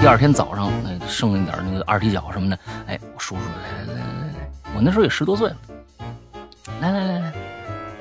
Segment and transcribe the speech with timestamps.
[0.00, 5.56] 第二天早上，那剩一点那个二踢脚什么的，哎，我叔叔来来来来来，我那时候也十多岁了，
[6.80, 7.32] 来来来来，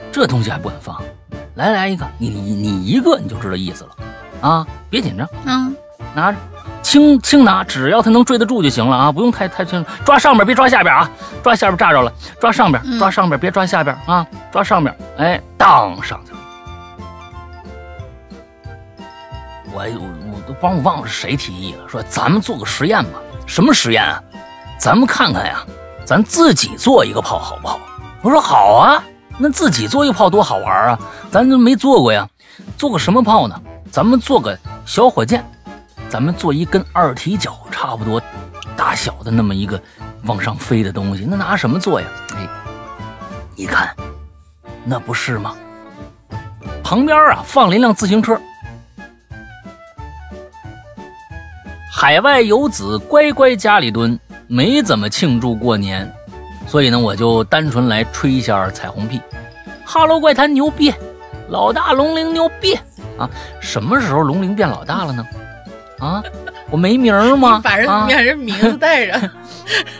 [0.09, 0.95] 这东西还不敢放，
[1.55, 5.75] 来来一个，你你你一个你就知道意思了，啊，别紧张，嗯，
[6.15, 6.37] 拿着，
[6.81, 11.11] 轻轻拿，只要它能坠得住就行了啊，不用太太轻，抓上边别抓下边啊，
[11.43, 12.09] 抓下边炸着了，
[12.39, 16.38] 抓上边，抓上边别抓下边啊，抓上边，哎，当上去了。
[19.71, 23.19] 我我我都帮我忘了是谁提议了，说咱们做个实验吧。
[23.45, 24.21] 什么实验啊？
[24.79, 25.65] 咱们看看呀，
[26.05, 27.79] 咱自己做一个炮好不好？
[28.21, 29.03] 我说好啊，
[29.37, 30.99] 那自己做一个炮多好玩啊！
[31.31, 32.27] 咱都没做过呀，
[32.77, 33.59] 做个什么炮呢？
[33.91, 35.43] 咱们做个小火箭，
[36.09, 38.21] 咱们做一根二踢脚差不多
[38.75, 39.81] 大小的那么一个
[40.23, 42.07] 往上飞的东西，那拿什么做呀？
[42.35, 42.47] 哎，
[43.55, 43.95] 你看，
[44.83, 45.55] 那不是吗？
[46.83, 48.39] 旁边啊放了一辆自行车。
[52.01, 56.09] 海外游子乖乖家里蹲，没怎么庆祝过年，
[56.65, 59.19] 所以呢，我就单纯来吹一下彩虹屁。
[59.83, 60.93] 哈喽，怪谈牛逼，
[61.49, 62.73] 老大龙鳞牛逼
[63.17, 63.29] 啊！
[63.59, 65.27] 什么时候龙鳞变老大了呢？
[65.99, 66.23] 啊，
[66.71, 67.59] 我没名吗？
[67.65, 69.29] 把人把人名字带上。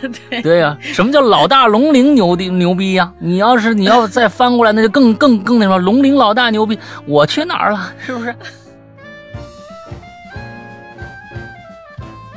[0.30, 3.12] 对对呀，什么叫老大龙鳞牛的牛逼呀？
[3.18, 7.92] 你要是你要再翻过来，那就更更更那什么，龙鳞老大牛逼，我去哪儿了？
[7.98, 8.34] 是不是？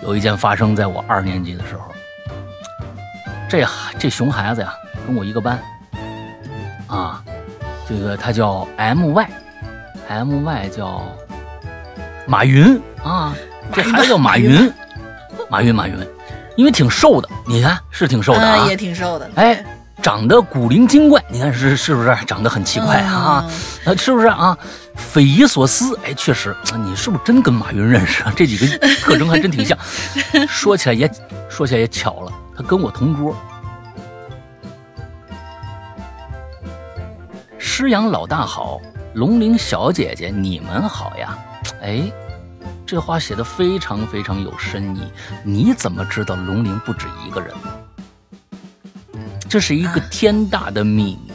[0.04, 1.94] 有一件发生在我二年级的时候，
[3.50, 3.66] 这
[3.98, 4.74] 这熊孩子呀，
[5.08, 5.60] 跟我一个班，
[6.88, 7.24] 啊，
[7.88, 11.04] 这个他叫 M Y，M Y 叫
[12.28, 13.34] 马云啊，
[13.74, 14.72] 这孩子叫马云，
[15.50, 15.96] 马云 马云，
[16.56, 19.66] 因为挺瘦的，你看是挺瘦的啊，也挺瘦的，哎。
[20.02, 23.46] 长得古灵精怪，你看是是不是长得很奇怪啊？
[23.86, 24.58] 啊，是不是啊？
[24.96, 28.34] 匪夷所思，哎，确实，你是不是真跟马云认识啊？
[28.36, 28.66] 这几个
[29.02, 29.78] 特征还真挺像。
[30.48, 31.12] 说起来也
[31.50, 33.36] 说起来也巧了，他跟我同桌。
[37.58, 38.80] 师阳老大好，
[39.16, 41.38] 龙鳞小姐姐你们好呀。
[41.82, 42.12] 哎，
[42.86, 45.12] 这话写的非常非常有深意。
[45.44, 47.54] 你怎么知道龙鳞不止一个人？
[49.50, 51.33] 这是一个天大的秘密，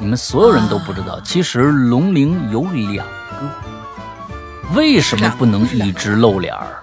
[0.00, 1.20] 你们所有人都不知道。
[1.20, 6.82] 其实龙鳞有两个，为什么不能一直露脸儿？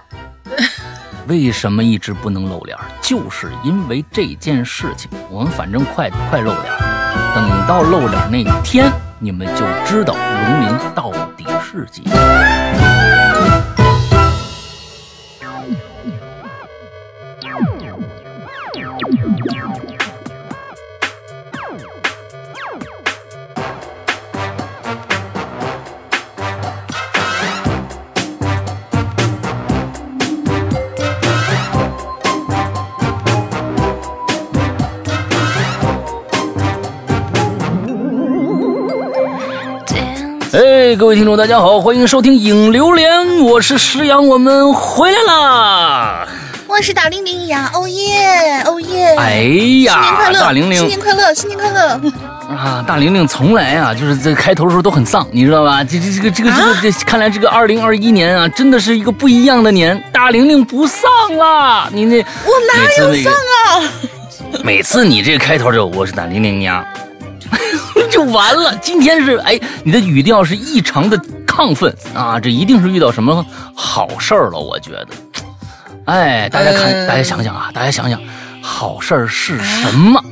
[1.26, 2.84] 为什么一直不能露脸儿？
[3.02, 5.10] 就是因为这件事情。
[5.30, 12.57] 我们反正快快露脸儿，等到露脸那天，你们就知道龙鳞到底是几个。
[40.88, 46.26] 哎，各位听众，大家好，欢迎收听影榴莲，我是石阳，我们回来啦！
[46.66, 49.14] 我是大玲玲呀，哦耶，哦耶！
[49.18, 49.42] 哎
[49.84, 52.00] 呀，新年快乐，大玲玲，新年快乐，新年快乐！
[52.48, 55.84] 啊，大玲玲从来啊，就是在开头的时候都很丧，你知道吧？
[55.84, 60.02] 这这这个这个这个这，看来这个二零二一年啊，真的是一个不一样的年。
[60.10, 61.02] 大玲玲不丧
[61.36, 63.92] 了，你那我哪有丧啊？
[64.64, 66.82] 每次你这个开头就我是大玲玲呀。
[68.10, 68.76] 就完了。
[68.78, 73.44] 今天是哎，你的语调是异常的亢奋啊，这一定是遇到什么
[73.74, 75.08] 好事儿了，我觉得。
[76.06, 78.20] 哎，大家看，大家想想啊，大家想想，
[78.62, 80.22] 好事儿是什么？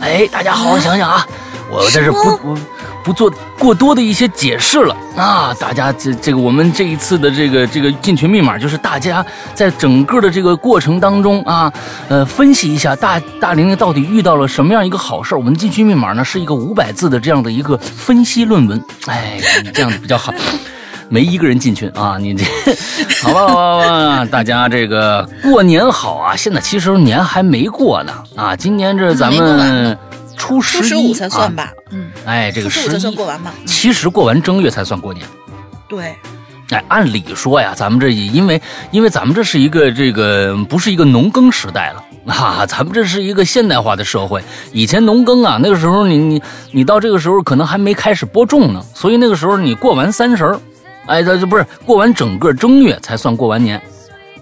[0.00, 1.26] 哎，大家好好想想啊，
[1.70, 2.58] 我在这不不。
[3.06, 5.54] 不做过多的一些解释了啊！
[5.60, 9.24] 大家这这个我们这一次的这个这个进群密码就是大家
[9.54, 11.72] 在整个的这个过程当中啊，
[12.08, 15.38] 呃，分析一下大大玲玲到底遇到了什么样一个好事儿。
[15.38, 19.38] 我们进群密码呢是一个五百字的这样的一个分析论文，哎，
[19.72, 20.34] 这样子比较好。
[21.08, 22.44] 没一个人进群啊，你这
[23.22, 26.34] 好吧好吧，大家这个过年好啊！
[26.34, 29.96] 现在其实年还没过呢啊，今年这咱们。
[30.36, 33.52] 初十五才算吧，嗯，哎，这个十五才算过完吧。
[33.64, 35.26] 其实过完正月才算过年。
[35.88, 36.14] 对，
[36.70, 38.60] 哎，按理说呀，咱们这因为
[38.90, 44.42] 因为咱们这是一个这个不是一个农耕时代了啊，咱们这是一个现代化的社会。
[44.72, 46.42] 以前农耕啊，那个时候你你
[46.72, 50.60] 你到这个时候可能还没开始播种呢，所以那个时候你过完三十儿，
[51.06, 53.80] 哎，这这不是过完整个正月才算过完年。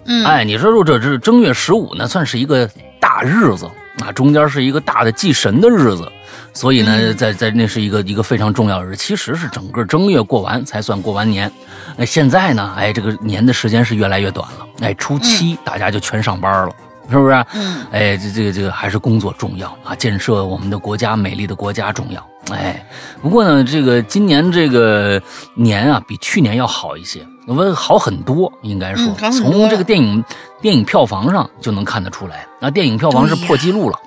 [0.05, 2.69] 嗯，哎，你说说这这正月十五呢，算是一个
[2.99, 3.69] 大日子。
[3.97, 6.11] 那中间是一个大的祭神的日子，
[6.53, 11.51] 所以呢，在在那是一个一个非常重要的日，其实是整个正月过完才算过完年。
[11.95, 16.75] 那现在呢，哎，这个年的时间是越来越短了，哎，初七大家就全上班了，
[17.09, 17.45] 是不是？
[17.53, 22.29] 嗯，哎，这这个这个还是工作重要啊，建设我们的国家，美丽的国家重要。
[22.51, 22.85] 哎，
[23.21, 25.21] 不过呢，这个今年这个
[25.55, 30.23] 年啊，比去年要好一些，我好很多，应该说，从这个电影
[30.61, 33.99] 电影票房上就能看得出来，那，电影票房是破纪录了。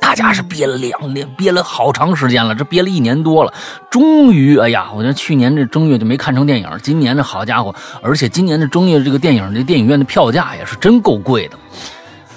[0.00, 3.52] 大家是憋了两年，憋了好长时间了，这憋了一年多了，
[3.90, 7.72] 终于，哎呀，我这去年这正月就没看成电影，今年这好家伙，
[8.02, 11.56] 而且今年的正月这个电影，这电影院的票价也是真够贵的，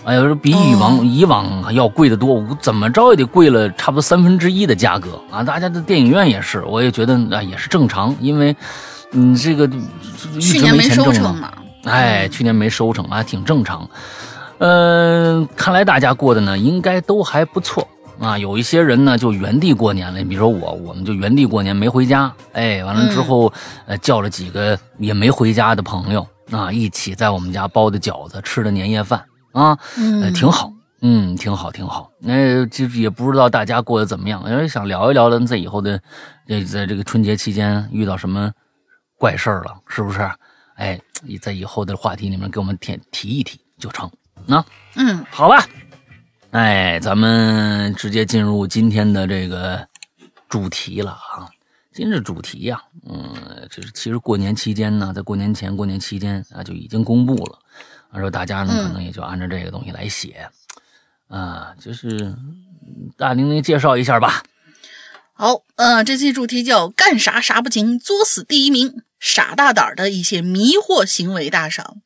[0.04, 5.20] 哎呀，比以往以往要贵得多，怎么着也得贵了差不多三分之一的价格。
[5.31, 5.42] 啊！
[5.44, 8.56] 大家的电影院也是，我也觉得啊也是正常，因为，
[9.13, 9.65] 嗯，这个
[10.36, 11.51] 一直没钱挣嘛，
[11.86, 13.88] 哎，去年没收成啊，挺正常。
[14.60, 17.88] 嗯，看来大家过的呢，应该都还不错
[18.19, 18.38] 啊。
[18.38, 20.24] 有一些人呢，就原地过年了。
[20.24, 22.31] 比如说我，我们就原地过年，没回家。
[22.54, 23.51] 哎，完了之后，
[23.86, 29.21] 呃，叫了几个也没回家的朋友啊，一起在我们家包的饺子，吃的年夜饭
[29.51, 29.77] 啊，
[30.33, 30.71] 挺好，
[31.01, 32.10] 嗯，挺好，挺好。
[32.19, 36.00] 那其实也不知道大家过得怎么样，因为想聊一聊咱，在以后的，
[36.71, 38.50] 在这个春节期间遇到什么
[39.24, 40.20] 怪事儿了，是不是？
[40.75, 41.00] 哎，
[41.42, 44.12] 在以后的话题里面给我们提提一提就成。
[44.46, 44.62] 那，
[44.96, 45.66] 嗯，好吧，
[46.52, 49.88] 哎，咱们直接进入今天的这个
[50.50, 51.48] 主题了啊。
[51.94, 57.58] 今日主题呀，嗯，就是其实过年期间呢，在过年前、过年期间啊，就已经公布了。
[58.12, 60.46] 啊，说大家呢，可能也就按照这个东西来写
[61.30, 61.74] 啊。
[61.80, 62.36] 就是
[63.16, 64.44] 大玲玲介绍一下吧。
[65.31, 72.02] 好，呃，这期主题叫“干啥啥不行，作死第一名”，傻大胆的一些迷惑行为大赏。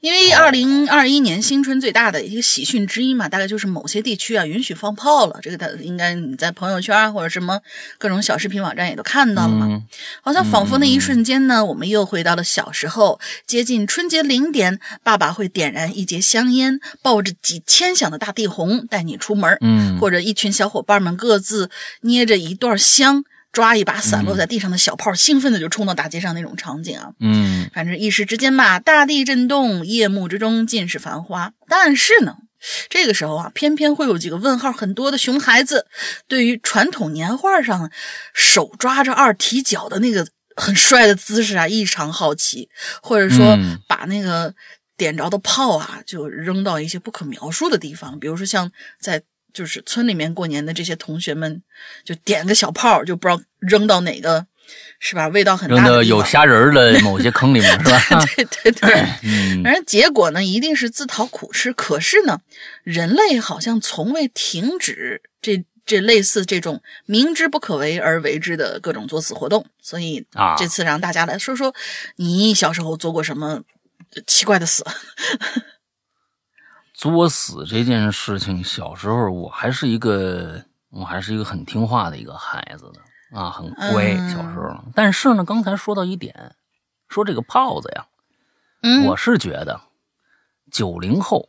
[0.00, 5.40] 因为二零二一年新春最大的一个喜讯之一嘛，大概就是某些地区啊允许放炮了。
[5.42, 7.60] 这个他应该你在朋友圈或者什么
[7.98, 9.82] 各种小视频网站也都看到了嘛。
[10.22, 21.70] 好像仿佛那一瞬间呢，我们又回到了小时候，接近春节零点，爸爸会点燃一节香烟，抱着几千响的大地红带你出门，嗯，或者一群小伙伴们各自
[22.02, 23.24] 捏着一段香。
[23.50, 31.52] 抓一把散落在地上的小炮，兴奋的就冲到大街上那种场景啊，嗯，反正一时之间吧，大地震动，夜幕之中尽是繁花。
[31.66, 32.36] 但是呢，
[32.88, 35.86] 这个时候啊，偏偏会有几个问号很多的熊孩子，
[36.28, 37.90] 对于传统年画上
[38.34, 42.68] 手抓着二踢脚的那个很帅的姿势啊，异常好奇，
[43.02, 43.58] 或者说
[43.88, 44.54] 把那个
[44.96, 49.22] 点着的炮啊，就扔到一些不可描述的地方，比如说像在。
[49.52, 51.62] 就是村里面过年的这些同学们，
[52.04, 54.46] 就点个小炮，就不知道扔到哪个，
[55.00, 55.28] 是吧？
[55.28, 58.24] 味道很大的有虾仁的某些坑里面，是吧？
[58.36, 59.06] 对对对。
[59.24, 59.62] 嗯。
[59.62, 61.72] 反正结果呢，一定是自讨苦吃。
[61.72, 62.40] 可是呢，
[62.84, 69.66] 人类好像从未停止这这类似这种明知不可为而为之的各种作死活动。
[69.80, 71.74] 所以啊，这次让大家来说说，
[72.16, 73.62] 你小时候做过什么
[74.26, 74.84] 奇怪的死？
[76.98, 84.16] 作死这件事情，小时候我还是一个，我还是一个很听话的一个孩子的啊，很乖。
[84.28, 86.56] 小时候，但是呢，刚才说到一点，
[87.08, 88.04] 说这个炮子呀，
[89.06, 89.80] 我是觉得
[90.72, 91.48] 九零后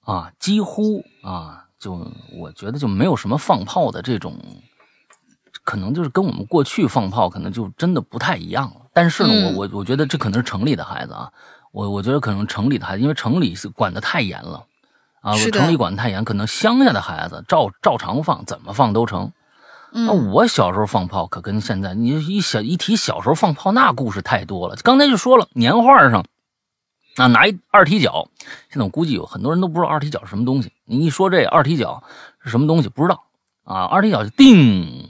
[0.00, 4.34] 啊，几乎啊，就我觉得就没有什么放炮的这种，
[5.62, 8.86] 可能就是跟我们过去放炮可能就真的不太一样了。
[8.94, 11.30] 但是呢，我我我觉得这可能是城里的孩子啊，
[11.70, 14.66] 我我觉得可能城里的孩子，因为城里是管的太严了。
[15.20, 19.32] 啊，城里管太严，可能乡下的孩子照照常放，怎么放都成。
[19.92, 24.76] 那我小时候放炮可跟现在，你一小一提小时候放炮，那故事太多了。
[24.82, 26.24] 刚才就说了，年画上
[27.16, 28.28] 啊拿一二踢脚，
[28.70, 30.72] 现在我估计有很多人都不知道二踢脚是什么东西。
[30.84, 32.02] 你一说这二踢脚
[32.42, 33.24] 是什么东西，不知道
[33.64, 33.82] 啊？
[33.84, 35.06] 二踢脚就叮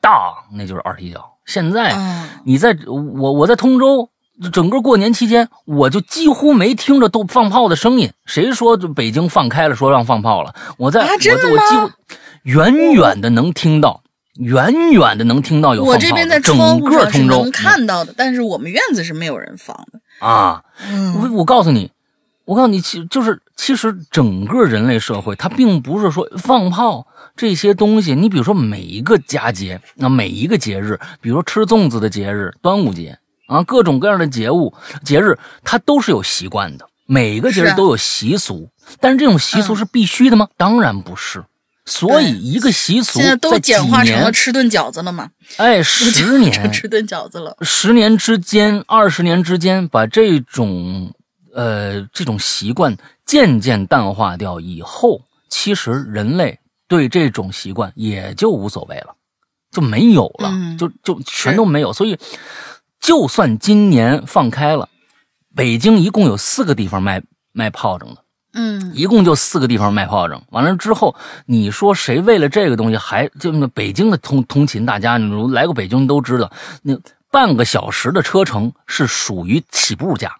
[0.00, 0.12] 当，
[0.52, 1.38] 那就是二踢脚。
[1.44, 4.10] 现在你在我我在通州。
[4.48, 8.10] 整个过年期间，我就几乎没听着都放炮的声音。
[8.24, 10.54] 谁说北京放开了，说让放炮了？
[10.78, 11.90] 我在，我我几乎
[12.44, 14.02] 远远的能听到，
[14.36, 15.92] 远远的能听到有放炮。
[15.92, 20.62] 我这边在窗户上是能看到的，但是我们院子是没有人放的啊。
[21.16, 21.90] 我我告诉你，
[22.46, 27.06] 我告诉你，其就是其实整个人类社会，它并不是说放炮
[27.36, 28.14] 这些东西。
[28.14, 33.18] 你比如说每一个佳节，那每一个节日，比如说吃粽子的节日，端午节。
[33.50, 34.72] 啊，各种各样的节物、
[35.04, 36.88] 节日，它都是有习惯的。
[37.06, 40.48] 每个节日都有习俗，但是这种习俗是必须的吗？
[40.56, 41.44] 当然不是。
[41.84, 45.30] 所以一个习俗现在都简化成了吃顿饺子了吗？
[45.56, 47.56] 哎，十年吃顿饺子了。
[47.62, 51.12] 十年之间，二十年之间，把这种
[51.52, 59.16] 呃这种习惯渐渐淡化掉以后，其实人类对这种习惯也就无所谓了，
[59.72, 61.92] 就没有了，嗯就就全都没有。
[61.92, 62.16] 所以，
[63.00, 64.88] 就算今年放开了，
[65.56, 68.24] 北京一共有四个地方卖卖炮仗的。
[68.52, 68.92] 嗯。
[68.94, 71.14] 一共就四个地方卖炮仗，完了之后，
[71.46, 76.50] 你说谁为了这个东西还就那北京的通通勤，大家你如来过北京都知道，
[76.82, 76.98] 那
[77.30, 80.36] 半个小时的车程是属于起步价，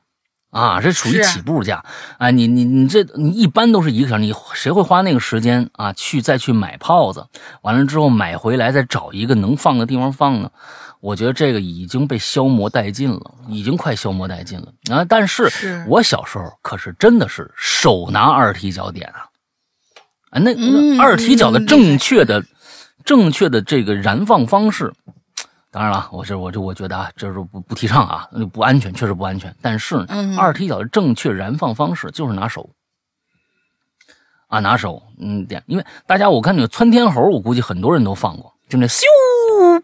[0.50, 1.85] 啊，这属于起步价
[2.19, 2.30] 啊！
[2.30, 7.25] 你你你这你一般都是一个小时，你谁会花那个时间啊去再去买炮子？
[7.62, 10.50] 完了之后买回来再找一个能放的地方放呢？
[11.00, 15.04] 我觉得这个已经被消磨殆尽了，已经快消磨殆尽了啊！
[15.09, 19.30] 但是是我小时候可是真的是手拿二踢脚点啊，
[20.30, 22.45] 啊，那嗯二踢脚的嗯正确的、
[23.04, 24.92] 正确的这个燃放方式，
[25.73, 29.55] 当然了，我这我这我觉得啊，这是不不提倡啊，不安全，确实不安全。
[29.62, 32.69] 但是呢嗯二踢脚的正确燃放方式就是拿手
[34.49, 39.03] 啊，拿手嗯点，因为大家我看那个窜天猴，我估计很多人都放过，就那咻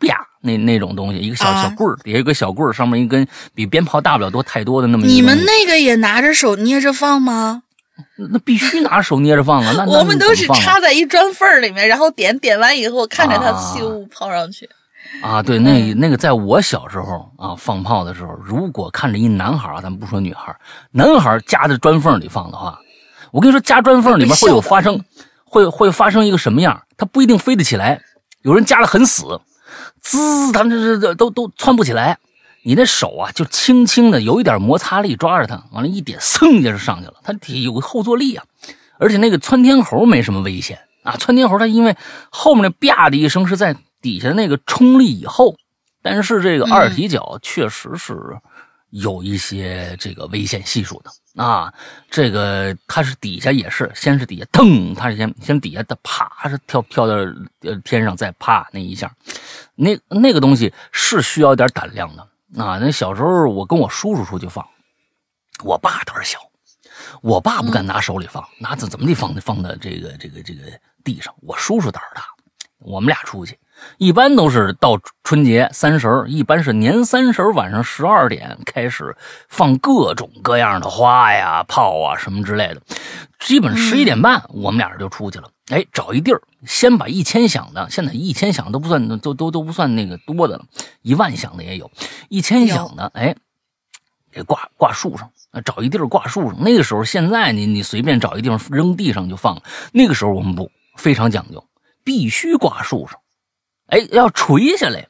[0.00, 7.62] 啪那那种东西，一个小啊小棍儿，底下有个小棍儿，上面一根比鞭炮大不了多太多的那么一你们那个也拿着手捏着放吗？
[8.16, 9.72] 那那必须拿手捏着放啊！
[9.76, 14.68] 那 那我们都是插在一砖缝儿里面，然后点点完以后，看着它啊咻抛上去。
[15.22, 20.56] 啊，对，那那个在我小时候啊，放炮的时候，如果看着一男孩儿啊，咱们不说女孩儿，
[20.90, 22.78] 男孩儿夹在砖缝里放的话，
[23.32, 25.02] 我跟你说，夹砖缝里面会有发生，
[25.44, 26.82] 会会发生一个什么样？
[26.96, 28.00] 他不一定飞得起来，
[28.42, 29.40] 有人夹得很死，
[30.00, 32.18] 滋，他们这这都都窜不起来。
[32.62, 37.14] 你那手啊，就轻轻的有一点摩擦力抓着它，完了，一点，噌一下就上去了。
[37.22, 38.44] 它得有个后坐力啊，
[38.98, 41.16] 而且那个窜天猴没什么危险啊。
[41.16, 41.96] 窜天猴它因为
[42.28, 45.56] 后面那啪的一声是在底下那个冲力以后，
[46.00, 48.16] 但是这个二踢脚确实是
[48.90, 51.74] 有一些这个危险系数的啊。
[52.08, 57.14] 这个它是底下也是，先是底下腾，它是先先底下的啪是跳跳到
[57.62, 59.12] 呃天上，再啪那一下，
[59.74, 62.22] 那那个东西是需要点胆量的
[62.62, 62.78] 啊。
[62.78, 64.64] 那小时候我跟我叔叔出去放，
[65.64, 66.38] 我爸胆儿小，
[67.22, 70.62] 我爸不敢拿手里放，拿怎怎么地放放到这个这个这个
[71.02, 71.34] 地上。
[71.42, 72.22] 我叔叔胆儿大，
[72.78, 73.58] 我们俩出去，
[73.98, 79.16] 一般都是到春节三十儿，一般是年三十儿晚上十二点开始
[79.48, 82.82] 放各种各样的花呀、炮啊什么之类的，
[83.38, 85.48] 基本十一点半我们俩人就出去了。
[85.68, 90.64] 哎，找一地儿，先把一千响的，现在一千响都不算，都都都不算那个多的了，
[91.02, 91.90] 一万响的也有，
[92.28, 93.34] 一千响的，哎，
[94.30, 96.62] 给挂挂树上，啊，找一地儿挂树上。
[96.62, 99.62] 那个时候，现在你你随便找一地方扔地上就放了。
[99.92, 101.64] 那个时候我们不非常讲究，
[102.04, 103.18] 必须挂树上，
[103.86, 105.06] 哎，要垂下来，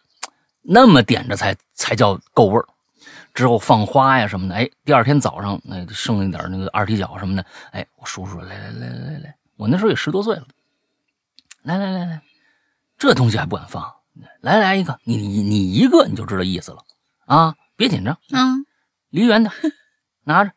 [0.63, 2.67] 那么点着才才叫够味儿。
[3.35, 10.47] 之后放花呀什么的，哎，第二天早上那、剩一点那个二踢脚什么的，哎，我叔叔来来来来来来，我那时候也十多岁了，
[11.63, 12.23] 来来来来，
[12.97, 13.93] 这东西还不敢放，
[14.41, 16.79] 来来一个，你你你一个你就知道意思了
[17.27, 18.65] 啊，别紧张，嗯，
[19.11, 19.53] 离远点，
[20.25, 20.53] 拿着。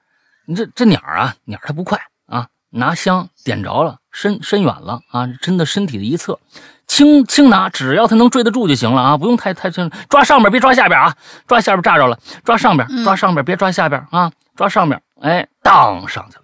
[0.46, 6.40] 你这这鸟啊，鸟儿它不快啊，拿香点着了，伸伸远了啊，伸到身体的一侧，
[6.90, 11.16] 轻轻拿，只要它能追得住就行了啊，不用太太轻，抓上边别抓下边啊，
[11.48, 16.44] 抓下边炸着了，抓上边，抓上边别抓下边啊，抓上边，哎，当上去了，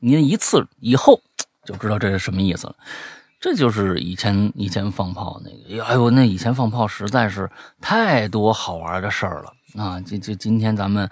[0.00, 1.20] 您一次以后
[1.64, 2.74] 就知道这是什么意思了。
[3.40, 7.48] 这就是以前以前放炮那个，哎呦，那以前放炮实在是
[7.80, 10.00] 太多好玩的事儿了啊！
[10.00, 11.08] 今今今天咱们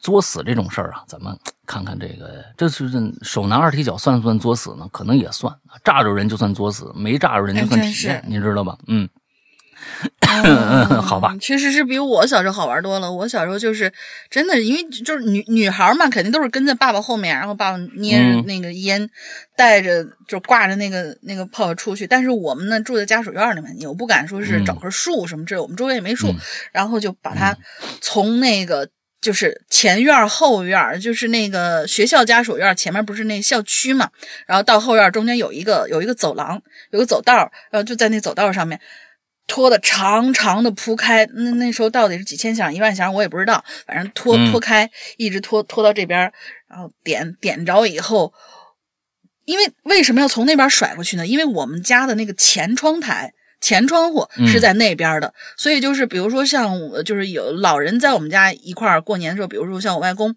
[0.00, 1.36] 作死这种事儿啊，咱们
[1.66, 4.88] 看看这个，这是这手拿二踢脚算不算作死呢？
[4.92, 8.76] 可能也算，炸着人就算作死，没炸着人就算体验是，你知道吧？
[8.86, 9.08] 嗯，
[10.44, 13.10] 嗯 好吧，确实是比我小时候好玩多了。
[13.12, 13.92] 我小时候就是
[14.30, 19.08] 真的，因为就是女女孩嘛，肯定都是跟在爸爸后面，然后爸爸捏着嗯那个烟，
[19.56, 22.06] 带着就挂着那个那个炮出去。
[22.06, 26.36] 但是我们呢住在家属院里面，我不敢说是嗯找棵树什么之类，我们周围也没树，嗯
[26.72, 27.56] 然后就把它
[28.00, 28.88] 从那个。
[29.20, 34.08] 就是前院后院，就是那个学校家属院前面不是那校区嘛，
[34.46, 38.80] 然后到后院中间有一个有一个走廊，有个走道，然后就在那走道上面
[39.48, 46.32] 拖的长长的铺开，那那时候到底是几千响一万响我也不知道，反正拖嗯拖开，一直拖拖到这边，
[46.68, 48.32] 然后点点着以后，
[49.44, 51.26] 因为为什么要从那边甩过去呢？
[51.26, 53.32] 因为我们家的那个前窗台。
[53.60, 60.34] 前窗户是在那边的，所以就是比如说像我，就是有老人在我们家一块儿过年的时候，比如说像我外公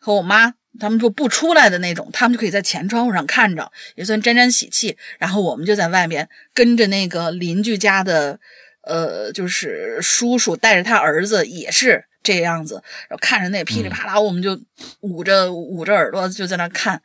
[0.00, 4.96] 和我妈，他们说不出来的那种，他们就可以在前窗户上看着，也算沾沾喜气。
[5.18, 8.38] 然后我们就在外面跟着那个邻居家的，
[8.82, 14.58] 呃，就是叔叔带着他儿子也是这样子，然后看着那噼里啪啦，我们就
[15.00, 17.00] 捂着捂着耳朵就在那看。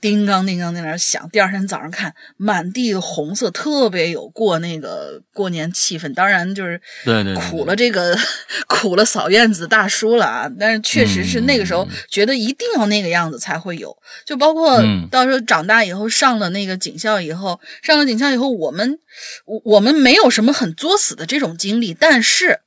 [0.00, 1.28] 叮当叮当在那儿响。
[1.30, 6.12] 第二天早上看，满地的红色，特别有过那个过年气氛。
[6.14, 8.16] 当然就是对对苦了这个
[8.68, 10.50] 苦了扫院子大叔了啊！
[10.58, 13.96] 但是确实是那个时候觉得一定要那个样子才会有。
[14.24, 18.98] 就包括到时候长大以后上了那个警校以后，上了警校以后，我们
[19.46, 22.60] 我我们没有什么很作死的这种经历，但是。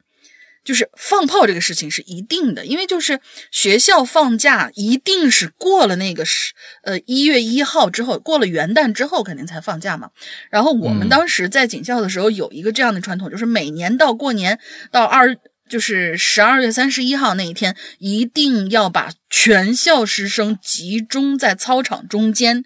[0.63, 3.19] 就是放炮这个事情是一定的，因为就是
[3.51, 6.53] 学校放假一定是过了那个是
[6.83, 10.09] 呃一月一号之后，过了元旦之后肯定才放假嘛。
[10.49, 14.59] 然后我们当时在警校的时候有一个这样的传统，就是每年到过年
[14.91, 15.35] 到二
[15.69, 22.65] 就是十二月三十一号那一天，一定要把全校师生集中在操场中间。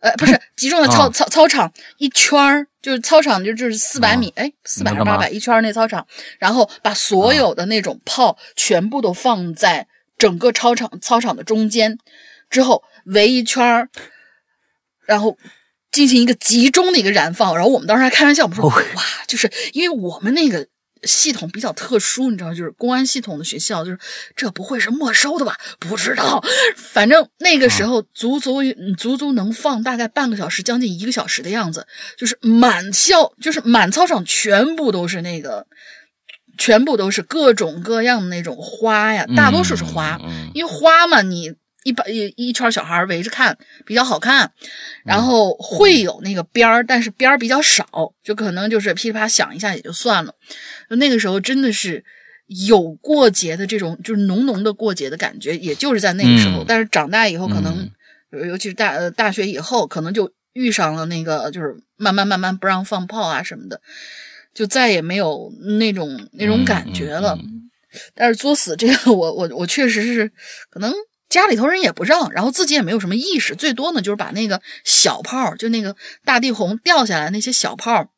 [0.00, 6.06] 呃，不是集中在操操操场一圈儿，就是操场就就是四百米，哎，四百还是八百一圈那操场，
[6.38, 11.98] 然后把所有的那种炮全部都放在整个操场操场的中间，
[12.48, 13.90] 之后围一圈儿，
[15.04, 15.36] 然后
[15.92, 17.54] 进行一个集中的一个燃放。
[17.54, 20.66] 然后我们当时还开玩笑，我们说哇，就是因为我们那个。
[21.02, 23.98] 系统比较特殊，你知道，就是公安系统的学校，就是
[24.36, 25.56] 这不会是没收的吧？
[25.78, 26.42] 不知道，
[26.76, 28.60] 反正那个时候足足
[28.96, 31.86] 足足能放大概半个小时，将近一个小时的样子，
[32.16, 35.66] 就是满校，就是满操场全部都是那个，
[36.56, 40.18] 全部都是各种各样的那种花呀，大多数是花，
[40.54, 41.54] 因为花嘛，你。
[41.88, 44.52] 一把一一圈小孩围着看比较好看，
[45.06, 50.34] 然后会有那个边儿，但是边儿比较少，就可能就是噼里啪响一下也就算了。
[50.90, 52.04] 那个时候真的是
[52.68, 56.62] 有过节的这种，就是浓浓的过节的感觉，也就是在那个时候。
[56.68, 57.90] 但是长大以后，可能
[58.46, 63.80] 尤其是大大学以后，可能就遇上了那个，就是慢慢慢慢不让放炮啊什么的，
[64.52, 67.38] 就再也没有那种那种感觉了。
[68.14, 70.30] 但是作死这个，我我我确实是
[70.68, 70.92] 可能。
[71.28, 75.94] 家里头人也不让，然后自己也没有什么意识，最多呢就是把那个小炮，就那个
[76.24, 78.10] 大地红掉下来那些小炮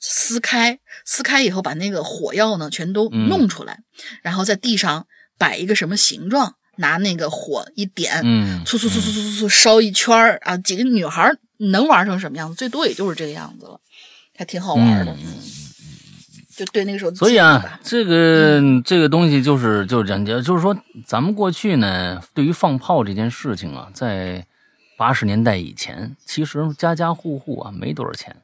[0.00, 3.80] 撕开，撕开以后把那个火药呢全都弄出来，
[4.22, 12.54] 然后在地上摆一个什么形状，拿那个火一点，嗯，嗖嗖嗖嗖嗖嗖烧一圈儿啊，几个女孩能玩成什么样子？
[12.54, 13.80] 最多也就是这个样子了，
[14.36, 15.14] 还挺好玩的。
[16.58, 24.44] 就对那个时候，所以啊，这个这个东西就是就是人家就是说，咱们过去呢，对于放炮这件事情啊，在
[24.96, 28.34] 八十年代以前，其实家家户户啊没多少钱。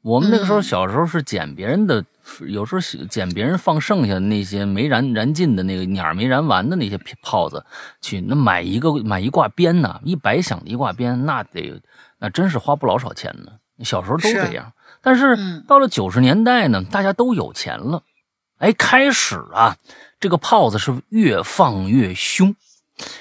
[0.00, 2.02] 我们那个时候小时候是捡别人的，
[2.48, 7.62] 有时候捡别人放剩下的那些没燃燃尽的那个鸟没燃完的那些炮子
[8.00, 11.78] 去，那买一个买一挂鞭呢，一百响的一挂鞭，那得
[12.18, 13.52] 那真是花不老少钱呢。
[13.84, 14.72] 小时候都这样。
[15.02, 18.02] 但是到了九十年代呢，大家都有钱了，
[18.58, 19.76] 哎，开始啊，
[20.20, 22.54] 这个炮子是越放越凶，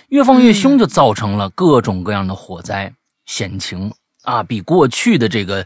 [0.07, 2.93] 越放越凶，就造成了各种各样的火灾
[3.25, 3.91] 险情
[4.21, 5.65] 啊，比过去的这个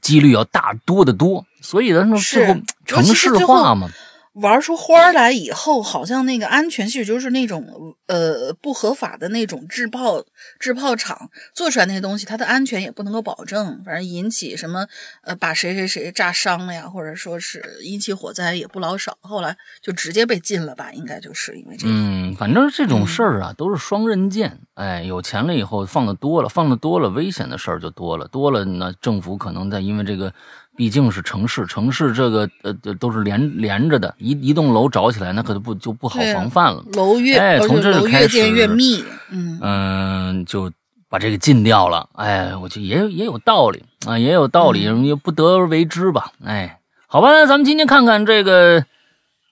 [0.00, 1.44] 几率要大多得多。
[1.60, 3.90] 所以呢，最后城市化嘛。
[4.36, 10.22] 玩出花来以后，好像那个安全系数就是那种呃不合法的那种制炮
[10.58, 14.86] 制炮厂做出来那些东西，它的安全也不能够保证，反正引起什么
[15.22, 19.16] 呃把谁谁谁炸伤了呀，或者说是引起火灾也不老少。
[19.22, 21.92] 后来就直接被禁了吧，应该就是因为这个。
[21.94, 24.60] 嗯，反正这种事儿啊都是双刃剑。
[24.74, 30.34] 哎，有钱了以后放的多了，放的多了，危险的事儿就多了，多了那政府可能在因为这个。
[30.76, 36.84] 毕竟是城市，城市这个呃都是连连着的，一一栋楼找起来，那可就不就不好防范了。
[36.92, 40.70] 楼越哎，从这就开始，越密，嗯嗯，就
[41.08, 42.08] 把这个禁掉了。
[42.14, 46.30] 哎，我觉得也也有道理啊，也有道理，也不得而为之吧。
[46.44, 48.84] 哎，好吧，那咱们今天看看这个。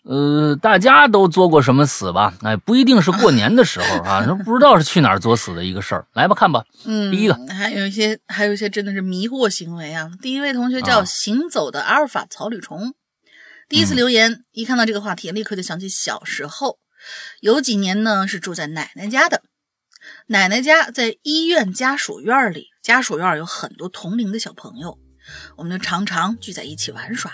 [0.04, 2.34] 呃，大家都作过什么死吧？
[2.42, 6.06] 哎，不一定是过年的时候啊， 不知道是去哪儿作死的一个事儿。
[6.12, 6.64] 来吧，看吧。
[6.84, 10.10] 嗯，第一个，还有一些，还有一些真的是迷惑行为啊。
[10.20, 12.92] 第一位同学叫行走的阿尔法草履虫，
[13.66, 16.78] 第一次留言，一看到这个话题，立刻就想起小时候，
[17.40, 19.42] 有几年呢是住在奶奶家的，
[20.26, 24.98] 奶奶家在医院家属院里，家属院有很多同龄的小朋友，
[25.56, 27.32] 我们就常常聚在一起玩耍。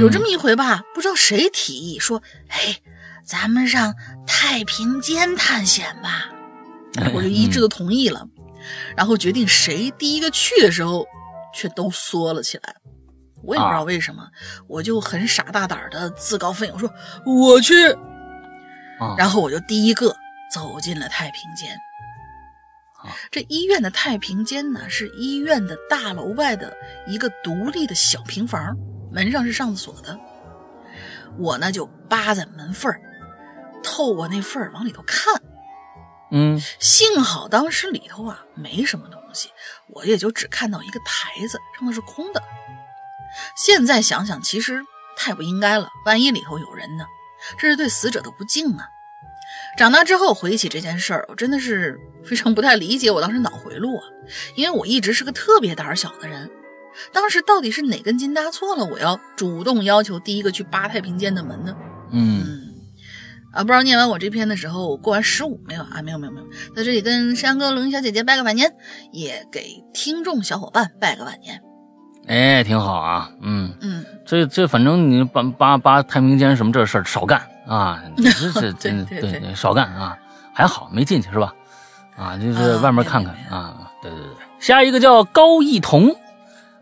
[0.00, 2.80] 有这么一回吧，不知道谁提议说：“哎，
[3.24, 3.94] 咱们上
[4.26, 6.30] 太平间探险吧。”
[7.14, 8.26] 我就一致的同意了。
[8.96, 11.06] 然后决定谁第一个去的时候，
[11.54, 12.76] 却都缩了起来。
[13.42, 14.28] 我也不知道为什么，
[14.66, 16.92] 我就很傻大胆的自告奋勇说
[17.24, 17.74] ：“我去。”
[19.16, 20.14] 然后我就第一个
[20.52, 21.76] 走进了太平间。
[23.30, 28.76] 这医院的太平间呢，是医院的大楼外的一个独立的小平房。
[29.10, 30.18] 门上是上锁的，
[31.38, 33.00] 我呢就扒在门缝儿，
[33.82, 35.34] 透过那缝儿往里头看。
[36.30, 39.48] 嗯幸好当时里头啊没什么东西，
[39.88, 42.42] 我也就只看到一个台子，上面是空的。
[43.56, 44.82] 现在想想，其实
[45.16, 47.06] 太不应该了，万一里头有人呢？
[47.58, 48.88] 这是对死者的不敬啊！
[49.78, 54.04] 长大之后回忆起这件事儿，我真的是非常不太理解我当时脑回路啊，
[54.54, 56.50] 因为我一直是个特别胆小的人。
[57.12, 61.74] 当时到底是哪根筋搭错了，我要主动要求第一个去扒太平间的门呢？
[62.10, 62.74] 嗯嗯，
[63.52, 66.02] 啊，不知道念完我这篇的时候过完十五没有啊？
[66.02, 68.72] 没有没有没有，在这里跟山哥、龙小姐姐拜个晚年，
[69.12, 71.60] 也给听众小伙伴拜个晚年。
[72.26, 80.18] 哎，挺好啊，嗯，嗯，这这反正你扒扒扒太平间什么这事儿少干啊， 这这对真对对对对少干啊，
[80.52, 81.54] 还好没进去是吧？
[82.16, 84.30] 啊，就是啊外面看看啊，对对对。
[84.58, 86.14] 下一个叫高一彤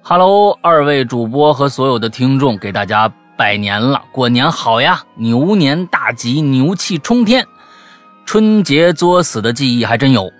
[0.09, 7.45] ，Hello，二位主播和所有的听众，给大家拜年了，过年好呀，牛年大吉，牛气冲天。
[8.25, 10.33] 春节作死的记忆还真有，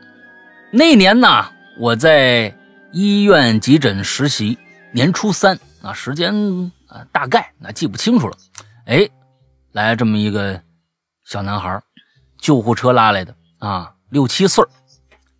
[0.71, 1.47] 那年呢，
[1.81, 2.57] 我在
[2.93, 4.57] 医院急诊实习。
[4.93, 6.33] 年初三啊，时间
[6.87, 8.37] 啊大概那记不清楚了。
[8.85, 9.09] 哎，
[9.73, 10.61] 来这么一个
[11.25, 11.83] 小男孩，
[12.39, 14.65] 救护车拉来的啊，六七岁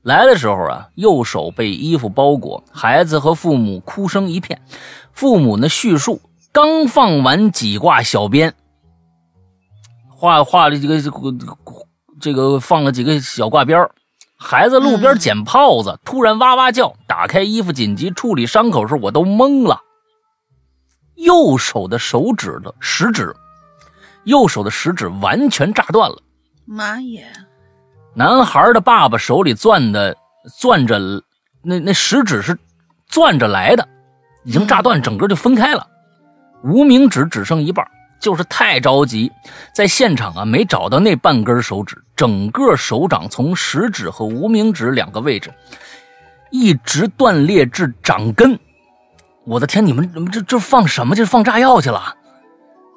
[0.07, 4.63] 来的时候啊，右手被衣服包裹，孩子和父母哭声一片。
[5.11, 6.21] 父母呢叙述，
[6.53, 8.55] 刚放完几挂小鞭，
[10.09, 11.03] 画画了几个
[12.21, 13.91] 这个放了几个小挂鞭
[14.37, 19.81] 孩子路边捡炮子，突然哇哇叫，打开衣服紧急处理伤口时，我都懵了。
[21.17, 23.35] 右手的手指的食指，
[24.23, 26.23] 右手的食指完全炸断了。
[26.65, 27.27] 妈耶！
[28.17, 30.17] 男孩的爸爸手里攥的
[30.59, 30.99] 攥着
[31.63, 32.57] 那那食指是
[33.11, 33.87] 攥着来的，
[34.43, 35.87] 已经炸断，整个就分开了。
[36.65, 37.87] 无名指只剩一半。
[38.19, 39.31] 就是太着急，
[39.75, 45.53] 在现场啊没找到那半根手指，整个手掌从食指和无名指两个位置
[46.51, 48.59] 一直断裂至掌根。
[49.45, 51.15] 我的天，你们你们这这放什么？
[51.15, 52.17] 这放炸药去了？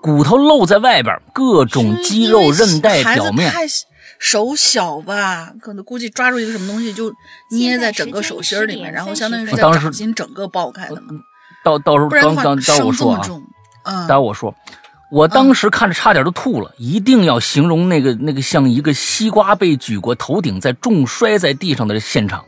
[0.01, 3.51] 骨头露在外边，各种肌肉韧带表面。
[3.51, 3.67] 太
[4.19, 7.11] 手小吧，可能估计抓住一个什么东西就
[7.51, 11.07] 捏在整个手心里面，然后相当于是在掌心整个爆开的嘛。
[11.63, 13.21] 到到时候刚刚当我说啊，
[13.83, 14.53] 嗯，待我说。
[15.11, 22.45] 我当时看着差点都吐了，一定要形容那个那个像一个西瓜被举过头顶，再重摔在地上的现场，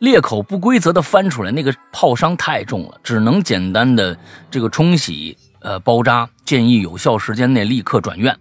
[0.00, 4.18] 裂口不规则的翻出来，那个炮伤太重了，只能简单的
[4.50, 8.36] 这个冲洗，呃，包扎，建议有效时间内立刻转院。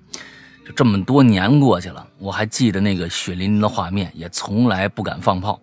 [0.69, 5.59] 就这么多年过去了，我还记得那个血淋淋的画面，也从来不敢放炮。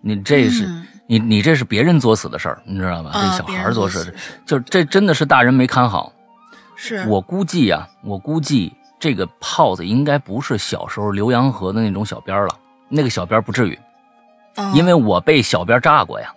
[0.00, 3.10] 你这是、嗯、你你这是别人作死的事儿，你知道吧？
[3.10, 4.14] 啊、这小孩作死，
[4.46, 6.12] 就这真的是大人没看好。
[6.76, 12.56] 是我估计啊，我估计这个炮子应该不是小时候浏阳河的那种小鞭了，
[12.88, 13.76] 那个小鞭不至于，
[14.54, 16.32] 哦、因为我被小鞭炸过呀。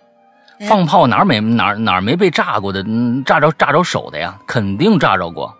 [0.66, 2.82] 放炮哪没哪哪没被炸过的？
[2.84, 5.56] 嗯，炸着炸着手的呀，肯定炸着过。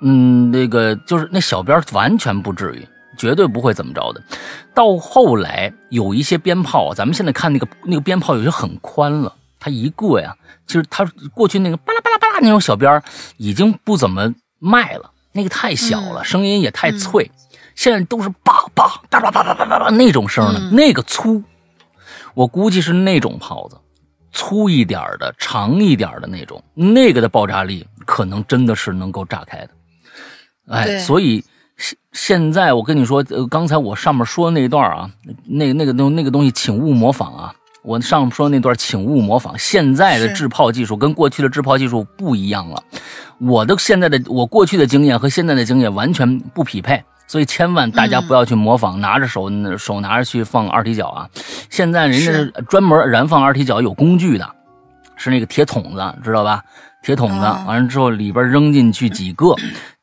[0.00, 4.22] 嗯，那个就是那小鞭完全不至于，绝对不会怎么着的。
[4.74, 10.34] 到后来有一些鞭炮，咱们现在看那个那个鞭炮有些很宽了，它一个呀，
[10.66, 13.02] 就是它过去那个巴拉巴拉巴拉那种小鞭。
[13.36, 17.30] 已经不怎么卖了，那个太小了，声音也太脆，
[17.74, 21.42] 现在都是叭叭哒叭叭叭叭叭那种声呢，那个粗。
[22.34, 23.76] 我估计是那种炮子，
[24.32, 29.70] 粗一点的，长一点的那种，那个的爆炸力可能真的是能够炸开的。
[30.68, 31.42] 哎，所以
[31.76, 35.10] 现现在我跟你说，呃，刚才我上面说的那段啊，
[35.46, 37.54] 那那个东那个东西，请勿模仿啊。
[37.82, 39.56] 我上面说那段，请勿模仿。
[39.58, 42.82] 现在的制炮技术跟过去的制炮技术不一样了，
[43.38, 51.26] 我的现在的我过去的经验和现在的经验完全不匹配，所以千万大家不要去模仿，嗯、拿着手手拿着去放二踢脚啊。
[51.70, 54.46] 现在人家是专门燃放二踢脚有工具的，
[55.16, 56.62] 是那个铁桶子，知道吧？
[57.02, 59.54] 铁桶子啊完了之后里边扔进去几个，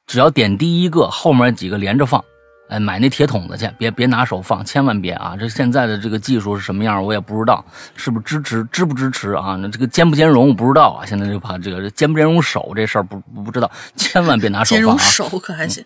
[0.08, 2.24] 只要点第一个，后面几个连着放。
[2.68, 5.38] 哎，买那铁桶子去，别别拿手放，千万别啊！
[5.39, 7.63] 这现在的这个技术是什么样，我也不知道，
[7.96, 9.56] 是不是支持支不支持啊？
[9.62, 11.06] 那这个兼不兼容我不知道啊。
[11.06, 14.82] 现在就怕这个兼不兼容手这事儿不不知道，千万别拿手放啊。
[14.82, 15.86] 兼容手可还行、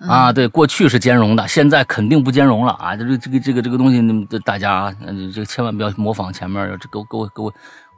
[0.00, 0.30] 嗯、啊？
[0.30, 2.94] 对，过去是兼容的，现在肯定不兼容了啊！
[2.94, 4.02] 这个这个这个这个东西，
[4.44, 4.94] 大家啊，
[5.32, 7.50] 这个千万不要模仿前面，这给我给我给我。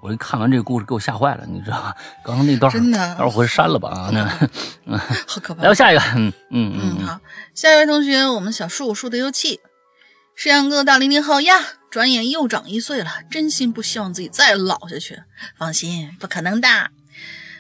[0.02, 1.94] 我一看完这个故事，给我吓坏了，你知道吧？
[2.24, 4.10] 刚刚那段真的，待会儿回去删了吧啊！
[4.12, 4.48] 那，
[4.86, 5.62] 嗯，好可怕。
[5.62, 7.20] 来下一个，嗯嗯嗯，好，
[7.54, 9.60] 下一位同学，我们小树树的又气，
[10.34, 11.60] 石阳哥大零零后呀，
[11.90, 15.22] 转眼又长一岁了，真心不希望自己再老下去。
[15.58, 16.68] 放心，不可能的。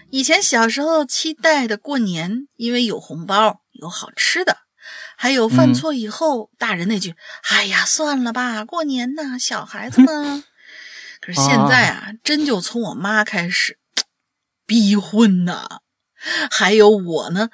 [0.08, 4.56] 以前小时候期待的过年，因为有红包、有好吃的，
[5.16, 7.14] 还有犯错以后大人那句
[7.50, 10.42] “哎呀，算了吧，过年呐，小孩子嘛
[11.20, 13.78] ”。可是现在啊，真就从我妈开始
[14.66, 15.80] 逼婚呐，
[16.50, 17.50] 还有我呢，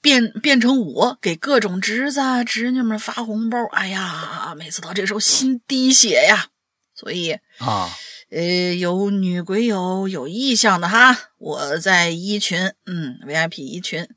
[0.00, 3.66] 变变成我给各种侄子侄女们发红包。
[3.72, 6.46] 哎呀，每次到这时候心滴血呀。
[6.94, 7.90] 所以啊，
[8.30, 14.08] 呃，有女鬼友有意向的哈，我在一群，嗯，VIP 一群。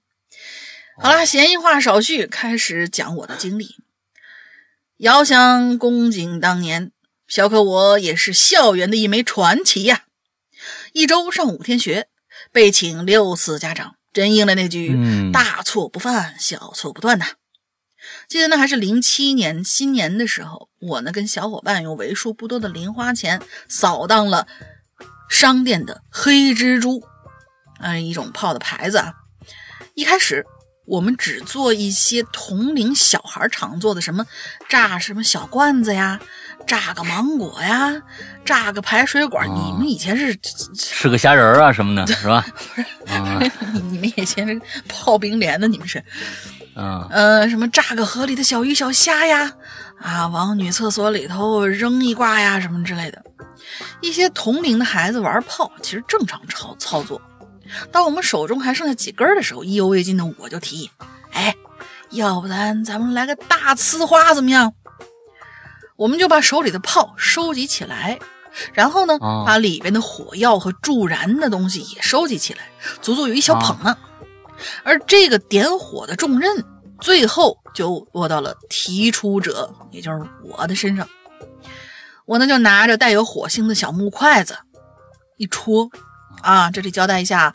[1.02, 3.76] 好了，闲话少叙，开始讲我的经历。
[4.98, 6.94] 遥想公瑾当年。
[7.30, 10.06] 小可我也是校园的一枚传奇呀，
[10.94, 12.08] 一周上五天学，
[12.52, 14.98] 被请六次家长，真应了那句
[15.32, 17.28] “大错不犯，小错不断”呐。
[18.28, 24.48] 记得那还是零七年新年的时候，我呢跟小伙伴用为数不多的零花钱扫荡了
[25.30, 27.04] 商店的黑蜘蛛，
[27.80, 29.14] 嗯，一种炮的牌子啊。
[29.94, 30.44] 一开始
[30.88, 34.26] 我们只做一些同龄小孩常做的，什么
[34.68, 36.20] 炸什么小罐子呀。
[36.70, 38.00] 炸个芒果呀，
[38.46, 39.50] 炸个排水管。
[39.50, 40.38] 你们以前是
[40.76, 42.46] 吃个虾仁啊什么的，是吧？
[42.76, 46.04] 不是， 你你们以前是泡冰莲的，你们是？
[46.76, 49.52] 嗯呃，什么炸个河里的小鱼小虾呀，
[50.00, 53.22] 啊，往女厕所里头扔一挂呀，什么之类的。
[54.02, 57.20] 一些同龄的孩子玩炮，其实正常操操作。
[57.92, 60.92] 当我们手中还剩下几根的时候，意犹未尽的我就提议：
[61.34, 61.54] 哎，
[62.12, 64.72] 要不然咱们来个大呲花怎么样？
[66.00, 68.18] 我们就把手里的炮收集起来，
[68.72, 72.70] 然后呢，把里边的火药和助燃的东西也收集起来，
[73.02, 73.98] 足足有一小捧呢。
[74.84, 76.64] 而这个点火的重任，
[77.02, 81.06] 最后就落到了提出者，也就是我的身上。
[82.26, 84.58] 我呢就拿着带有火星的小木筷子，
[85.36, 85.90] 一戳，
[86.42, 87.54] 啊，这里交代一下，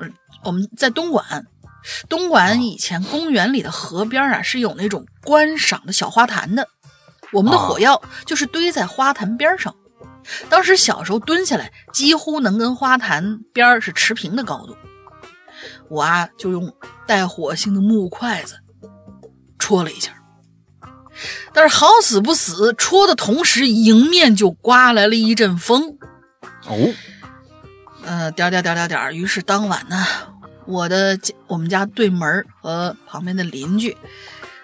[0.00, 0.10] 嗯，
[0.42, 1.46] 我们在东莞，
[2.08, 6.66] 东莞以前公园里的河边啊是有那种观赏的小花坛的。
[7.32, 9.74] 我们的火药就是堆在花坛边上，
[10.48, 14.76] 当时小时候蹲下来，几乎能跟花坛边是持平的高度。
[15.90, 16.72] 我啊，就用
[17.06, 18.60] 带火星的木筷子
[19.58, 20.12] 戳了一下，
[21.52, 25.98] 但是好死不死，戳的同时，迎面就刮来了一阵风。
[26.66, 26.94] 哦，
[28.04, 30.02] 呃，点点点点点，于是当晚呢，
[30.66, 33.94] 我的我们家对门和旁边的邻居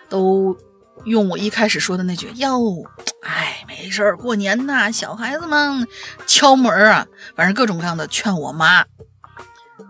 [0.09, 0.57] 都。
[1.05, 2.83] 用我一开始说的那句“哟，
[3.23, 5.87] 哎，没事儿，过年呐，小孩子们
[6.27, 8.83] 敲门啊，反正各种各样的劝我妈。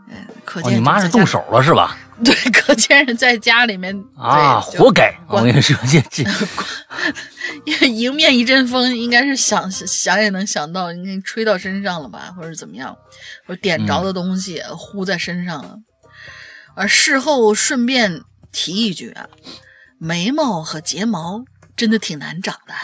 [0.09, 1.97] 嗯，可见你妈是动手了是吧？
[2.25, 5.13] 对，可见是在家里面啊，活该！
[5.29, 6.25] 我跟你说，这这
[7.89, 12.97] 迎面一阵风，应该是想想也能想到，你吹到身上了吧，或者怎么样，
[13.47, 15.77] 或者点着的东西呼在身上了。
[16.77, 18.23] 而事后顺便
[18.53, 19.27] 提一句啊。
[20.05, 22.75] 眉毛和睫毛真的挺难长的，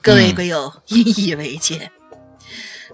[0.00, 1.90] 各位鬼友 引以为戒。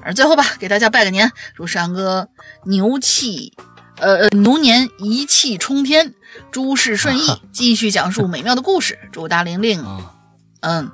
[0.00, 2.30] 而最后吧，给大家拜个年，祝山哥
[2.64, 3.52] 牛气，
[3.98, 6.14] 呃，牛年一气冲天，
[6.50, 8.98] 诸事顺意，继续讲述美妙的故事。
[9.12, 9.84] 祝大玲玲，
[10.60, 10.90] 嗯，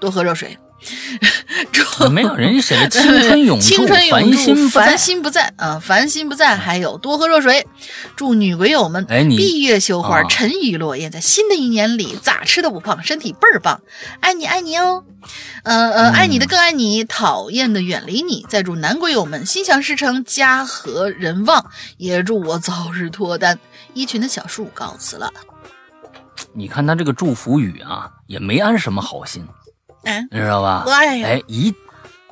[0.00, 0.56] 多喝热水。
[2.10, 6.56] 没有人家写的青春 永驻，繁心繁心不在啊，烦心不在。
[6.56, 7.66] 还有多喝热水。
[8.14, 13.80] 祝女鬼友们闭月羞花，沉鱼落雁，在新的一年里咋吃都不胖，身体倍儿棒。
[14.20, 15.04] 爱你爱你哦，
[15.64, 18.44] 呃呃，爱你的更爱你，讨厌的远离你。
[18.48, 21.64] 再祝男鬼友们心想事成，家和人旺。
[21.96, 23.58] 也祝我早日脱单。
[23.94, 25.32] 一群的小树告辞了。
[26.52, 29.46] 你看他这个祝福语啊，也没安什么好心。
[30.30, 30.84] 你知道吧？
[30.88, 31.74] 哎，一，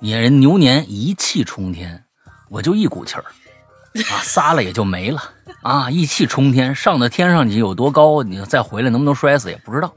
[0.00, 2.04] 你人牛年一气冲天，
[2.48, 3.24] 我就一股气儿，
[4.10, 5.22] 啊，撒了也就没了，
[5.62, 9.92] 啊，一气冲天，上到天上你有多高，你再回来能不能摔死也不知道。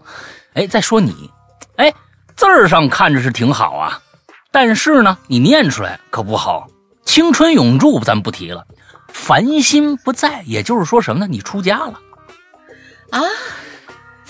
[0.53, 1.29] 哎，再说你，
[1.75, 1.93] 哎，
[2.35, 4.01] 字儿上看着是挺好啊，
[4.51, 6.67] 但是呢，你念出来可不好。
[7.05, 8.65] 青春永驻咱不提了，
[9.07, 11.27] 凡心不在，也就是说什么呢？
[11.29, 11.99] 你出家了，
[13.11, 13.21] 啊。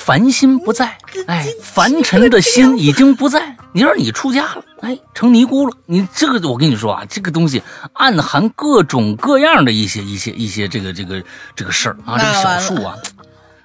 [0.08, 3.54] 烦心不在，哎，凡尘的心已经不在。
[3.74, 5.76] 你说你出家了，哎，成尼姑了。
[5.86, 11.22] 你这个，我跟你说啊，这个东西暗含各种各样的一些、一些、一些这个、这个、
[11.54, 12.18] 这个事儿啊。
[12.18, 12.96] 这个小树啊，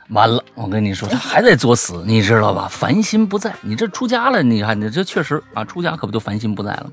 [0.09, 2.66] 完了，我跟你说，他还在作死，你知道吧？
[2.68, 6.90] 凡心不在，你这出家了，你看你这确实啊，出家可不就凡心不在了？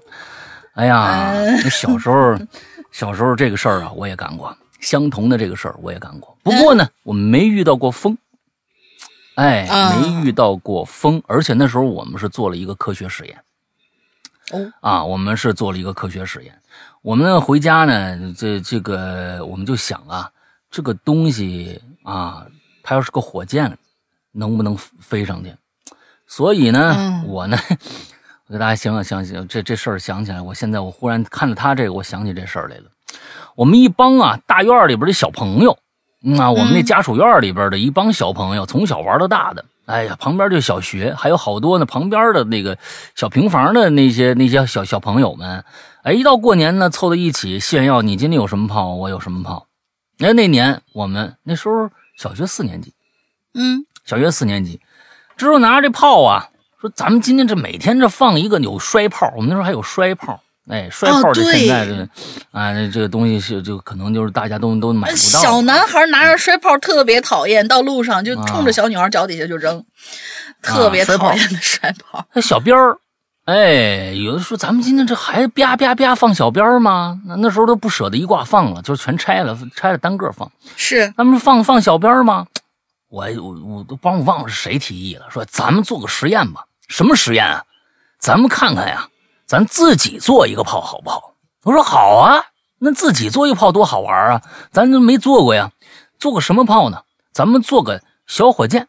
[0.76, 1.34] 哎呀，
[1.64, 2.38] 你小时候，
[2.94, 6.38] 小时候这个事儿啊，我也干过，相同的这个事儿我也干过。
[6.44, 8.16] 不过呢，我们没遇到过风。
[9.40, 13.42] 哎，没遇到过风，而且那时候我们是做了一个科学实验。
[14.52, 16.54] 哦，啊，我们是做了一个科学实验。
[17.02, 20.30] 我们回家呢，这这个我们就想啊，
[20.70, 22.46] 这个东西啊，
[22.84, 23.78] 它要是个火箭，
[24.34, 25.56] 能不能飞上去。
[26.28, 27.58] 所以呢，嗯我呢，
[28.48, 32.92] 我给大家想想想想这这事儿想起来，我现在我忽然看到他这个，我想起这事儿来了。
[33.56, 35.89] 我们一帮啊大院里边的小朋友，嗯
[36.38, 36.86] 啊，我们那嗯。
[36.86, 39.64] 家属院里边的一帮小朋友，从小玩到大的。
[39.86, 42.78] 哎呀，旁边就小学，还有好多呢，旁边的那个
[43.16, 45.64] 小平房的那些那些小小朋友们，
[46.04, 49.66] 哎，一到过年呢，凑到一起炫耀，你今天有什么炮，我有什么炮。
[50.20, 52.94] 哎，那年我们那时候小学四年级，
[53.54, 53.86] 嗯。
[54.06, 54.82] 小学四年级，
[55.38, 56.50] 之后拿着这炮啊，
[56.82, 62.08] 说咱们今天这每天这放一个有摔炮，我们那时候还有摔炮，哎，摔炮这哦对现在这、
[62.52, 65.40] 啊，这这个东西是就可能就是大家都都买不到。
[65.42, 69.84] 小男孩拿着摔炮特别讨厌，到路上就啊冲着小女孩脚底下就扔，
[70.62, 72.24] 特别讨厌的摔炮。
[72.34, 72.98] 那小鞭儿，
[73.46, 77.20] 哎，有的说咱们今天这还啪啪啪放小鞭儿吗？
[77.26, 80.52] 那那时候都不舍得一挂放了，就全拆了，拆了单个放。
[80.76, 82.46] 是，咱们放放小鞭儿吗？
[83.10, 86.66] 我我我都帮我忘了是谁提议了，说咱们做个实验吧。
[86.88, 87.64] 什么实验啊？
[88.20, 89.08] 咱们看看呀，
[89.50, 91.34] 咱自己做一个炮好不好？
[91.64, 92.44] 我说好啊，
[92.78, 94.44] 那自己做一个炮多好玩啊！
[94.72, 95.72] 咱都没做过呀，
[96.20, 97.02] 做个什么炮呢？
[97.34, 98.88] 咱们做个小火箭。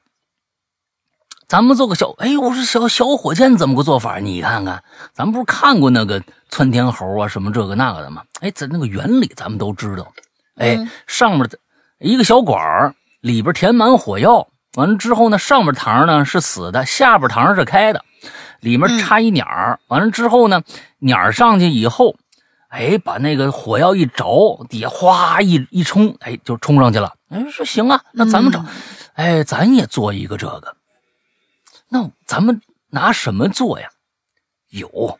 [1.48, 4.18] 咱们做个小，哎，我说小小火箭怎么个做法？
[4.18, 8.22] 你看看，咱们不是看过那个窜天猴啊，什么这个那个的吗？
[8.42, 10.12] 哎，咱那个原理咱们都知道。
[10.56, 11.58] 哎，嗯上面的
[12.00, 18.04] 一个小管儿，里边填满火药，完了之后呢，上面膛呢是死的，下边膛是开的，
[18.60, 20.62] 里面插一鸟儿，完了之后呢，
[20.98, 22.16] 鸟儿上去以后，
[22.68, 27.16] 哎，把那个火药一着，底下哗一一冲，哎，就冲上去了。
[27.28, 28.66] 哎，说行啊，那咱们找，嗯
[29.14, 30.76] 哎，咱也做一个这个。
[31.88, 33.88] 那咱们拿什么做呀？
[34.68, 35.18] 有，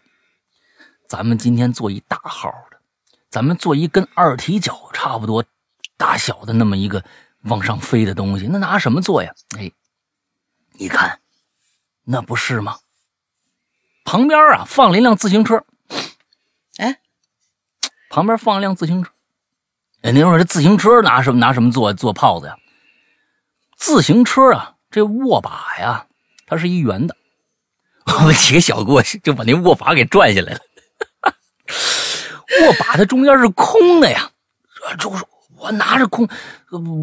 [1.09, 2.79] 咱们今天做一大号的，
[3.31, 5.45] 咱们做一跟二踢脚差不多
[5.97, 7.05] 大小的那么一个
[7.43, 9.33] 往上飞的东西，那拿什么做呀？
[9.59, 9.71] 哎，
[10.75, 11.19] 你看，
[12.05, 12.77] 那不是吗？
[14.05, 15.65] 旁边啊放了一辆自行车，
[16.79, 17.01] 哎，
[18.09, 19.11] 旁边放了一辆自行车。
[20.03, 22.57] 哎，您说这自行车拿什么拿什么做做炮子呀？
[23.77, 26.07] 自行车啊，这握把呀，
[26.47, 27.17] 它是一圆的。
[28.07, 30.61] 我们几个小哥就把那握把给拽下来了。
[32.67, 34.31] 握把它中间是空的呀，
[34.99, 35.25] 就是
[35.61, 36.27] 我拿着空，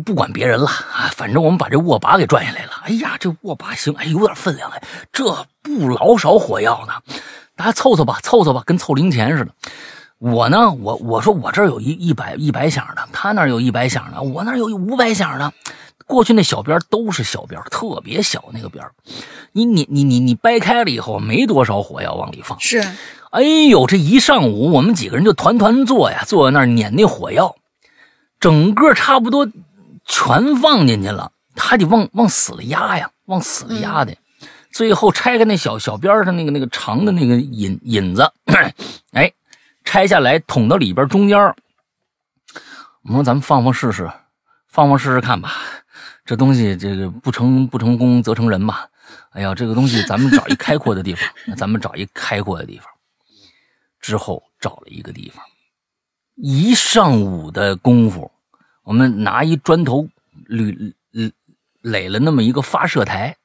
[0.04, 2.72] 不管别人了啊，反正我们把这握把给拽下来了。
[2.84, 6.94] 哎呀，这握把行，哎，有点分量哎，这不老少火药呢，
[7.56, 9.52] 大家凑凑吧，凑凑吧，跟凑零钱似的。
[10.18, 15.54] 我呢，我我说我这儿有一一百一百响的，他那儿有一百响的，我那儿有五百响的。
[16.08, 18.84] 过去那小鞭都是小鞭，特别小那个鞭，
[19.52, 22.58] 你你你你你掰开了以后，没多少火药往里放。
[22.60, 22.80] 是，
[23.30, 27.56] 哎呦，这一上午我们几个人就团团坐呀，坐在那儿捻那火药，
[28.40, 29.48] 整个差不多
[30.06, 34.16] 全放进去了，还得往往死了压呀，往死了压的。
[34.72, 38.32] 最后拆开那小小边上那个那个长的那个引引子，
[39.14, 39.34] 哎，
[39.84, 41.56] 拆下来捅到里边中间儿
[43.04, 44.12] 我说咱们放放试试，
[44.68, 45.54] 放放试试看吧。
[46.26, 48.88] 这东西这个不成不成功则成仁吧。
[49.32, 52.88] 哎呀，这个东西咱们找一开阔的地方，咱们找一开阔的地方。
[54.00, 55.44] 之后找了一个地方，
[56.40, 58.32] 一上午的功夫，
[58.84, 60.08] 我们拿一砖头
[60.46, 61.32] 垒垒
[61.82, 63.36] 垒了那么一个发射台，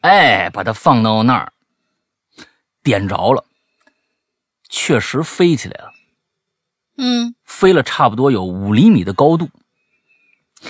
[0.00, 1.52] 哎，把它放到那儿，
[2.82, 3.44] 点着了，
[4.68, 5.92] 确实飞起来了，
[6.96, 9.48] 嗯飞了差不多有五厘米的高度。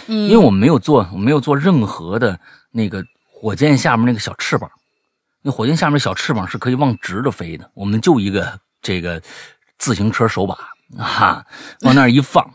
[0.08, 2.38] 嗯，因为我们没有做，我没有做任何的
[2.70, 4.70] 那个火箭下面那个小翅膀，
[5.40, 9.22] 那火箭下面小翅膀是可以往直着飞的，我们就一个这个
[9.78, 11.46] 自行车手把啊，
[11.82, 12.52] 往那儿一放，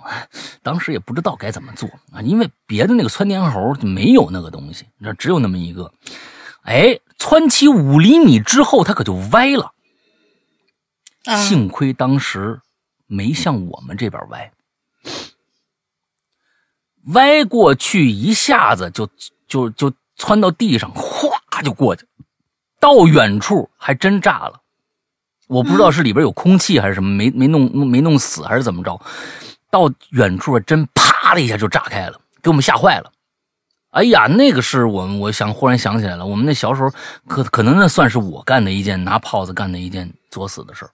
[0.62, 5.94] 当时也不知道该怎么做啊，因为别的那个窜天猴就没有那个东西，那只有那么一个，
[6.64, 9.72] 哎，窜起五厘米之后，它可就歪了，
[11.24, 12.60] 啊幸亏当时
[13.08, 14.52] 没向我们这边歪。
[17.14, 19.08] 歪过去一下子就
[19.48, 22.06] 就就窜到地上，哗就过去，
[22.80, 24.62] 到远处还真炸了。
[25.48, 29.00] 我不知道是里边有空气还是什么，没没弄没弄死还是怎么着，
[29.70, 33.12] 到远处真啪的一下就炸开了，给我们吓坏了。
[33.92, 36.92] 哎呀，那个是我们，我想忽然想起来了，我们那小时候
[37.28, 40.92] 可可能那算是我干的一件拿炮子干的一件作死的事儿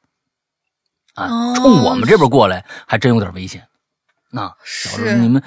[1.15, 3.67] 啊，哦冲我们这边过来还真有点危险。
[4.29, 5.41] 那小时候是你们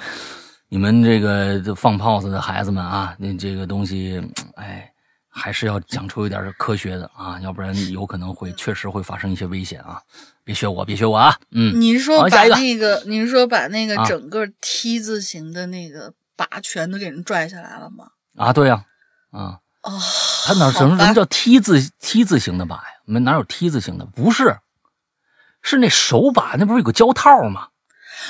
[0.67, 4.21] 你们这个放炮子的孩子们啊，那这个东西，
[4.55, 4.91] 哎，
[5.37, 10.01] 还是要讲出一点科学的啊，要不然有可能会确实会发生一些危险啊！
[10.45, 11.37] 别学我，别学我啊！
[11.51, 18.07] 嗯，你是说把那个，你是说把那个啊整个 T 字形的那个把全都给人拽下来了吗？
[18.37, 18.85] 啊，对呀、
[19.31, 19.59] 啊。
[19.83, 19.91] 哦，
[20.45, 22.83] 他哪什么什么叫 T 字 T 字形的把呀？
[23.05, 24.05] 我们哪有 T 字形的？
[24.05, 24.57] 不是，
[25.61, 27.67] 是那手把，那不是有个胶套吗？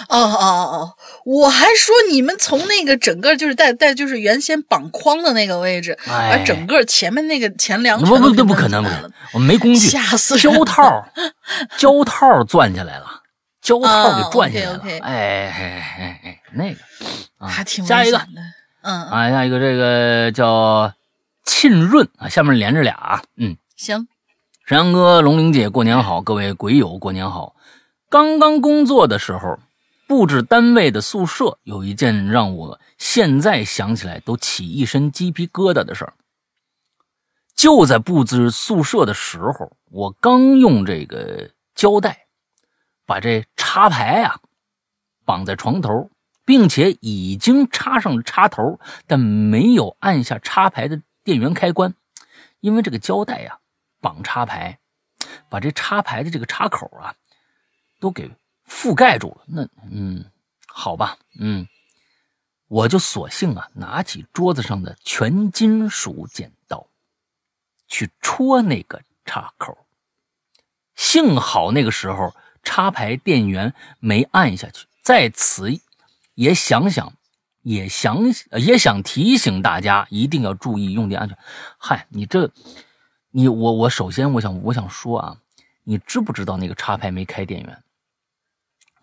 [0.10, 0.44] 哦哦哦
[0.80, 0.94] 哦，
[1.26, 9.88] 我还说你们从那个整个就是带带就是原先绑框的那个位置，哎把整个前面那个前梁不不，全都给这不可能，不可能，我们没工具。
[9.88, 11.08] 吓死人胶套，
[11.78, 13.06] 胶套攥起来了，
[13.62, 14.76] 胶套给哦转下来了。
[14.76, 16.80] OK，OK 哎哎哎哎，那个
[17.38, 18.22] 啊，还挺下一个。
[18.82, 20.94] 嗯，啊，下一个这个叫
[21.46, 23.58] 沁润啊，下面连着俩啊，嗯。
[23.76, 24.08] 行，
[24.66, 26.22] 沈阳哥、龙玲姐，过年好！
[26.22, 27.56] 各位鬼友，过年好！
[28.10, 29.60] 刚刚工作的时候，
[30.08, 36.14] 布置单位的宿舍，有一件让我现在想起来都起一身鸡皮疙瘩的事儿。
[37.56, 42.28] 就在布置宿舍的时候，我刚用这个胶带
[43.06, 44.40] 把这插排啊
[45.26, 46.12] 绑在床头，
[46.46, 51.96] 并且已经插上插头，但没有按下插排的电源开关，
[52.60, 53.58] 因为这个胶带呀、
[54.02, 54.78] 绑插排，
[55.50, 57.16] 把这插排的这个插口啊，
[58.00, 58.30] 都给
[58.70, 59.44] 覆盖住了。
[59.48, 60.26] 那嗯，
[60.68, 61.68] 好吧，嗯，
[62.68, 66.88] 我就索性啊，拿起桌子上的全金属剪刀，
[67.88, 69.78] 去戳那个插口。
[70.96, 74.88] 幸好那个时候插排电源没按下去。
[75.02, 75.70] 在此
[76.34, 77.14] 也想想，
[77.62, 81.38] 也想也想提醒大家，一定要注意用电安全。
[81.78, 82.52] 嗨，你这。
[83.38, 85.38] 你我我首先我想我想说啊，
[85.84, 87.84] 你知不知道那个插排没开电源？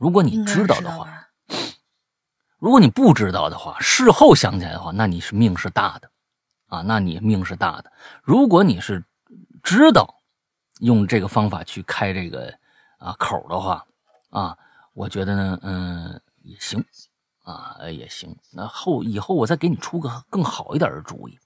[0.02, 1.28] 如果你知道的话，
[2.58, 6.10] 如果你不知道的话，事后想起来的话，那你是命是大的
[6.66, 7.92] 啊，那你命是大的。
[8.24, 9.04] 如果你是
[9.62, 10.16] 知道
[10.80, 12.52] 用这个方法去开这个
[12.98, 13.86] 啊口的话
[14.30, 14.58] 啊，
[14.92, 16.84] 我觉得呢，嗯，也行
[17.44, 18.36] 啊，也行。
[18.50, 21.38] 那后以后我再给你出个更好一点的主意，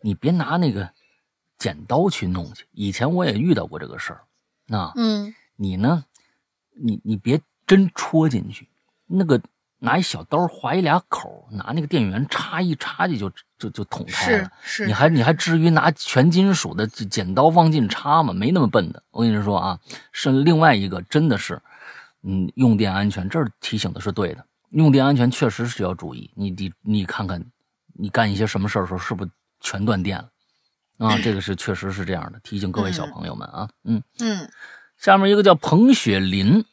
[0.00, 0.88] 你别拿那个
[1.58, 2.68] 剪刀去弄去。
[2.70, 4.22] 以前我也遇到过这个事儿，
[4.66, 6.04] 那、嗯，你呢？
[6.82, 7.38] 你你别
[7.70, 8.66] 真戳进去，
[9.06, 9.40] 那个
[9.78, 14.82] 拿一小刀划一俩口，拿那个电源插一插去就就就捅开了是。
[14.82, 18.32] 是，你还你还至于拿全金属的剪刀往进插吗？
[18.32, 19.00] 没那么笨的。
[19.12, 19.78] 我跟你说啊，
[20.10, 21.62] 是另外一个，真的是，
[22.24, 26.28] 嗯，用电安全这儿提醒的是对的，用电安全确实是要注意。
[26.34, 27.40] 你你你看看，
[27.94, 30.28] 你干一些什么事儿的时候，是不是全断电了？
[31.06, 34.02] 啊，这个是确实是这样的，提醒各位小朋友们啊，嗯。
[34.18, 34.50] 嗯，
[34.98, 36.64] 下面一个叫彭雪林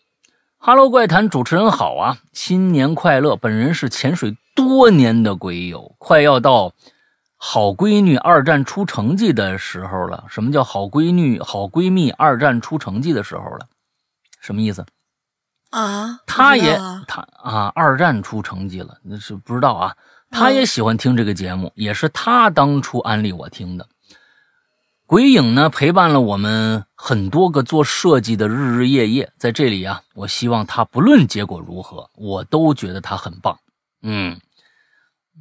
[0.58, 3.36] ，Hello 怪谈主持人好啊，新年快乐！
[3.36, 6.74] 本人是潜水多年的鬼友，快要到
[7.36, 10.26] 好闺女二战出成绩的时候了。
[10.28, 13.68] 什么叫好闺女、好闺蜜二战出成绩的时候了？
[14.42, 14.86] 什么意思？
[15.70, 19.96] 啊，他也他啊，二战出成绩了，那是不知道啊。
[20.30, 23.88] 他也喜欢听这个节目，也是他当初安利我听的。
[25.08, 29.32] 鬼影呢，陪伴了我们很多个做设计的日日夜夜。
[29.38, 33.58] 在这里啊，我希望他不论结果如何，我都觉得他很棒。
[34.02, 34.38] 嗯，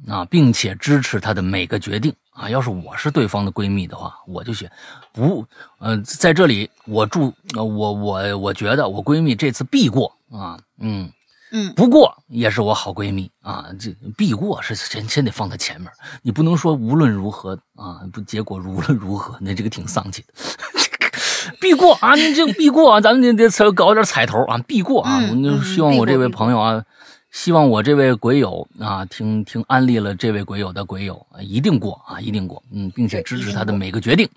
[0.07, 2.49] 啊，并且支持他的每个决定啊。
[2.49, 4.71] 要是我是对方的闺蜜的话，我就写
[5.11, 5.45] 不，
[5.79, 11.11] 呃，在这里我祝，呃我我我觉得我闺蜜这次必过啊，嗯。
[11.51, 15.89] 嗯，不过也是我好闺蜜啊，这必过是先先得放在前面，
[16.21, 20.33] 你不能说无论如何啊，不结果无论如何，那这个挺丧气的。
[21.61, 25.21] 必过啊，你这个必过啊，咱们得得搞点彩头啊，必过啊！
[25.63, 26.83] 希望我这位朋友啊，
[27.31, 34.29] 希望我这位鬼友啊，听听安利了这位鬼友的鬼友啊，一定过啊，一定过，嗯，并且支持他的每个决定。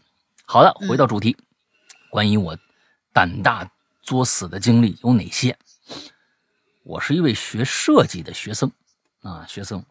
[0.46, 1.36] 好的，回到主题，
[2.10, 2.56] 关于我
[3.12, 3.68] 胆大
[4.02, 5.56] 作死的经历有哪些？
[6.82, 8.72] 我是一位学设计的学生，
[9.22, 9.84] 啊，学生。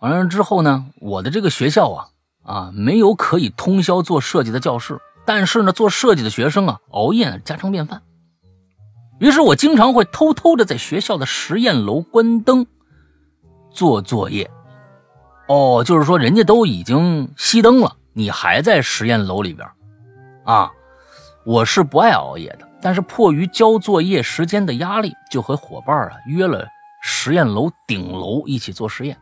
[0.00, 2.08] 完了之后呢，我的这个学校啊，
[2.42, 8.02] 啊，没有可以通宵做设计的教室，但是呢，做设计的学生啊，熬夜家常便饭。
[9.20, 12.66] 于是我经常会偷偷的在学校的实验楼关灯
[13.70, 14.50] 做作业。
[15.48, 19.66] 哦，就是说人家都已经熄灯了，你还在实验楼里边
[20.44, 20.70] 啊？
[21.46, 26.68] 我是不爱熬夜的，但是迫于交作业时间的压力，就和伙伴啊约了
[27.00, 29.16] 实验楼顶楼一起做实验。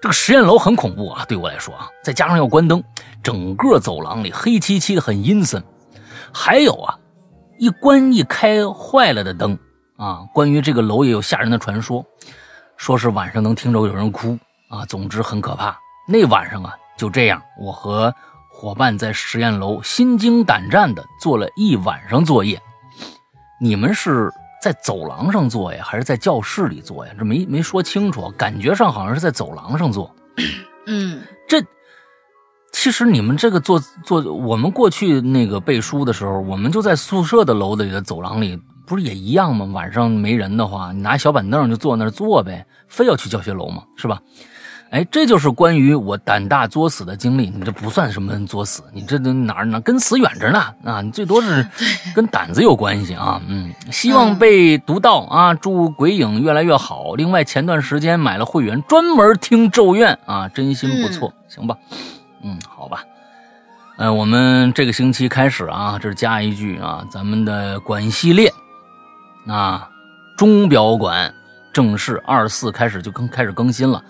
[0.00, 2.82] 这个实验楼很恐怖啊，对我来说啊，再加上要关灯，
[3.22, 5.62] 整个走廊里黑漆漆的，很阴森。
[6.32, 6.98] 还有啊，
[7.60, 9.56] 一关一开坏了的灯
[9.96, 10.26] 啊。
[10.34, 12.04] 关于这个楼也有吓人的传说，
[12.76, 14.36] 说是晚上能听着有人哭
[14.68, 14.84] 啊。
[14.86, 15.78] 总之很可怕。
[16.08, 18.12] 那晚上啊，就这样，我和
[18.62, 22.62] 伙伴在实验楼心惊胆战的做了一晚上作业。
[23.60, 24.30] 你们是
[24.62, 27.12] 在走廊上做呀，还是在教室里做呀？
[27.18, 30.14] 这没没说清楚，感觉上好像是在走廊上做。
[30.86, 31.60] 嗯这
[32.70, 38.56] 其实你们这个做做，我们过去那个背书的时候，我们就在宿舍的楼里的走廊里，
[38.86, 39.66] 不是也一样吗？
[39.72, 43.82] 晚上没人的话，你拿小板凳就坐那儿坐呗，非要去教学楼吗？
[43.96, 44.22] 是吧？
[44.92, 47.48] 哎，这就是关于我胆大作死的经历。
[47.48, 51.00] 你这不算什么作死，你这都哪儿哪跟死远着呢啊！
[51.00, 51.66] 你最多是
[52.14, 53.40] 跟胆子有关系啊。
[53.48, 55.54] 嗯，希望被读到啊！
[55.54, 57.14] 祝鬼影越来越好。
[57.14, 61.32] 另外，前段时间买了会员，专门听《咒怨》啊，真心不错。
[61.48, 61.74] 行吧，
[62.42, 63.02] 嗯，好吧。
[63.96, 68.52] 呃，我们这个星期开始啊，这是加一句啊，咱们的馆系列，
[69.46, 69.82] 那
[70.36, 71.32] 钟表馆
[71.72, 74.02] 正式二四开始就更开始更新了。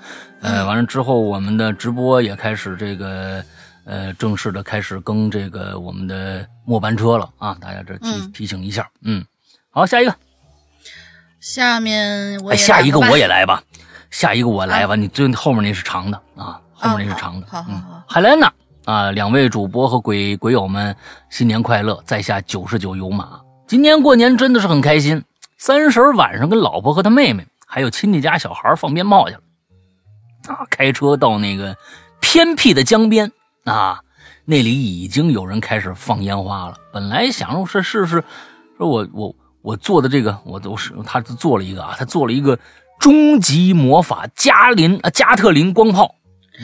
[0.43, 3.43] 呃，完了之后，我们的直播也开始这个，
[3.85, 7.57] 呃，正式的开始更这个我们的末班车了啊！
[7.61, 9.25] 大家这提提醒一下，嗯，
[9.71, 10.13] 好，下一个，
[11.39, 13.63] 下面我哎，下一个我也来吧，
[14.11, 18.53] 下一个我来吧，你最后面那是长的啊，后面那是长的，好好好，海莲娜
[18.85, 20.95] 啊，两位主播和鬼鬼友们
[21.31, 25.23] 新年快乐，在下九十九油马，今年过年真的是很开心，
[25.57, 29.41] 三十晚上跟老婆和他妹妹还有亲戚家小孩放鞭炮去了。
[30.49, 31.77] 啊，开车到那个
[32.21, 33.31] 偏僻的江边
[33.65, 34.01] 啊，
[34.45, 36.77] 那里已经有人开始放烟花了。
[36.93, 38.25] 本来想说是试试，
[38.77, 42.59] 说我我我做的这个，我都是他做了一个啊，他做了一个
[42.99, 46.15] 终极魔法加林啊加特林光炮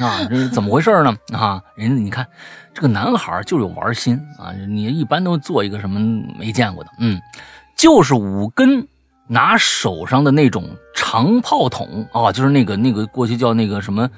[0.00, 1.16] 啊，这怎么回事呢？
[1.32, 2.26] 啊，人你看
[2.74, 6.00] 这个男孩就有玩心啊，你一般都做一个什么
[6.38, 7.20] 没见过的，嗯，
[7.76, 8.86] 就是五根。
[9.30, 14.10] 拿手上的那种长炮筒啊，就是那个那个过去叫那个什么，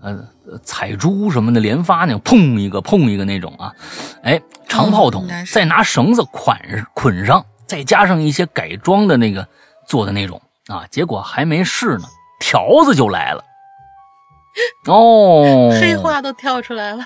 [0.00, 0.16] 呃，
[0.62, 3.74] 彩珠什么的连发那种，砰一个砰一个那种啊，
[4.22, 6.56] 哎，长炮筒，再拿绳子捆
[6.94, 9.48] 捆上，再加上一些改装的那个
[9.88, 12.04] 做的那种啊，结果还没试呢，
[12.38, 13.42] 条子就来了，
[14.86, 17.04] 哦，黑话都跳出来了，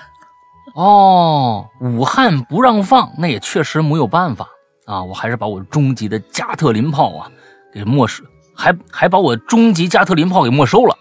[0.75, 4.47] 哦，武汉不让放，那也确实没有办法。
[4.85, 7.31] 啊，我还是把我终极的加特林炮啊。
[7.73, 8.23] 给没收，
[8.53, 10.97] 还还把我终极加特林炮给没收了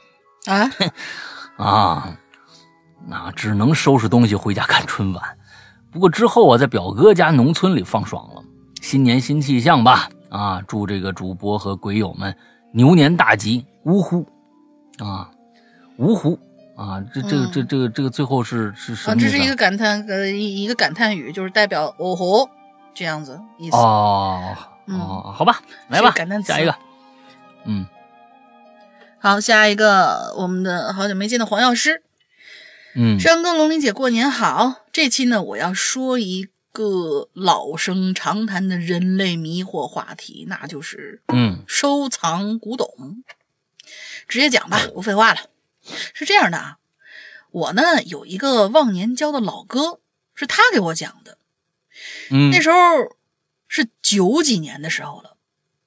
[0.47, 0.71] 啊
[1.57, 2.19] 啊！
[3.07, 5.23] 那只能收拾东西回家看春晚。
[5.91, 8.43] 不过之后啊，在表哥家农村里放爽了。
[8.81, 10.63] 新年新气象吧啊！
[10.67, 12.35] 祝这个主播和鬼友们
[12.73, 13.67] 牛年大吉！
[13.85, 14.27] 呜呼
[14.99, 15.31] 啊，
[15.99, 16.39] 呜呼
[16.77, 17.03] 啊！
[17.13, 19.21] 这这个这这个这个最后是是什么？
[19.21, 22.49] 这是一个感叹呃一一个感叹语，就是代表哦吼
[22.95, 24.57] 这样子意思哦。
[24.87, 26.13] 哦，好吧，来吧，
[26.45, 26.75] 下一个。
[27.65, 27.87] 嗯，
[29.19, 32.03] 好，下一个，我们的好久没见的黄药师。
[32.95, 34.85] 嗯，山哥、龙玲姐，过年好。
[34.93, 43.23] 这期呢，我要说一个老生常谈的人类迷惑话题，那就是嗯，收藏古董。
[44.29, 45.41] 直接讲吧，不废话了。
[46.15, 46.79] 是这样的啊，
[47.51, 50.01] 我呢有一个忘年交的老哥，
[50.35, 51.39] 是他给我讲的。
[52.31, 52.77] 嗯，那时候。
[53.75, 55.32] 是九几年的时候了，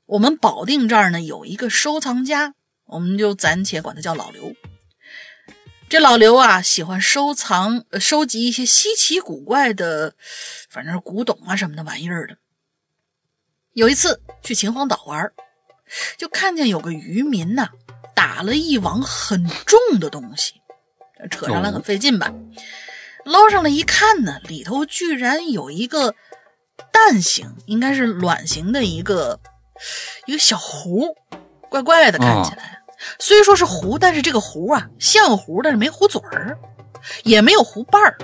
[0.06, 2.53] 我们保定这儿呢有一个收藏家，
[2.86, 4.56] 我们就暂且管他叫老刘。
[5.89, 10.14] 这老刘啊，喜欢收藏、收集一些稀奇古怪的，
[10.70, 12.38] 反正古董啊什么的玩意儿的。
[13.74, 15.32] 有一次去秦皇岛玩，
[16.18, 17.70] 就看见有个渔民呐，
[18.14, 20.62] 打了一网很重的东西，
[21.30, 22.34] 扯上来很费劲吧，
[23.26, 26.16] 捞上来一看呢，里头居然有一个。
[26.91, 29.39] 蛋形应该是卵形的一个
[30.25, 31.15] 一个小壶，
[31.69, 32.79] 怪怪的看起来。
[33.19, 36.57] 虽说是壶，但是这个壶啊像壶，但是没壶嘴儿，
[37.23, 38.17] 也没有壶把儿，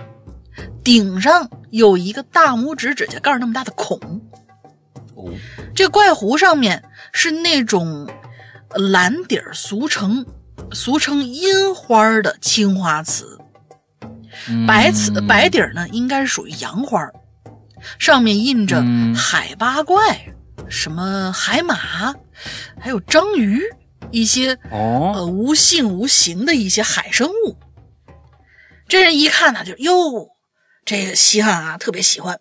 [0.84, 3.99] 顶上有一个大拇指指甲盖那么大的孔。
[5.16, 5.30] 哦，
[5.76, 8.09] 这怪壶上面是那种
[8.74, 10.26] 蓝底儿，俗称
[10.72, 13.38] 俗称阴花的青花瓷，
[14.66, 17.07] 白瓷白底儿呢应该是属于洋花。
[17.99, 18.84] 上面印着
[19.16, 19.99] 海八怪，
[20.72, 21.76] 什么海马，
[22.80, 23.62] 还有章鱼，
[24.10, 27.58] 一些哦呃无性无形的一些海生物。
[28.88, 30.30] 这人一看呢，就哟，
[30.86, 32.40] 这个稀罕啊，特别喜欢，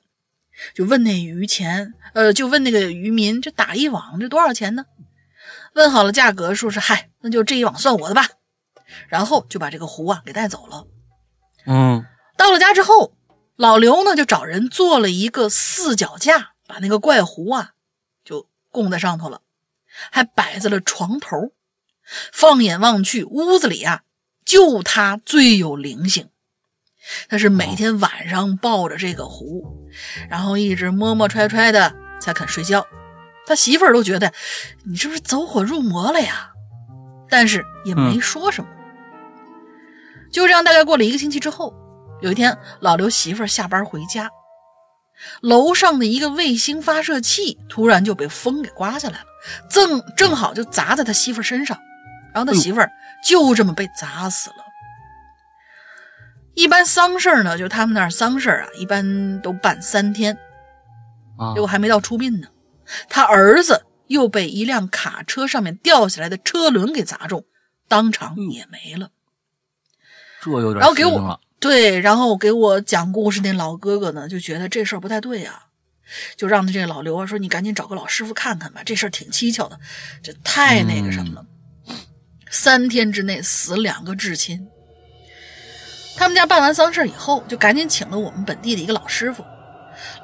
[0.74, 4.84] 就问那渔钱，呃，就问那个渔民，这打一网这多少钱呢？
[5.74, 8.26] 问好了价格，说是嗨，那就这一网算我的吧。
[9.08, 10.86] 然后就把这个壶啊给带走了。
[11.66, 12.04] 嗯，
[12.36, 13.12] 到了家之后。
[13.56, 17.79] 老刘呢，就找人做了一个四脚架，把那个怪壶啊，就
[18.70, 19.42] 供在上头了，
[20.10, 21.52] 还摆在了床头。
[22.32, 24.02] 放眼望去，屋子里啊，
[24.44, 26.30] 就他最有灵性。
[27.28, 29.88] 他是每天晚上抱着这个壶，
[30.28, 32.86] 然后一直摸摸揣揣的才肯睡觉。
[33.46, 34.32] 他媳妇儿都觉得
[34.84, 36.52] 你是不是走火入魔了呀？
[37.28, 38.70] 但是也没说什么。
[40.30, 41.74] 就这样，大概过了一个星期之后。
[42.20, 44.28] 有一天，老刘媳妇儿下班回家，
[45.40, 49.26] 楼上的一个卫星发射器突然就被风给刮下来了，
[49.70, 51.78] 正正好就砸在他媳妇儿身上，
[52.34, 52.90] 然后他媳妇儿
[53.26, 54.56] 就这么被砸死了。
[56.54, 60.36] 一般丧事儿呢，就他们那儿丧事儿啊，一般都办三天，
[61.38, 62.48] 啊结果还没到出殡呢，
[63.08, 67.44] 他儿子又被一辆卡车上面掉下来的车轮给砸中，
[67.88, 69.10] 当场也没了。
[70.42, 71.40] 这有点然后给我。
[71.60, 75.66] 对，然后给我讲故事那老哥哥呢，就觉得这事儿不太对呀、
[76.34, 79.78] 就让他这个老刘啊说：“你赶紧找个老师傅看看吧，这事儿挺蹊跷的，
[80.22, 81.44] 这太那个什么了。
[82.50, 84.66] 三天之内死两个至亲。
[86.16, 89.44] 他们家办完丧事以后，就赶紧请了我们本地的一个老师傅。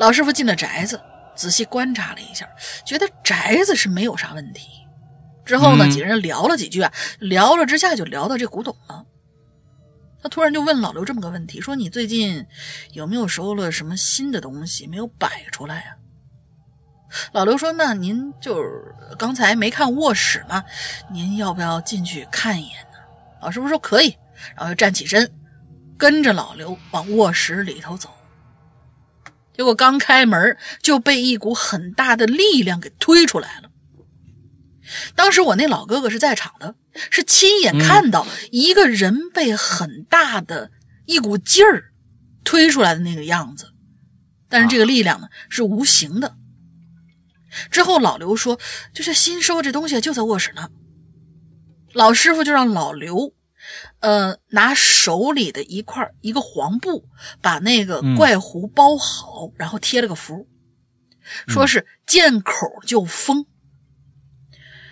[0.00, 0.98] 老师傅进了宅子，
[1.34, 2.48] 仔细观察了一下，
[2.84, 4.68] 觉得宅子是没有啥问题。
[5.44, 9.04] 之后呢，嗯几个人聊了几句啊，聊了之下就聊到这古董了。
[10.26, 12.44] 他突然就问老刘这么个问题，说：“你最近
[12.90, 15.96] 有没有收了什么新的东西没有摆出来呀、
[17.32, 20.64] 老刘说：“那您就是刚才没看卧室吗？
[21.12, 22.98] 您要不要进去看一眼呢？”
[23.40, 24.16] 老师傅说：“可以。”
[24.56, 25.32] 然后就站起身，
[25.96, 28.10] 跟着老刘往卧室里头走。
[29.54, 33.70] 结果刚开门就被一股很大的力量给推出来了。
[35.14, 36.74] 当时我那老哥哥是在场的，
[37.10, 40.70] 是亲眼看到一个人被很大的
[41.04, 41.92] 一股劲儿
[42.44, 43.72] 推出来的那个样子，
[44.48, 46.36] 但是这个力量呢是无形的。
[47.70, 48.58] 之后老刘说
[48.92, 50.68] ：“就是新收这东西就在卧室呢。”
[51.94, 53.32] 老师傅就让老刘，
[54.00, 57.08] 呃，拿手里的一块一个黄布
[57.40, 60.46] 把那个嗯怪壶包好，然后贴了个符，
[61.48, 63.46] 说是见口就封。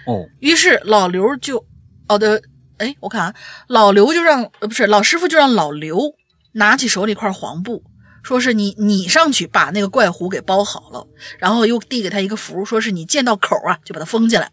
[0.06, 1.66] 哦，于是老刘就，
[2.08, 2.42] 哦的，
[2.78, 3.34] 哎，我看啊，
[3.68, 6.14] 老刘就让呃不是老师傅就让老刘
[6.52, 7.82] 拿起手里一块黄布，
[8.22, 11.06] 说是你你上去把那个怪壶给包好了，
[11.38, 14.50] 然后又递给他一个符，说是你见到口啊就把它封起来。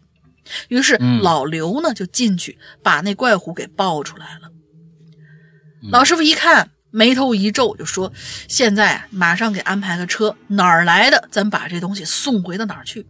[0.68, 4.50] 于是嗯老刘呢就进去把那怪壶给抱出来了。
[5.82, 8.12] 嗯老师傅一看，眉头一皱，就说
[8.48, 13.06] ：“现在啊马上给安排个车，哪儿来的，咱把这东西送回到哪儿去。”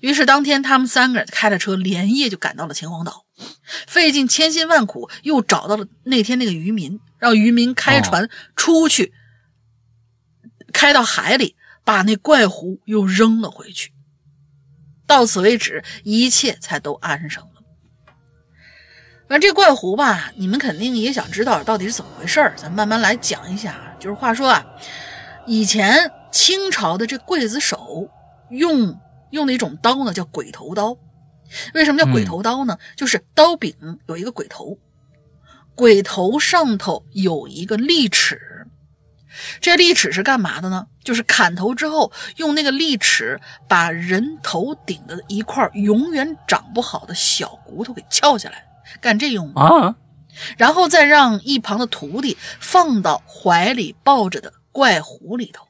[0.00, 3.24] 于是当天他们三个人开着车，连夜就赶到了秦皇岛，
[3.86, 9.12] 费尽千辛万苦，又找到了那天那个渔民，让渔民开船出去，
[10.72, 13.92] 开到海里，把那怪狐又扔了回去。
[15.06, 17.50] 到此为止，一切才都安生了。
[19.28, 23.94] 反正这怪狐吧，你们肯定也想知道到底是怎么回事儿，咱慢慢来讲一下啊。
[23.98, 24.64] 就是话说啊，
[25.46, 28.08] 以前清朝的这刽子手
[28.50, 28.96] 用
[29.30, 30.96] 用的一种刀呢，叫鬼头刀。
[31.74, 32.78] 为什么叫鬼头刀呢？
[32.96, 33.74] 就是刀柄
[34.06, 34.78] 有一个鬼头，
[35.74, 38.66] 鬼头上头有一个利齿。
[39.60, 40.86] 这利齿是干嘛的呢？
[41.02, 48.64] 就是砍头之后，用那个利齿把人头顶的一块永远长不好的小骨头给撬下来，
[49.00, 49.60] 干这用的。
[49.60, 49.96] 啊，
[50.56, 55.66] 然后再让一旁的徒弟放到怀里抱着的怪壶里头。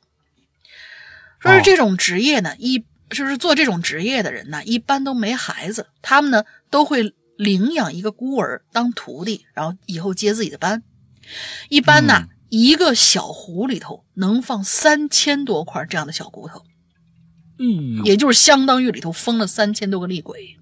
[1.38, 10.82] 说是这种职业呢，一就是做这种职业的人呢，一般都没孩子，他们呢都会领养一个孤儿当徒弟，然后以后接自己的班。
[11.68, 16.64] 一般呢，嗯一个小壶里头能放三千多块这样的小骨头。
[17.58, 20.56] 嗯，也就是相当于里头封了三千多个厉鬼。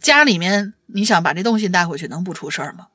[0.00, 2.88] 家里面你想把这东西带回去，能不出事儿吗？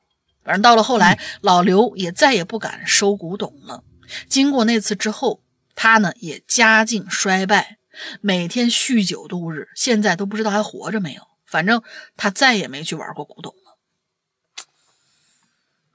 [0.44, 3.82] 反正到了后来，老刘也再也不敢收古董了。
[4.28, 5.42] 经过那次之后，
[5.74, 7.78] 他呢也家境衰败，
[8.20, 11.22] 每天酗酒度日，现在都不知道还活着没有。
[11.46, 11.82] 反正
[12.16, 13.76] 他再也没去玩过古董了。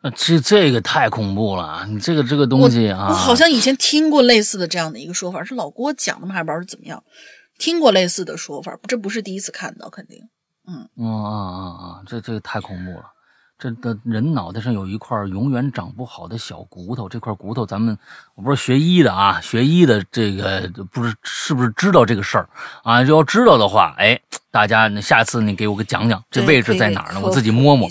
[0.01, 1.86] 呃这这个太恐怖了啊！
[1.89, 6.36] 你这个这个东西啊，我好像以前听过类似的这样的一个说法，是老郭讲的吗？
[6.36, 7.03] 还不知道是怎么样，
[7.58, 10.30] 听过类似的说法，这不是第一次看到，肯定。
[10.68, 12.03] 嗯啊啊啊！
[12.06, 13.14] 这这个太恐怖了。
[13.58, 17.97] 这的人脑袋上有一块永远长不好的小骨头，这块骨头咱们
[18.36, 22.49] 我不是学医的啊，学医的这个不是是不是知道这个事儿
[22.84, 23.01] 啊？
[23.03, 24.20] 要知道的话，哎，
[24.51, 27.22] 大家那下次你给我个讲讲这位置在哪儿呢？
[27.24, 27.89] 我自己摸摸。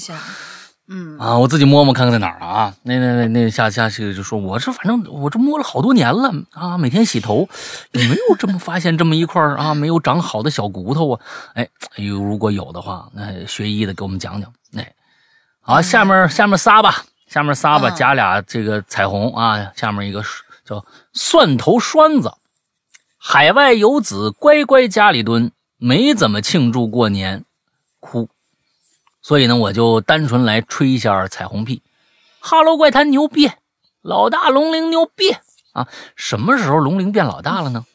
[0.87, 2.75] 嗯啊，我自己摸摸看看在哪儿啊？
[2.83, 7.49] 那那那那下下去就说，我这反正我这摸了好多年了啊，每天洗头，
[7.93, 11.21] 也没有这么发现这么一块啊没有长好的小骨头啊？
[11.55, 14.53] 哎，如果有的话，那学医的给我们讲讲。
[14.77, 14.93] 哎，
[15.67, 20.23] 好，下面下面仨吧，下面仨吧，嗯加俩这个彩虹啊，下面一个
[20.63, 20.85] 叫
[21.15, 22.35] 蒜头栓子，
[23.17, 27.47] 海外游子乖乖家里蹲，没怎么庆祝过年，
[27.99, 28.29] 哭。
[29.23, 31.81] 所以呢，我就单纯来吹一下彩虹屁。
[32.41, 33.51] 哈喽怪谈牛逼
[34.03, 35.35] 老大龙鳞牛逼
[35.73, 35.89] 啊！
[36.15, 37.87] 什么时候龙鳞变老大了呢？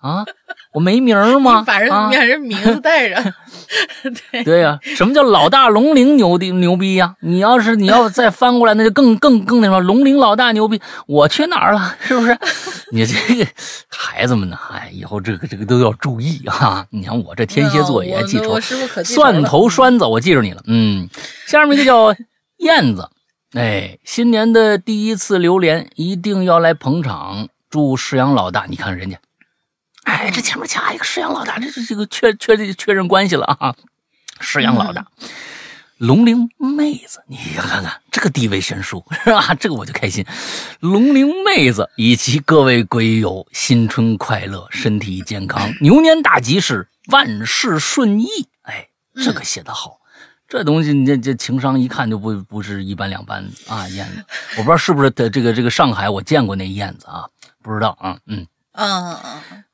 [0.00, 0.24] 啊，
[0.72, 1.62] 我没名儿吗？
[1.66, 3.34] 把人把人名字带着，
[4.32, 7.14] 对对呀，什么叫老大龙鳞牛的牛逼呀？
[7.20, 11.96] 你要是你要再翻过来，那就更更更那什么，龙鳞老大牛逼，我去哪儿了？
[12.00, 12.36] 是不是？
[12.92, 13.46] 你这个
[13.88, 14.58] 孩子们呢？
[14.72, 16.86] 哎，以后这个这个都要注意啊！
[16.90, 18.58] 你看我这天蝎座也记仇，
[19.04, 20.62] 蒜头栓子，我记着你了。
[20.66, 21.08] 嗯，
[21.46, 22.14] 下面一个叫
[22.58, 23.08] 燕子，
[23.54, 28.64] 哎，新年的第一次榴莲一定要来捧场，祝石阳老大。
[28.68, 29.18] 你看人家。
[30.04, 33.74] 哎，这前面加一个石阳老大，这这这个确确确认关系了啊！
[34.40, 35.06] 石阳老大，
[35.98, 39.54] 龙陵妹子，你看看这个地位悬殊 是吧？
[39.60, 40.24] 这个我就开心。
[40.80, 48.26] 龙陵妹子以及各位鬼友，新春快乐，身体健康， 牛年大吉是万事顺意。
[48.62, 48.88] 哎，
[49.22, 50.00] 这个写的好，
[50.48, 53.86] 这东西你这这情商一看就不不是一般两般啊！
[53.88, 54.24] 燕子，
[54.56, 57.28] 我不知道是不是的这个这个上海我见过那燕子啊？
[57.62, 59.14] 不知道啊，嗯嗯
[59.52, 59.64] 嗯。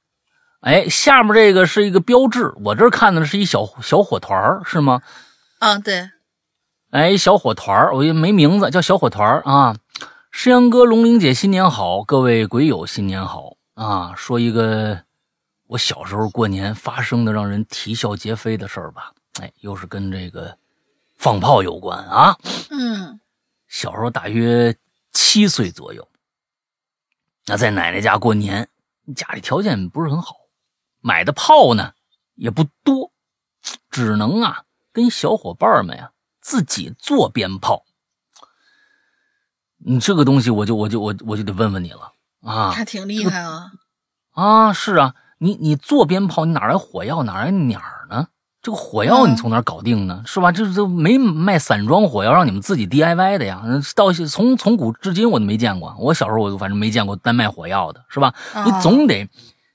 [0.66, 5.00] 哎，下面这个是一个标志，我这看的是一小小火团是吗？
[5.60, 6.10] 啊，对。
[6.90, 9.76] 哎，小火团我也没名字，叫小火团啊。
[10.32, 12.02] 诗阳哥、龙玲姐，新年好！
[12.02, 14.12] 各位鬼友，新年好啊！
[14.16, 15.00] 说一个
[15.68, 19.12] 我小时候过年发生的让人啼笑皆非的事儿吧。
[19.40, 20.58] 哎，又是跟这个
[21.16, 22.36] 放炮有关啊。
[22.70, 23.20] 嗯，
[23.68, 24.74] 小时候大约
[25.12, 26.08] 七岁左右，
[27.46, 28.68] 那在奶奶家过年，
[29.14, 30.34] 家里条件不是很好。
[31.07, 31.92] 买的炮呢
[32.34, 33.12] 也不多，
[33.90, 37.84] 只能啊跟小伙伴们呀自己做鞭炮。
[39.78, 42.11] 你这个东西我就我就我我就得问问你了
[42.42, 42.72] 啊！
[42.74, 43.70] 他挺厉害啊！
[44.32, 47.80] 啊，是啊，你你做鞭炮，你哪来火药，哪来鸟
[48.11, 48.26] 呢？
[48.61, 50.24] 这个火药你从哪搞定呢？
[50.26, 50.50] 是吧？
[50.50, 53.62] 这这没卖散装火药让你们自己 DIY 的呀？
[53.94, 55.94] 到从从古至今我都没见过。
[56.00, 58.34] 我小时候我反正没见过单卖火药的，是吧？
[58.64, 59.28] 你总得。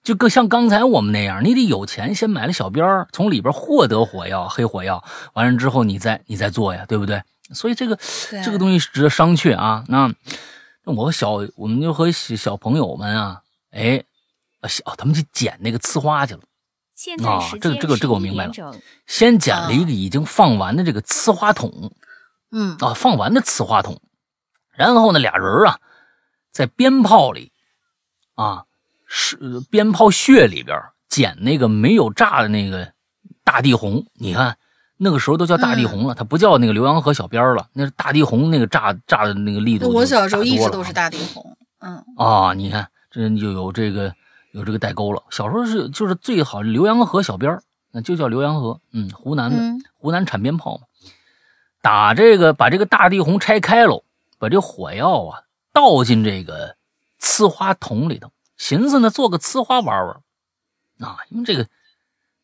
[0.03, 7.21] 就更像刚才我们那样，你得有钱，先买了小鞭儿，从里边获得火药，黑火药，完了之后你再你再做呀，对不对？
[7.53, 7.99] 所以这个
[8.43, 9.83] 这个东西值得商榷啊。
[9.89, 10.11] 那
[10.85, 14.03] 那我小我们就和小朋友们啊，哎，
[14.67, 16.41] 小他们去捡那个呲花去了
[17.23, 17.39] 啊。
[17.61, 18.75] 这个这个这个我明白了，
[19.05, 21.91] 先捡了一个已经放完的这个呲花筒，
[22.51, 24.01] 嗯啊，放完的呲花筒，
[24.73, 25.79] 然后呢俩人啊，
[26.51, 27.51] 在鞭炮里
[28.33, 28.65] 啊。
[29.13, 29.37] 是
[29.69, 32.93] 鞭炮屑里边捡那个没有炸的那个
[33.43, 34.55] 大地红，你看
[34.95, 39.89] 那个时候都叫大地红了，它不叫那个浏阳河小鞭了，那是大地红，那个炸炸的那个力度。
[39.89, 44.13] 我小时候一直都是大地红，嗯啊，你看这就有这个
[44.53, 45.21] 有这个代沟了。
[45.29, 47.59] 小时候是就是最好浏阳河小鞭
[47.91, 49.57] 那就叫浏阳河，嗯，湖南的
[49.97, 50.83] 湖南产鞭炮嘛，
[51.81, 54.05] 打这个把这个大地红拆开喽，
[54.39, 55.41] 把这火药啊
[55.73, 56.77] 倒进这个
[57.19, 58.31] 呲花筒里头。
[58.61, 60.21] 寻思呢，做个呲花玩玩，
[60.99, 61.67] 啊，因为这个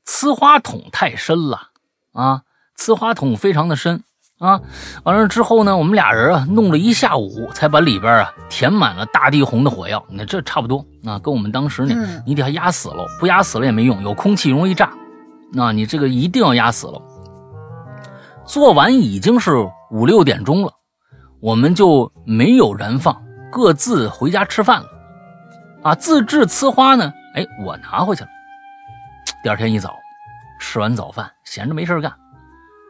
[0.04, 1.70] 呲花筒太深了
[2.12, 2.42] 啊，
[2.76, 4.04] 呲花筒非常的深
[4.40, 4.60] 啊。
[5.04, 10.04] 完了之后呢，我们俩人啊弄了一下午，才把里边啊填满了大地红的火药。
[10.10, 14.92] 那这差不多啊，跟我们当时呢，你得压死了，不压死了也没用，有空气容易炸。
[15.54, 17.00] 那你这个一定要压死了。
[18.44, 20.74] 做完已经是五六点钟了，
[21.40, 24.97] 我们就没有燃放，各自回家吃饭了。
[25.84, 27.14] 啊，自制呲花呢？
[27.36, 28.30] 哎，我拿回去了。
[29.44, 29.96] 第二天一早，
[30.60, 32.12] 吃完早饭，闲着没事干，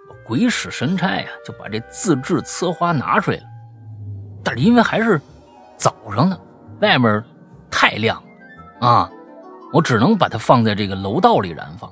[0.09, 3.43] 我鬼使神差呀，就把这自制呲花拿出来了。
[4.43, 5.21] 但是因为还是
[5.75, 6.39] 早上呢，
[6.79, 7.23] 外面
[7.69, 8.23] 太亮
[8.79, 9.09] 啊，
[9.73, 11.91] 我只能把它放在这个楼道里燃放。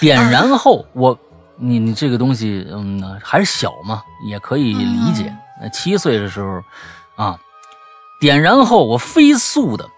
[0.00, 1.16] 点燃后，我
[1.56, 5.32] 你你这个东西，嗯，还是小嘛，也可以理解。
[5.62, 6.60] 那七岁的时候，
[7.14, 7.38] 啊，
[8.20, 9.88] 点燃后，我飞速的。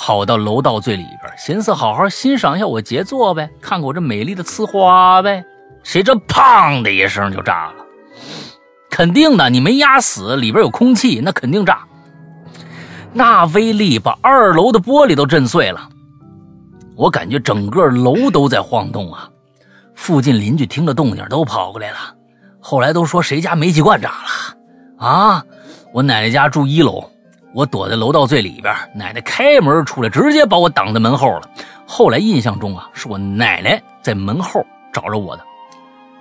[0.00, 5.44] 跑到楼道最里边，寻思好好欣赏一下我杰作呗，看看我这美丽的呲花呗。
[5.82, 7.84] 谁知砰的一声就炸了，
[8.88, 11.80] 肯定的，你没压死，里边有空气，那肯定炸。
[13.12, 15.88] 那威力把二楼的玻璃都震碎了，
[16.94, 19.28] 我感觉整个楼都在晃动啊。
[19.96, 21.98] 附近邻居听了动静都跑过来了，
[22.60, 25.44] 后来都说谁家煤气罐炸了啊？
[25.92, 27.10] 我奶奶家住一楼。
[27.54, 31.50] 我躲在楼道最里边，奶奶开门出来，直接把我挡在门后了。
[31.86, 35.42] 后来印象中啊，是我奶奶在门后找着我的。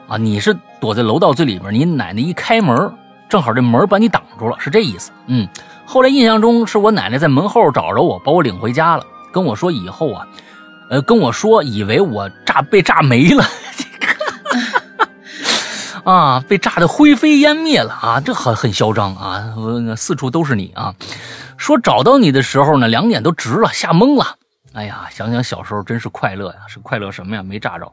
[0.07, 2.89] 啊，你是躲在楼道最里边，你奶奶一开门，
[3.27, 5.11] 正好这门把你挡住了，是这意思。
[5.27, 5.45] 嗯，
[5.85, 9.03] 后来印象中是我奶奶在门后找着我，把我领回家了，
[9.33, 10.25] 跟我说以后啊，
[10.89, 13.43] 呃，跟我说以为我炸被炸没了。
[16.07, 19.53] 啊，被炸得灰飞烟灭了啊，这很很嚣张啊，
[19.97, 20.95] 四处都是你啊。
[21.57, 24.37] 说找到你的时候呢，两眼都直了，吓懵了。
[24.71, 27.43] 哎呀，想想小时候真是快乐呀，是快乐什么呀？
[27.43, 27.91] 没炸着。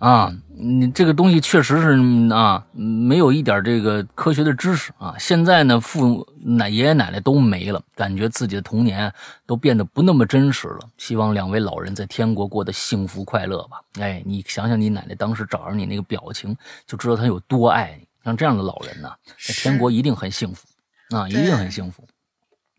[0.00, 1.90] 啊，你这个东西确实是
[2.34, 5.14] 啊，没有一点这个科学的知识啊。
[5.18, 9.12] 现在呢，父奶爷爷奶奶都没了，感觉自己的童年
[9.44, 10.88] 都变得不那么真实了。
[10.96, 13.78] 希望两位老人在天国过得幸福快乐吧。
[14.00, 18.08] 哎，你想想你奶奶当时找着你那个表情，就知道她有多爱你。
[18.24, 20.66] 像这样的老人呢，在天国一定很幸福
[21.14, 22.08] 啊，一定很幸福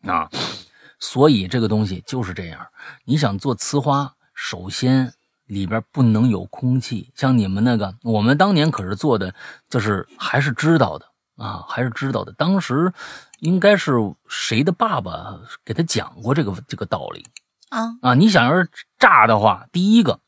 [0.07, 0.27] 啊。
[0.97, 2.65] 所以这个东西就是这样，
[3.05, 5.13] 你想做雌花，首先。
[5.51, 9.35] 里边不能有空气，像你们那个，我们当年可是做的，
[9.69, 12.31] 就是还是知道的啊，还是知道的。
[12.37, 12.93] 当时
[13.41, 13.91] 应该是
[14.29, 17.25] 谁的爸爸给他讲过这个这个道理
[17.67, 18.13] 啊啊！
[18.13, 20.21] 你想要是炸的话，第一个，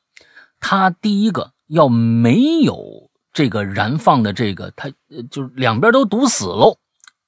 [0.59, 4.89] 他第一个要没有这个燃放的这个，他
[5.31, 6.79] 就是两边都堵死喽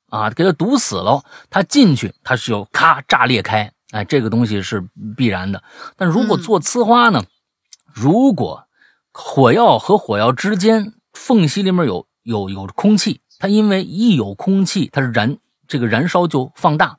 [0.10, 4.86] 啊，给他堵死喽，他进去他是有咔炸裂开，哎，这个东西是
[5.16, 5.64] 必然的。
[5.96, 7.24] 但如果做呲花呢？
[7.96, 8.68] 如果
[9.14, 16.98] 火药和火药之间缝隙里面有有有空气，它因为一有空气，它是燃这个燃烧就放大，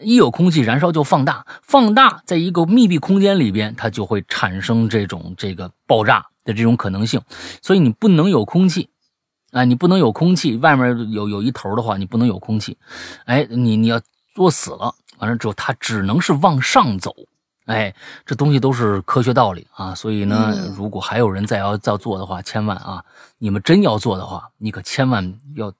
[0.00, 7.20] 一有空气燃烧就放大，放大在一个密闭空间里边，它就会产生这种这个爆炸的这种可能性。
[7.60, 8.88] 所以你不能有空气，
[9.52, 12.78] 啊，你不能有空气，外面有有一头的话，你不能有空气，
[13.26, 14.00] 哎，你你要
[14.34, 17.14] 作死了，完了之后它只能是往上走。
[17.70, 17.94] 哎，
[18.26, 23.04] 这东西都是科学道理啊，所以呢，如果还有人再要再做的话，千万啊，
[23.38, 25.72] 你们真要做的话，你可千万要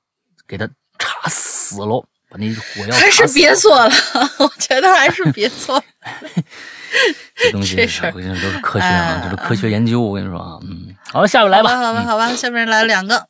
[0.47, 0.69] 给他
[0.99, 3.93] 插死喽，把那火药还是别做了，
[4.39, 5.83] 我觉得还是别做。
[7.37, 13.29] 这东西 这事都是科学啊，这是科学研究，我跟你说啊，嗯，好了，下面来吧，好吧，好吧，下面来两个，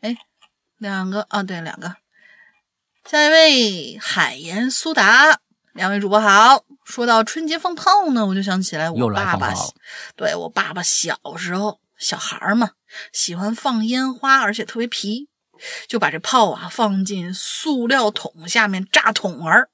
[0.00, 0.16] 哎，
[0.78, 1.94] 两个啊，对，两个，
[3.08, 5.38] 下一位海盐苏打，
[5.72, 6.64] 两位主播好。
[6.84, 9.54] 说到春节放炮呢，我就想起来我爸爸，
[10.16, 12.70] 对我爸爸小时候小孩嘛，
[13.12, 15.28] 喜欢放烟花，而且特别皮，
[15.88, 19.66] 就把这炮啊放进塑料桶下面炸桶玩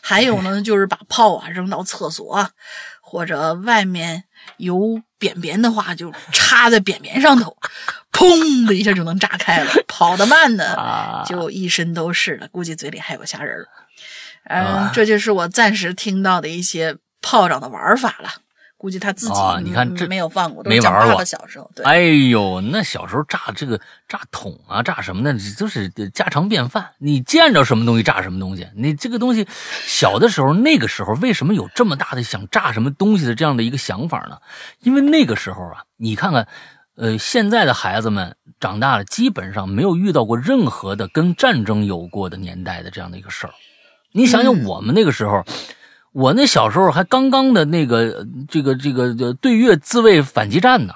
[0.00, 2.50] 还有呢，就是把炮啊扔到厕所，
[3.00, 4.24] 或者外面
[4.56, 7.56] 有扁扁的话，就插在扁扁上头，
[8.12, 9.72] 砰的一下就能炸开了。
[9.88, 13.68] 跑得慢的就一身都是了，估计嘴里还有虾仁儿。
[14.44, 18.28] 嗯，这就是我暂时听到的一些炮仗的玩法了。
[18.76, 21.24] 估计他自己你看这没有放过，没玩过。
[21.24, 21.84] 小时候，对。
[21.84, 26.90] 哎呦，那小时候炸这个炸桶啊，炸什么的，就是家常便饭。
[26.98, 28.66] 你见着什么东西炸什么东西。
[28.74, 29.46] 你这个东西，
[29.86, 34.38] 小的时候那个时候为什么有这么大的想炸什么东西的这样的一个想法呢？
[34.80, 36.48] 因为那个时候啊，你看看，
[36.96, 43.52] 呃，现在的孩子们长大了，基本上没有遇到过任何的跟战争有过的年代的这样的一个事儿。
[44.12, 45.44] 你想想，我们那个时候，
[46.12, 50.94] 我那小时候还刚刚的那个这个这个对越自卫反击战呢，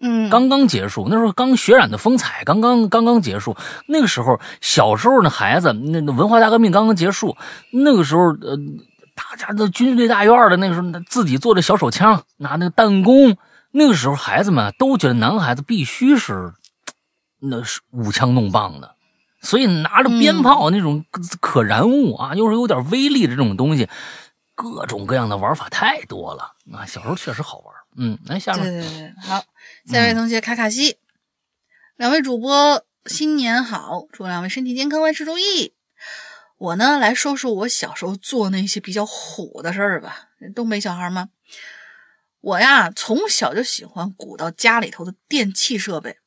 [0.00, 7.36] 嗯，刚刚结束，那时候刚血染的风采刚刚刚刚结束，那个时候小时候那孩子，那文化大革命刚刚结束，
[7.72, 8.56] 那个时候呃，
[9.14, 13.36] 大家的军队大院的那个时候自己做的小手枪，拿那个弹弓，
[13.70, 16.52] 那个时候孩子们都觉得男孩子必须是
[17.38, 18.96] 那是舞枪弄棒的。
[19.40, 21.04] 所以拿着鞭炮那种
[21.40, 23.88] 可燃物啊，又是有点威力的这种东西，
[24.54, 26.84] 各种各样的玩法太多了啊！
[26.84, 27.74] 小时候确实好玩。
[27.96, 28.62] 嗯，来下面。
[28.62, 29.42] 对对对，好，
[29.86, 30.98] 下一位同学卡卡西，
[31.96, 35.74] 两位主播新年好，祝两位身体健康，万事如意。
[36.58, 40.28] 我呢来说说我小时候做那些比较虎的事儿吧。
[40.54, 41.30] 东北小孩吗？
[42.42, 46.18] 我呀从小就喜欢鼓捣家里头的电器设备。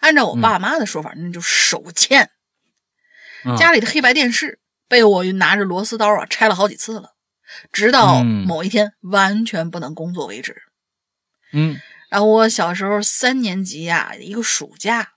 [0.00, 2.30] 按照我爸妈的说法，那就手欠。
[3.58, 7.14] 家里的黑白电视被我拿着螺丝刀啊拆了好几次了，
[7.72, 10.62] 直到某一天完全不能工作为止。
[11.52, 15.12] 嗯，然后我小时候三年级呀，一个暑假，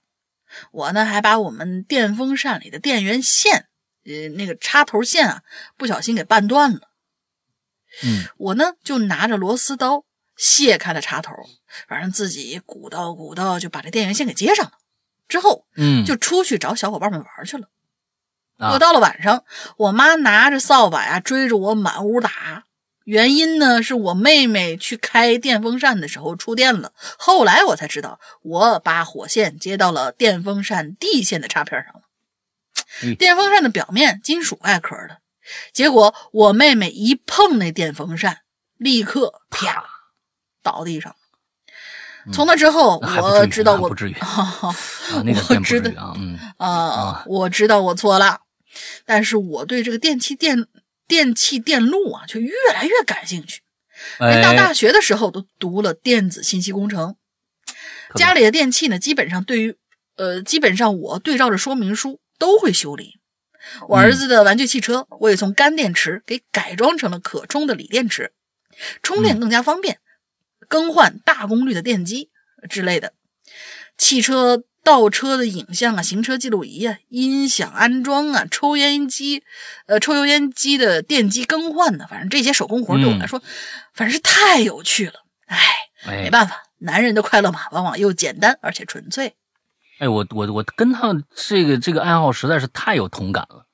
[0.72, 3.66] 我呢还把我们电风扇里的电源线，
[4.04, 5.42] 呃，那个插头线啊，
[5.76, 6.80] 不小心给绊断了。
[8.04, 10.04] 嗯，我呢就拿着螺丝刀。
[10.36, 11.32] 卸开了插头，
[11.88, 14.72] 反正自己鼓捣鼓捣，就把这电源线给接上了。
[15.28, 17.68] 之后，嗯，就出去找小伙伴们玩去了。
[18.72, 19.44] 又到了晚上，
[19.76, 22.64] 我妈拿着扫把呀，追着我满屋打。
[23.04, 26.92] 原因呢，是我妹妹去开电风扇的时候触电了。
[27.18, 33.14] 后来我才知道，我把火线接到了电风扇地线的插片上了。
[33.16, 35.18] 电风扇的表面金属外壳的，
[35.72, 38.42] 结果我妹妹一碰那电风扇，
[38.78, 39.93] 立刻啪。
[40.64, 41.14] 倒地上，
[42.32, 48.40] 从那之后，我知道我不至于哈 哈啊，那个我知道嗯，啊，我知道我错了，
[49.04, 50.66] 但是我对这个电器电
[51.06, 53.60] 电器电路啊，却越来越感兴趣。
[54.18, 57.14] 连到哎，大学的时候都读了电子信息工程，
[58.16, 59.76] 家里的电器呢，基本上对于
[60.16, 63.20] 呃，基本上我对照着说明书都会修理。
[63.88, 68.32] 我儿子的玩具汽车，我也从干电池给改装成了可充的锂电池，
[69.02, 70.00] 充电更加方便，
[70.74, 72.30] 更换大功率的电机
[72.68, 73.12] 之类的。
[73.96, 79.44] 汽车倒车的影像啊，行车记录仪啊，音响安装啊，抽烟机，
[79.86, 83.40] 呃，抽油烟机的电机更换呢，反正这些手工活对我来说，
[83.92, 85.24] 反正是太有趣了。
[85.46, 85.60] 唉，
[86.08, 89.36] 没哎办法，男人的快乐嘛，往往又简单而且纯粹。
[90.00, 93.68] 哎，我我我跟他这个这个爱好实在是太有同感了。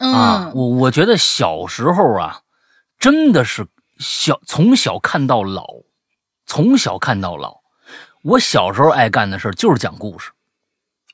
[0.00, 2.42] 嗯，啊，我我觉得小时候啊，
[2.98, 3.66] 真的是
[3.98, 5.66] 小从小看到老，
[6.46, 7.56] 从小看到老。
[8.22, 10.30] 我小时候爱干的事就是讲故事，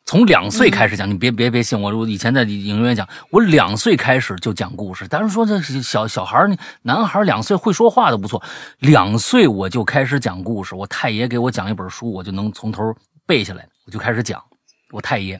[0.07, 1.11] 从两岁开始讲。
[1.11, 5.07] 你别别别信我，我以前在影院讲，我两岁开始就讲故事。
[5.11, 6.51] 但是说这小小孩儿，
[6.83, 8.43] 男孩两岁会说话都不错，
[8.79, 10.75] 两岁我就开始讲故事。
[10.75, 12.95] 我太爷给我讲一本书，我就能从头
[13.27, 14.43] 背下来，我就开始讲。
[14.91, 15.39] 我太爷，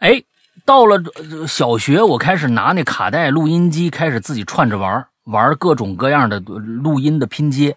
[0.00, 0.22] 哎，
[0.66, 7.76] 到了呃小学，我开始拿那卡带录音机，开始自己串着玩儿玩各种各样的呃录音的拼接，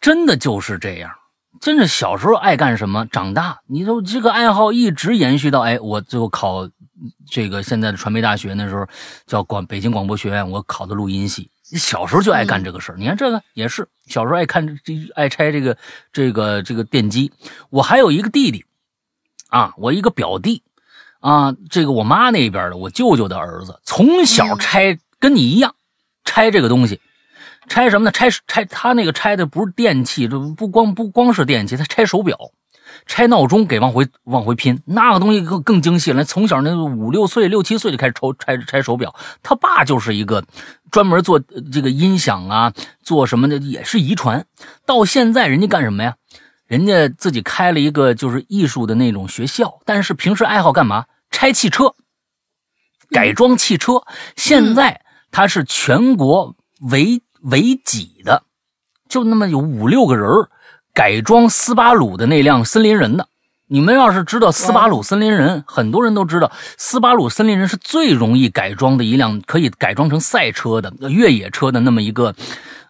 [0.00, 1.10] 真的就是这样。
[1.60, 6.66] 真的小时候爱干什么，长大你都这个爱好一直延续到哎，我最后考
[7.28, 8.86] 这个现在的传媒大学那时候
[9.26, 11.50] 叫广北京广播学院，我考的录音系。
[11.62, 15.76] 小时候就爱干这个事儿，你看这个也是小时候爱看这爱拆这个
[16.12, 17.30] 这个这个电机。
[17.68, 18.64] 我还有一个弟弟
[19.48, 20.62] 啊，我一个表弟
[21.20, 25.74] 啊，这个我妈那边的我舅舅的儿子，从小拆跟你一样
[26.24, 27.00] 拆这个东西。
[27.70, 28.10] 拆什么呢？
[28.10, 32.36] 拆拆他那个拆的不是电器，这不光不光是电器，他拆手表、
[33.06, 36.24] 拆闹钟，给往回往回拼，那个东西更更精细了。
[36.24, 39.14] 从小那个五六岁、六七岁就开始抽拆拆手表。
[39.44, 40.44] 他爸就是一个
[40.90, 42.72] 专门做呃这个音响啊，
[43.04, 44.44] 做什么的也是遗传。
[44.84, 46.16] 到现在人家干什么呀？
[46.66, 51.04] 人家自己开了一个就是艺术的那种学校，但是平时爱好干嘛？
[51.30, 51.94] 拆汽车，
[53.10, 54.02] 改装汽车。
[54.36, 58.42] 现在他是全国唯为己的，
[59.08, 60.50] 就那么有五六个人儿
[60.92, 63.28] 改装斯巴鲁的那辆森林人的。
[63.72, 72.34] 你们要是知道斯巴鲁森林人，很多人都知道，斯巴鲁森林人是最容易改装的一辆可以改装成赛车的、呃越野车的那么一个，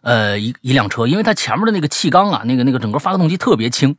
[0.00, 3.94] 呃一一辆车，因为它前面的那个气缸啊，那个那个整个发动机特别轻，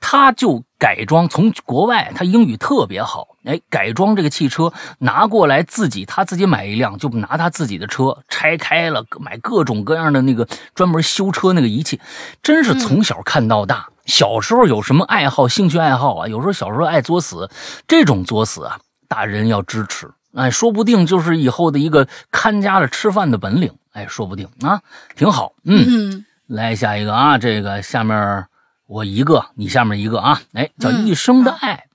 [0.00, 11.98] 他就改装，从国外他英语特别好，哎，改装这个汽车拿过来自己，他自己买一辆，就拿他自己的车拆开了，买各种各样的那个专门修车那个仪器，
[12.42, 13.88] 真是从小看到大。
[14.04, 16.28] 小时候有什么爱好、兴趣爱好啊？
[16.28, 17.50] 有时候小时候爱作死，
[17.86, 18.78] 这种作死啊，
[19.08, 24.82] 大人要支持，哎，说不定就是以后的一个看家的吃饭的本领，哎，说不定啊，
[25.16, 25.84] 挺好，嗯。
[25.88, 28.46] 嗯来下一个啊，这个下面
[28.86, 31.87] 我一个，你下面一个啊，哎，叫一生的爱。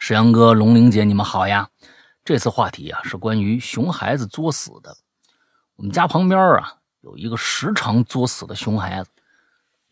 [0.00, 1.68] 石阳哥、龙玲姐，你们好呀。
[2.24, 4.96] 这次话题啊是关于熊孩子作死的。
[5.76, 9.10] 我们家旁边啊有一个时常作死的熊孩子，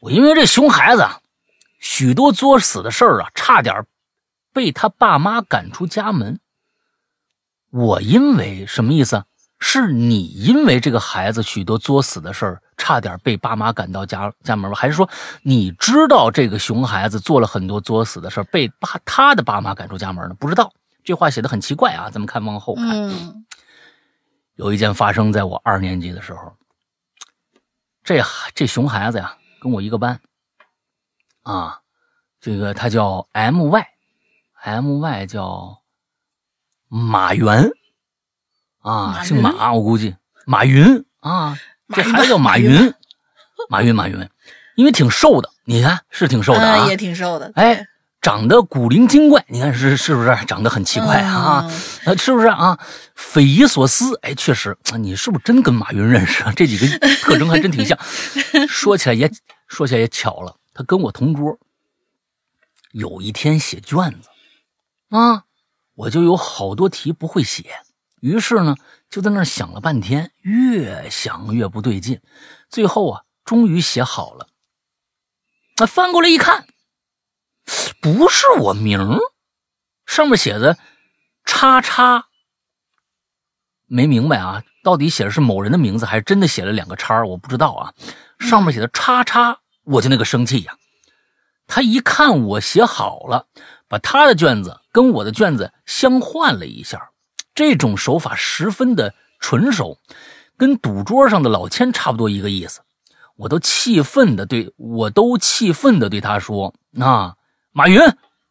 [0.00, 1.04] 我因为这熊孩子，
[1.80, 3.84] 许多作死的事儿啊，差点
[4.52, 6.38] 被他爸妈赶出家门。
[7.70, 9.26] 我因为什么意思啊？
[9.58, 14.76] 是你因为这个孩子许多作死的事儿，差点被爸妈赶到家家门吗？
[14.76, 15.08] 还是说
[15.42, 20.34] 你知道这个熊孩子做了很多作死的事儿，被爸他的爸妈赶出家门了？
[20.34, 20.72] 不知道，
[21.02, 22.10] 这话写的很奇怪啊。
[22.10, 23.46] 咱们看往后看，嗯
[24.56, 26.56] 有一件发生在我二年级的时候，
[28.02, 28.22] 这
[28.54, 30.18] 这熊孩子呀，跟我一个班，
[31.42, 31.80] 啊，
[32.40, 35.82] 这个他叫 M Y，M Y 叫
[36.88, 37.70] 马原，
[38.80, 40.16] 啊，姓马，我估计
[40.46, 41.58] 马云啊，
[41.94, 42.92] 这孩子叫马云，
[43.68, 44.28] 马云马云，
[44.74, 47.86] 因为挺瘦的，你看是挺瘦的啊，嗯也挺瘦的，哎，
[48.20, 51.68] 长得古灵精怪，你看是是不是长得很奇怪啊？
[52.18, 52.78] 是不是啊？
[53.14, 56.52] 匪夷所思，哎，确实，啊你是不是真跟马云认识啊？
[56.56, 56.86] 这几个
[57.22, 57.98] 特征还真挺像。
[58.68, 59.30] 说起来也
[59.68, 61.58] 说起来也巧了，他跟我同桌。
[62.92, 64.28] 有一天写卷子，
[65.10, 65.44] 啊，
[65.94, 67.64] 我就有好多题不会写，
[68.20, 68.74] 于是呢，
[69.08, 72.20] 就在那儿想了半天，越想越不对劲，
[72.68, 74.48] 最后啊，终于写好了。
[75.76, 76.66] 他，翻过来一看，
[78.00, 79.18] 不是我名，
[80.06, 80.78] 上面写的
[81.44, 82.26] “叉叉”，
[83.86, 87.24] 没明白啊，到底写的是某人的名字，还是真的写了两个叉？
[87.24, 87.94] 我不知道啊。
[88.38, 90.76] 上面写的“叉叉”，我就那个生气呀、
[91.66, 93.46] 他一看我写好了，
[93.88, 97.10] 把他的卷子跟我的卷子相换了一下，
[97.56, 99.98] 这种手法十分的纯熟，
[100.56, 102.82] 跟赌桌上的老千差不多一个意思。
[103.34, 107.34] 我都气愤的对我都气愤的对他说：“啊
[107.72, 108.00] 马云，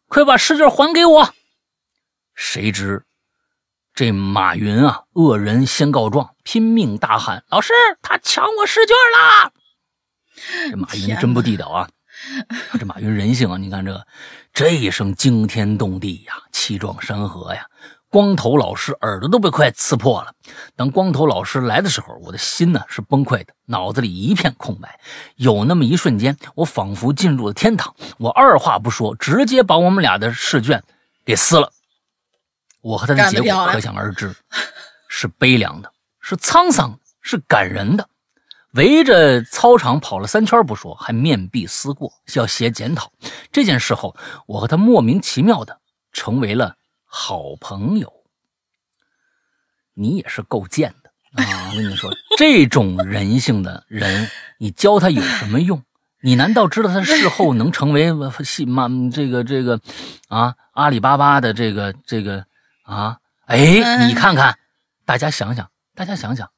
[0.08, 1.34] 快把试卷还给我。”
[2.34, 3.04] 谁知
[3.94, 9.52] 这马云啊，恶人先告状，拼命大喊：“老师，他抢我试卷啦！”
[10.70, 11.88] 这马云真不地道啊！
[12.78, 14.06] 这马云人性啊，你看这
[14.52, 17.66] 这一声惊天动地呀，气壮山河呀！
[18.08, 20.32] 光头老师耳朵都被快刺破了。
[20.74, 24.98] 当光头老师来的时候，我的心呢是崩溃的，脑子里一片空白。
[25.34, 27.94] 有那么一瞬间，我仿佛进入了天堂。
[28.18, 30.82] 我二话不说，直接把我们俩的试卷
[31.24, 31.72] 给撕了。
[32.80, 34.34] 我和他的结果可想而知，
[35.08, 38.08] 是悲凉的，是沧桑的，是感人的。
[38.74, 43.10] 围着操场跑了三圈不说，还面壁思过，要写检讨。
[43.50, 44.14] 这件事后，
[44.46, 45.80] 我和他莫名其妙的
[46.12, 46.76] 成为了
[47.18, 48.12] 好朋友。
[49.94, 51.70] 你也是够贱的啊！
[51.70, 55.82] 我跟你说， 这种人性的人，你教他有什么用？
[56.20, 58.12] 你难道知道他事后能成为
[58.44, 59.80] 西 妈这个这个
[60.28, 62.44] 啊阿里巴巴的这个这个
[62.82, 63.16] 啊？
[63.46, 64.58] 哎，你看看，
[65.06, 66.50] 大家想想，大家想想。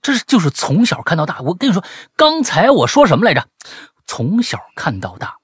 [0.00, 1.40] 这是就是从小看到大。
[1.40, 3.48] 我跟你说，刚才我说什么来着？
[4.06, 5.38] 从小看到大。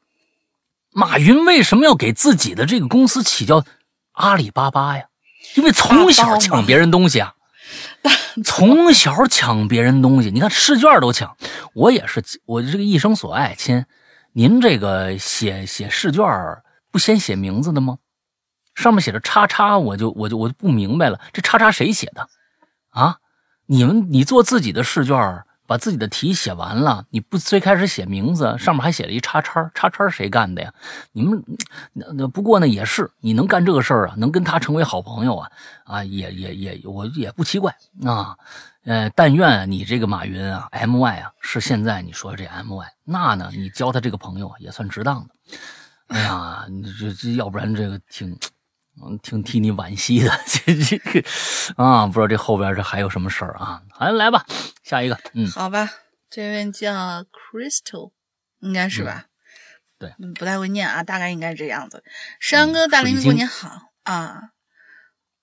[0.91, 3.64] 马云为什么要给自己的这个公司起叫
[4.19, 5.05] 阿里巴巴呀？
[5.57, 7.33] 因为从小抢别人东西啊，
[8.45, 10.31] 从小抢别人东西。
[10.31, 11.37] 你看试卷都抢，
[11.73, 13.55] 我也是，我这个一生所爱。
[13.57, 13.87] 亲，
[14.33, 16.25] 您这个写写试卷
[16.91, 17.99] 不先写名字的吗？
[18.75, 22.29] 上面写着叉叉，我就我就我就不明白了，这叉叉谁写的
[22.91, 23.19] 啊？
[23.66, 30.73] 你们，你做自己的试卷，把自己的题写完了，你不最开始写名字，上面还写了一叉叉，叉叉谁干的呀？
[31.12, 31.45] 你们
[31.93, 35.51] 那那不过呢，也是你能干这个事儿啊，能跟他成为好朋友啊，
[35.85, 38.35] 啊，也也也，我也不奇怪啊。
[38.87, 45.35] 呃，但愿你这个马云啊，M Y 啊，是现在你说这 M Y，那呢，你交他这个朋友也算值当的。
[46.07, 48.35] 哎呀，你这这要不然这个挺。
[49.03, 51.22] 嗯，挺替你惋惜的， 这这个
[51.76, 53.82] 啊，不知道这后边这还有什么事儿啊？
[53.99, 54.46] 来来吧，
[54.82, 55.90] 下一个，嗯，好吧，
[56.30, 58.12] 这位叫 Crystal，
[58.61, 59.26] 应该是吧？
[59.99, 62.05] 对，嗯，不太会念啊，大概应该是这样子。
[62.40, 64.51] 山哥大林过年好啊！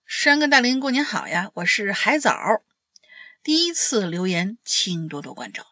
[0.05, 1.49] 山哥大林过年好呀！
[1.55, 2.63] 我是海藻，
[3.43, 5.65] 第一次留言，请多多关照。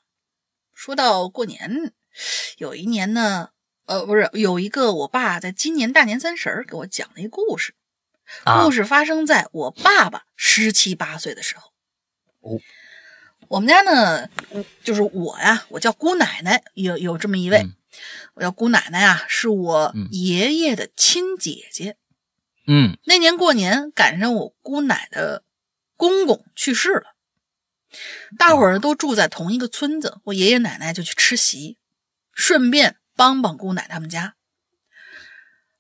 [0.73, 1.93] 说到过年，
[2.57, 3.52] 有一年呢。
[3.85, 7.75] 呃，不是有一个我爸在今年大年三十儿给我讲了一故事，
[8.63, 11.71] 故事发生在我爸爸十七八岁的时候。
[12.39, 12.59] 哦，
[13.49, 14.29] 我们家呢，
[14.83, 17.65] 就是我呀，我叫姑奶奶，有有这么一位，
[18.35, 21.97] 我叫姑奶奶呀，是我爷爷的亲姐姐。
[22.65, 25.43] 嗯，那年过年赶上我姑奶的
[25.97, 27.15] 公公去世了，
[28.37, 31.77] 大伙儿都住在同一个村子，我爷爷奶奶就去吃席，
[32.33, 32.95] 顺便。
[33.23, 34.35] 帮帮姑奶他们家，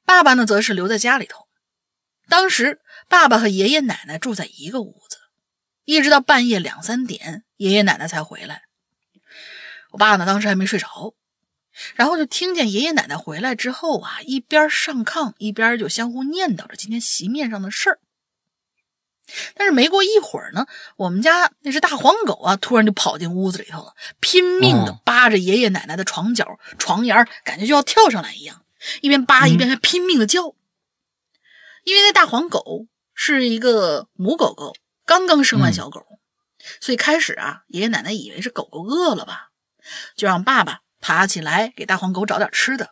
[0.05, 1.49] 爸爸呢，则是留在家里头。
[2.29, 2.79] 当时
[3.09, 5.17] 爸爸和爷爷奶奶住在一个屋子，
[5.83, 8.61] 一直到半夜两三点，爷爷奶奶才回来。
[9.91, 11.15] 我爸呢，当时还没睡着，
[11.95, 17.99] 然后就听见爷爷奶奶回来之后啊，一边上炕，一边就相互念叨着今天席面上的事儿。
[19.55, 20.67] 但是没过一会儿呢，
[20.97, 28.63] 我们家那只大黄狗啊，突然就跑进屋子里头了，拼命的扒着爷爷奶奶的床角、床沿感觉就要跳上来一样，
[29.01, 30.53] 一边扒一边还拼命的叫。
[31.83, 34.75] 因为那大黄狗是一个母狗狗，
[35.05, 36.05] 刚刚生完小狗，
[36.79, 39.51] 所以开始啊，爷爷奶奶以为是狗狗饿了吧，
[40.15, 42.91] 就让爸爸爬起来给大黄狗找点吃的。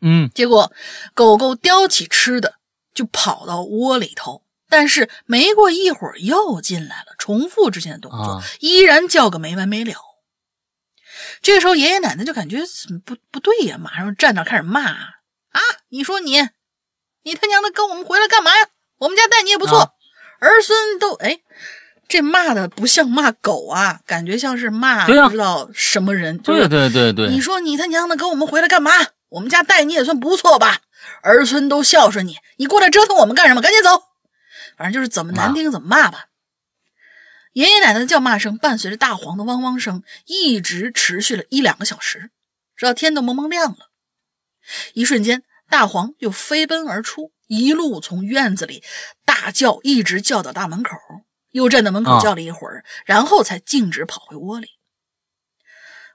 [0.00, 0.72] 嗯，结果
[1.12, 2.54] 狗狗叼起吃的
[2.94, 4.43] 就跑到窝里头。
[4.76, 9.94] 但是没过一会儿又进来了，重复之前的动作，依然叫个没完没了。
[11.42, 12.58] 这时候爷爷奶奶就感觉
[13.04, 15.60] 不不对呀，马上站那开始骂啊！
[15.90, 16.48] 你说你，
[17.22, 18.66] 你他娘的跟我们回来干嘛呀？
[18.98, 19.94] 我们家待你也不错，
[20.40, 21.38] 儿孙都哎，
[22.08, 26.36] 这骂的不像骂狗啊，感觉像是骂不知道什么人。
[26.38, 28.90] 对对对对，你说你他娘的跟我们回来干嘛？
[29.28, 30.78] 我们家待你也算不错吧，
[31.22, 33.62] 儿孙都孝顺你，你过来折腾我们干什么？
[33.62, 34.02] 赶紧走！
[34.76, 36.26] 反正就是怎么难听怎么骂吧。
[37.52, 42.30] 爷爷奶奶的叫骂声伴随着大黄的汪汪声，一直持续了一两个小时，
[42.76, 43.90] 直到天都蒙蒙亮了。
[44.94, 48.82] 一瞬间，大黄又飞奔而出，一路从院子里
[49.24, 50.96] 大叫，一直叫到大门口，
[51.50, 54.70] 又站在门口叫了一会儿，然后才径直跑回窝里。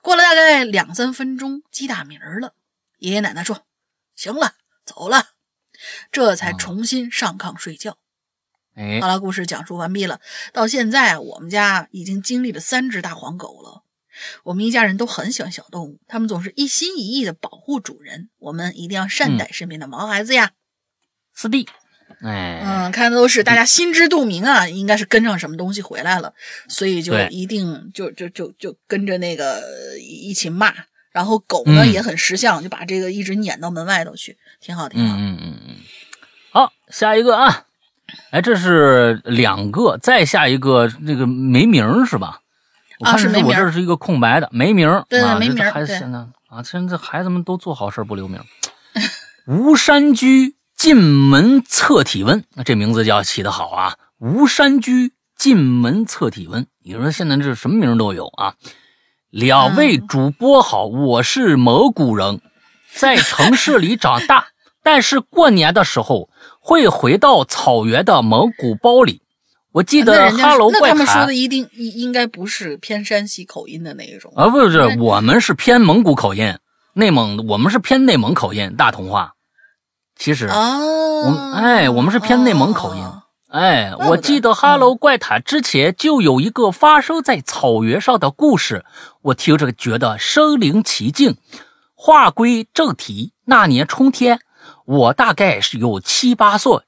[0.02, 2.54] 过了大概两三分钟，鸡打鸣了，
[2.98, 3.66] 爷爷奶奶说
[4.16, 4.56] ：“行了，
[4.86, 5.30] 走了。”
[6.12, 7.98] 这才重新上炕睡觉。
[8.76, 10.20] 哎，好了，故事讲述完毕了。
[10.54, 13.84] 到现在，我们家已经经历了三只大黄狗了。
[14.44, 18.30] 我们一家人都很喜欢小动物，他们总是一心一意的保护主人。
[18.38, 20.52] 我们一定要善待身边的毛孩子呀。
[21.34, 21.68] 四弟，
[22.22, 26.34] 哎，嗯，看的都是大家心知肚明啊，应该是跟上什么东西回来了，
[26.68, 29.64] 所以就一定就就就就跟着那个
[30.00, 30.74] 一起骂。
[31.12, 35.16] 然后狗呢嗯也很识相，就把这个一直撵到门外头去，挺好，挺好。
[35.18, 35.76] 嗯嗯嗯嗯，
[36.52, 37.66] 好，下一个啊，
[38.32, 42.40] 哎，这是两个，再下一个那个没名儿是吧？
[43.00, 45.20] 我看是啊是没名我这是一个空白的，没名对。
[45.20, 46.20] 对啊、这没名孩子现在
[46.50, 48.46] 啊，现在孩子们都做好事不留名儿。
[49.48, 53.96] 吴山居进门测体温，那这名字叫起得好啊！
[54.20, 58.54] 吴山居进门测体温，你说现在这什么名都有啊！
[59.30, 62.42] 两位主播好，我是蒙古人，
[62.94, 64.48] 在城市里长大，
[64.84, 66.29] 但是过年的时候
[66.70, 69.24] 会回到草原的蒙古包里。
[69.72, 76.56] 我记得哈喽怪那他们说的一定应应该不是偏山西口音的那一种啊，不是对我们是偏蒙古口音，
[76.94, 79.34] 内蒙我们是偏内蒙口音，大同话。
[80.16, 88.86] 其实，哦，我们哎我们是偏内蒙口音哦哎，我记得《哈喽怪谈》之前就有一个发生在草原上的故事，
[89.24, 91.36] 我听着觉得身临其境。
[91.96, 94.40] 话归正题，那年春天，
[94.90, 96.82] 我大概是有七八岁，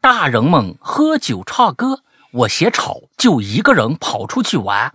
[0.00, 2.02] 大人们喝酒唱歌，
[2.32, 4.92] 我嫌吵，就一个人跑出去玩。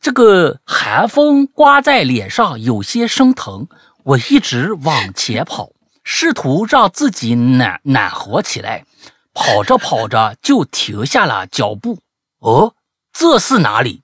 [0.00, 3.68] 这个寒风刮在脸上，有些生疼。
[4.02, 5.70] 我一直往前跑，
[6.02, 8.84] 试图让自己暖暖和起来。
[9.32, 12.00] 跑着跑着就停下了脚步。
[12.40, 12.74] 哦，
[13.12, 14.02] 这是哪里？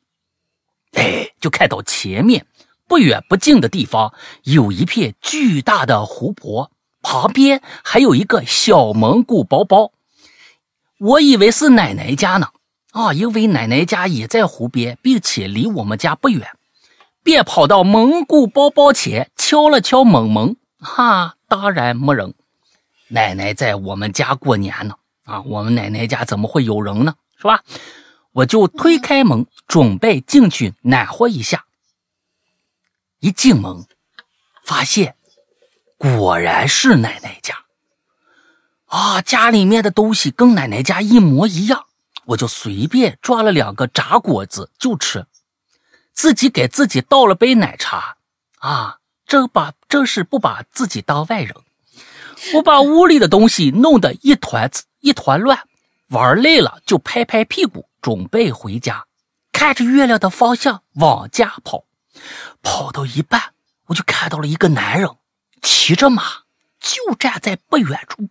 [0.92, 2.46] 哎，就看到前面
[2.86, 4.14] 不远不近的地方
[4.44, 6.70] 有一片巨大的湖泊，
[7.10, 9.92] 旁边还有一个小蒙古包包。
[10.98, 12.48] 我以为是奶奶家呢，
[12.90, 16.50] 啊，因为奶奶家也在湖边，并且离我们家不远，
[17.22, 20.56] 便跑到蒙古包包前敲了敲门门。
[20.80, 22.34] 哈，当然没人。
[23.08, 24.96] 奶奶在我们家过年呢。
[25.24, 27.14] 啊，我们奶奶家怎么会有人呢？
[27.38, 27.62] 是吧？
[28.32, 31.64] 我就推开门，准备进去暖和一下。
[33.20, 33.86] 一进门，
[34.62, 35.16] 发现
[35.98, 37.54] 果然是奶奶家。
[38.86, 41.84] 啊，家里面的东西跟奶奶家一模一样，
[42.24, 45.26] 我就随便抓了两个炸果子就吃，
[46.14, 48.16] 自己给自己倒了杯奶茶。
[48.60, 51.54] 啊，这把真是不把自己当外人。
[52.54, 54.70] 我把屋里的东西弄得一团
[55.00, 55.58] 一团乱，
[56.08, 59.04] 玩累了就拍拍屁股，准备回家。
[59.52, 61.84] 看着月亮的方向往家跑，
[62.62, 63.52] 跑到一半，
[63.86, 65.10] 我就看到了一个男人
[65.70, 66.44] 骑着马，
[66.80, 68.30] 就站在不远处。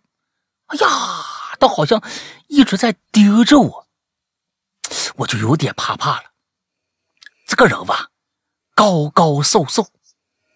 [0.65, 2.01] 哎呀，他好像
[2.47, 3.87] 一直在盯着我，
[5.17, 6.31] 我就有点怕怕了。
[7.45, 8.09] 这个人吧，
[8.73, 9.91] 高高瘦瘦，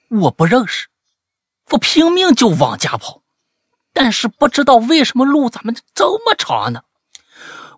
[0.10, 0.88] 我不认识，
[1.70, 3.22] 我拼命就往家跑。
[3.94, 6.84] 但是不知道为什么路怎么这么长呢？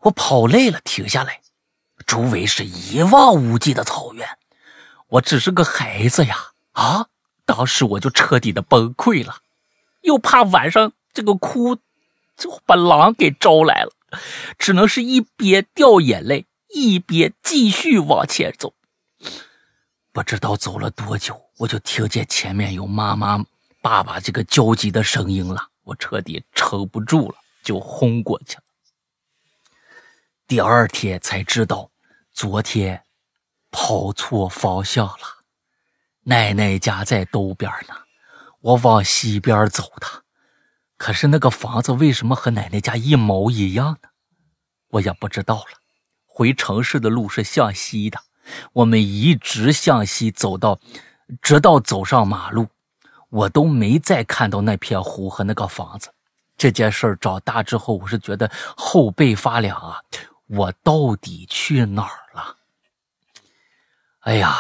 [0.04, 1.42] 我跑累了，停下来，
[2.08, 4.40] 周围是一望无际的草原，
[5.08, 6.52] 我只是个孩子呀！
[6.72, 7.08] 啊，
[7.46, 9.42] 当时我就彻底的崩溃了，
[10.02, 11.76] 又怕晚上这个哭
[12.38, 13.92] 就把狼给招来了，
[14.58, 18.74] 只能是一边掉眼泪，一边继续往前走。
[20.12, 23.44] 不知道走了多久，我就听见前面有妈妈、
[23.82, 25.70] 爸爸这个焦急的声音了。
[25.84, 28.64] 我彻底撑不住了，就昏过去了。
[30.48, 31.90] 第二天才知道，
[32.32, 33.04] 昨天
[33.70, 35.43] 跑错方向了。
[36.24, 37.94] 奶奶家在东边呢，
[38.62, 40.08] 我往西边走的。
[40.98, 44.10] 可是那个房子为什么和奶奶家一毛一样呢？
[44.90, 45.80] 我也不知道了。
[46.26, 48.20] 回城市的路是向西的，
[48.72, 50.80] 我们一直向西走到，
[51.42, 52.68] 直到走上马路。
[53.30, 56.14] 我都没再看到那片湖和那个房子。
[56.56, 60.02] 这件事儿长大之后，我是觉得后背发凉啊！
[60.48, 62.58] 我到底去哪儿了？
[64.20, 64.56] 哎呀，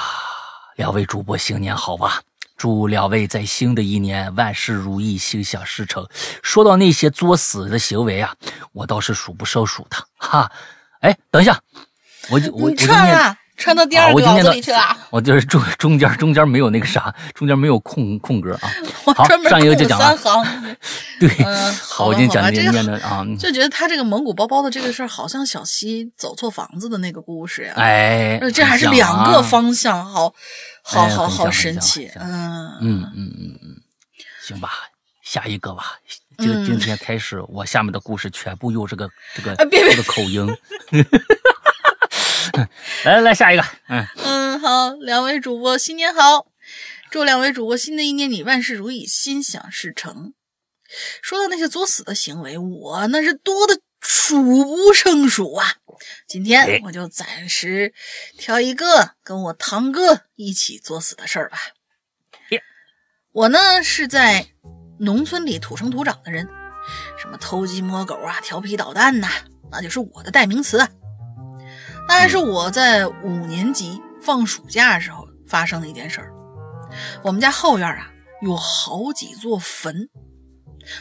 [0.83, 2.21] 两位主播新年好吧！
[2.57, 6.05] 祝两位在新的一年万事如意，心想事成。
[6.41, 8.35] 说到那些作死的行为啊，
[8.73, 10.51] 我倒是数不胜数的哈。
[10.99, 11.57] 哎，等一下，
[12.29, 14.97] 我就我我你就念唱啊，唱到第二个稿子里去了。
[15.09, 18.69] 我就是中中间中间没有那个啥，中间没有空空格啊。
[19.15, 20.75] 好我专门上一个就讲空三了行，
[21.19, 27.73] 对，嗯好，我今天讲念的啊，就觉得他这个蒙古包包的这个事儿，好像小西走错房子的那个故事呀。
[27.77, 30.33] 哎，呃这还是两个方向，好，
[30.83, 32.11] 好哎好好神奇。
[32.15, 33.75] 嗯嗯嗯嗯嗯，
[34.45, 34.69] 行吧，
[35.23, 35.97] 下一个吧。
[36.39, 40.45] 就今天开始，我下面的故事全部用这个这个这个口音。
[43.03, 43.63] 来 来来，下一个。
[43.87, 46.47] 嗯嗯，好，两位主播新年好，
[47.09, 50.33] 祝两位主播新的一年里万事如意，心想事成。
[51.21, 55.75] 说到那些作死的行为，我那是多的数不胜数啊。
[56.27, 57.93] 今天我就暂时
[58.37, 61.57] 挑一个跟我堂哥一起作死的事儿吧。
[63.31, 64.45] 我呢是在
[64.99, 66.47] 农村里土生土长的人，
[67.19, 69.27] 什么偷鸡摸狗啊、调皮捣蛋呐，
[69.71, 70.87] 那就是我的代名词啊。
[72.07, 76.31] 大概是我在五年级放暑假的时候发生的一件事儿。
[77.23, 78.07] 我们家后院啊
[78.41, 80.09] 有好几座坟，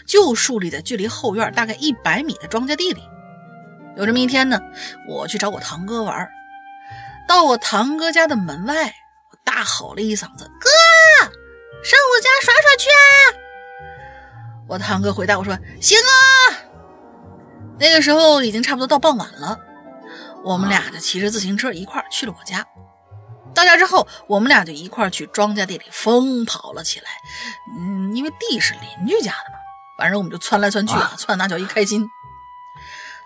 [0.07, 3.03] 就竖立在距离后院大概一百米的庄稼地里。
[3.97, 4.61] 有这么一天呢，
[5.09, 6.29] 我去找我堂哥玩，
[7.29, 10.71] 到我堂哥家的门外，我大吼了一嗓子：“哥，
[11.85, 13.05] 上我家耍耍去啊！”
[14.67, 16.57] 我堂哥回答我说：“行啊。”
[17.79, 19.59] 那个时候已经差不多到傍晚了，
[20.45, 22.67] 我们俩就骑着自行车一块儿去了我家。
[23.55, 27.07] 到家之后，我们俩就一块儿去庄稼地里疯跑了起来。
[27.79, 29.59] 嗯，因为地是邻居家的嘛，
[29.99, 32.09] 反正我们就窜来窜去啊，窜那叫一开心。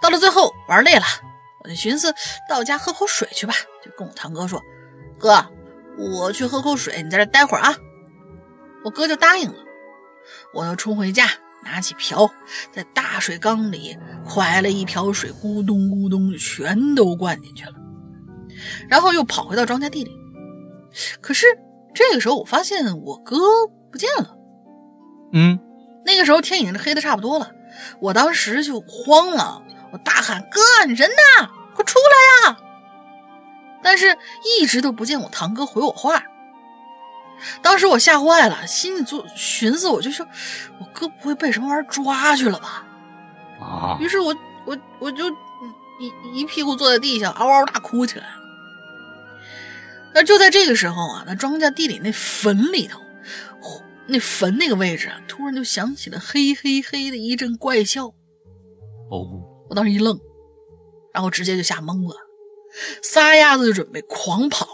[0.01, 1.05] 到了最后玩累了，
[1.63, 2.15] 我就寻思
[2.49, 4.61] 到家喝口水去吧，就跟我堂哥说
[5.19, 5.47] ：“哥，
[5.97, 7.77] 我去喝口水，你在这待会儿啊。”
[8.85, 9.65] 我哥就答应了。
[10.53, 11.29] 我又冲回家，
[11.67, 12.31] 拿起瓢，
[12.73, 17.73] 在大水缸里蒯了一瓢水，咕咚咕咚全都灌进去了，
[18.89, 20.11] 然后又跑回到庄稼地里。
[21.21, 21.47] 可是
[21.93, 23.37] 这个时候，我发现我哥
[23.91, 24.37] 不见了。
[25.33, 25.59] 嗯，
[26.05, 27.51] 那个时候天已经黑的差不多了，
[28.01, 29.63] 我当时就慌了。
[29.93, 31.49] 我大喊：“哥，你人呢？
[31.75, 32.59] 快出来呀！”
[33.83, 34.17] 但是
[34.61, 36.23] 一直都不见我堂哥回我话。
[37.63, 40.27] 当时我吓坏了，心里就寻思：我就说，
[40.81, 42.87] 我哥不会被什么玩意儿抓去了吧？
[43.61, 43.99] 啊！
[44.01, 44.35] 于是我
[44.65, 45.31] 我我就
[46.01, 48.33] 一一屁股坐在地下，嗷嗷大哭起来了。
[50.15, 53.01] 那就在这个时候啊，那庄稼地里那坟里头，
[54.07, 58.07] 那坟那个位置啊，突然就响起了嘿嘿嘿的一阵怪笑。
[59.11, 59.43] 哦。
[59.69, 60.17] 我当时一愣，
[61.13, 62.15] 然后直接就吓懵了，
[63.03, 64.65] 撒丫子就准备狂跑。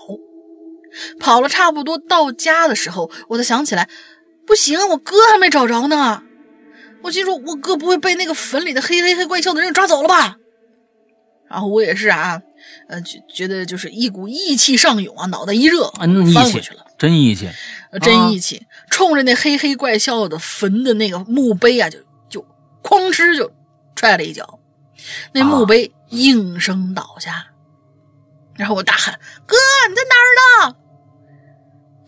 [1.19, 3.89] 跑了差不多到家的时候，我才想起来，
[4.47, 6.23] 不行，我哥还没找着呢。
[7.03, 10.37] 我心说，我哥不会被那个坟里的黑黑黑怪笑的人抓走了吧？
[11.51, 12.41] 然后我也是啊，
[12.89, 15.91] 呃，觉觉得就是一股义气上涌啊，脑袋一热，
[16.33, 17.51] 翻回去了，真义气，
[18.01, 21.99] 真义气，冲着那黑黑怪笑的坟的那个墓碑啊，就
[22.31, 22.41] 就
[22.83, 23.53] 哐哧就
[23.97, 24.61] 踹了一脚。
[25.33, 27.49] 那墓碑应声倒下，
[28.55, 29.57] 然后我大喊：“哥，
[29.89, 30.77] 你在哪儿呢？”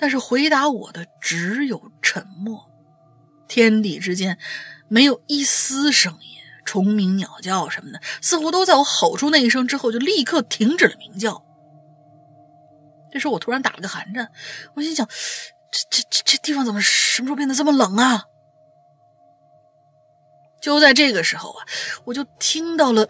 [0.05, 2.71] 但是回答我的只有沉默。
[3.49, 4.39] 天地之间
[4.87, 6.37] 没有一丝声音，
[6.67, 11.43] 虫鸣鸟叫什么的，似乎都在我吼出那一声之后就立刻停止了鸣叫。
[13.11, 14.31] 这时候我突然打了个寒颤，
[14.75, 15.09] 我心想：
[15.71, 18.25] 这这这这地方怎么什么时候变得这么冷啊？
[20.61, 21.65] 就在这个时候啊，
[22.05, 23.09] 我就听到了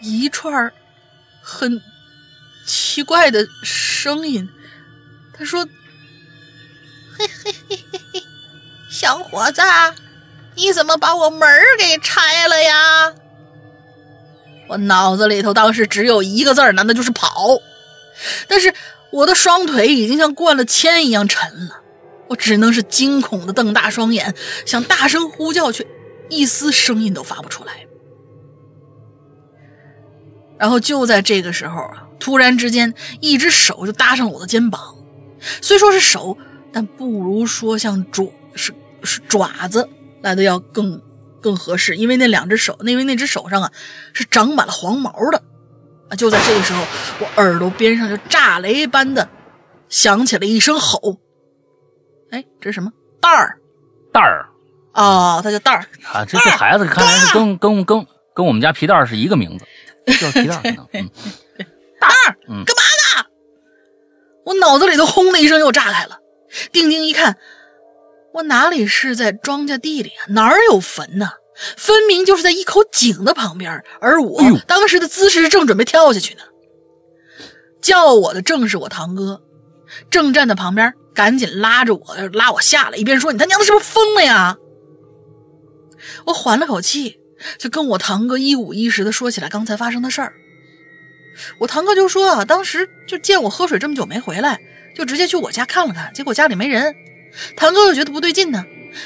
[0.00, 0.70] 一串
[1.42, 1.80] 很
[2.66, 4.46] 奇怪的声音。
[5.40, 5.64] 他说
[7.18, 8.22] ：“嘿嘿嘿嘿嘿，
[8.90, 9.62] 小伙子，
[10.54, 11.48] 你怎么把我门
[11.78, 13.14] 给拆了呀？”
[14.68, 17.58] 我脑子里头当时只有一个字儿，那就是跑。
[18.46, 18.72] 但是
[19.10, 21.80] 我的双腿已经像灌了铅一样沉了，
[22.28, 24.34] 我只能是惊恐的瞪大双眼，
[24.66, 25.86] 想大声呼叫，却。
[26.28, 27.86] 一丝声音都发不出来，
[30.56, 34.94] 然后就在这个时候啊，突然之间，一只手就搭上了我的肩膀。
[35.40, 36.36] 虽说是手，
[36.72, 38.72] 但不如说像爪是
[39.02, 39.88] 是爪子
[40.22, 41.00] 来的要更
[41.40, 43.72] 更合适，因为那两只手，因为那只手上啊
[44.12, 45.42] 是长满了黄毛的
[46.08, 46.16] 啊。
[46.16, 46.84] 就在这个时候，
[47.20, 49.28] 我耳朵边上就炸雷般的
[49.88, 51.18] 响起了一声吼
[52.30, 53.58] ：“哎，这是什么蛋儿？
[54.12, 54.46] 蛋儿。”
[54.92, 56.24] 哦，他叫蛋儿啊！
[56.24, 58.04] 这这孩子看来是跟跟跟
[58.34, 59.64] 跟我们家皮蛋儿是一个名字，
[60.18, 60.86] 叫皮蛋 儿。
[60.92, 61.08] 嗯，
[62.00, 62.99] 蛋儿，干嘛呢？
[64.50, 66.18] 我脑子里头轰的一声又炸开了，
[66.72, 67.36] 定睛一看，
[68.34, 70.26] 我哪里是在庄稼地里啊？
[70.30, 71.30] 哪儿有坟呢？
[71.76, 76.40] 分明就是在一口井的旁边，而我当时的姿势正准备跳下去呢。
[77.80, 79.40] 叫我的正是我堂哥，
[80.10, 84.58] 正站在旁边，赶紧拉着我拉我下来，一边说：“你他娘的是不是疯了呀？”
[86.26, 87.20] 我缓了口气，
[87.56, 90.34] 就跟我堂哥一五一十的说起来刚才发生的事儿。
[91.58, 94.60] 我堂哥就说啊，当时就见我喝水这么久没回来，
[94.94, 96.94] 就直接去我家看了看，结果家里没人。
[97.56, 98.64] 堂哥就觉得不对劲呢，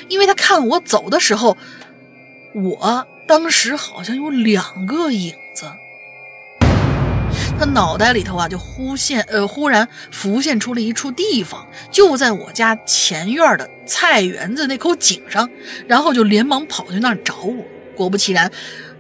[0.09, 1.57] 因为他看我走的时候，
[2.55, 5.67] 我当时好像有两个影子。
[7.57, 15.49] 他脑袋里头啊，就忽现呃，忽然浮现出了一处地方，就在我家前院的菜园子那口井上，
[15.87, 17.65] 然后就连忙跑去那儿找我。
[17.95, 18.51] 果不其然，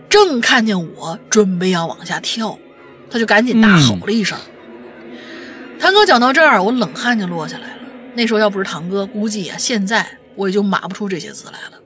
[0.09, 2.56] 正看见我准备要往下跳，
[3.15, 4.36] 他就赶紧大吼了一声。
[5.78, 7.82] 堂哥讲到这儿，我冷汗就落下来了。
[8.15, 11.81] 那时候要不是堂哥，估计啊，现在我也就码不出这些字来了。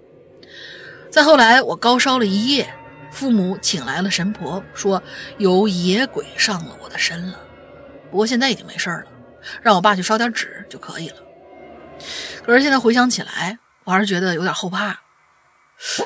[1.11, 2.67] 再后来，我高烧了一夜。
[3.11, 5.03] 父母请来了神婆，说
[5.37, 7.39] 有野鬼上了我的身了。
[8.11, 9.05] 不过现在已经没事了，
[9.61, 11.17] 让我爸去烧点纸就可以了。
[12.43, 14.99] 可是现在回想起来，我还是觉得有点后怕。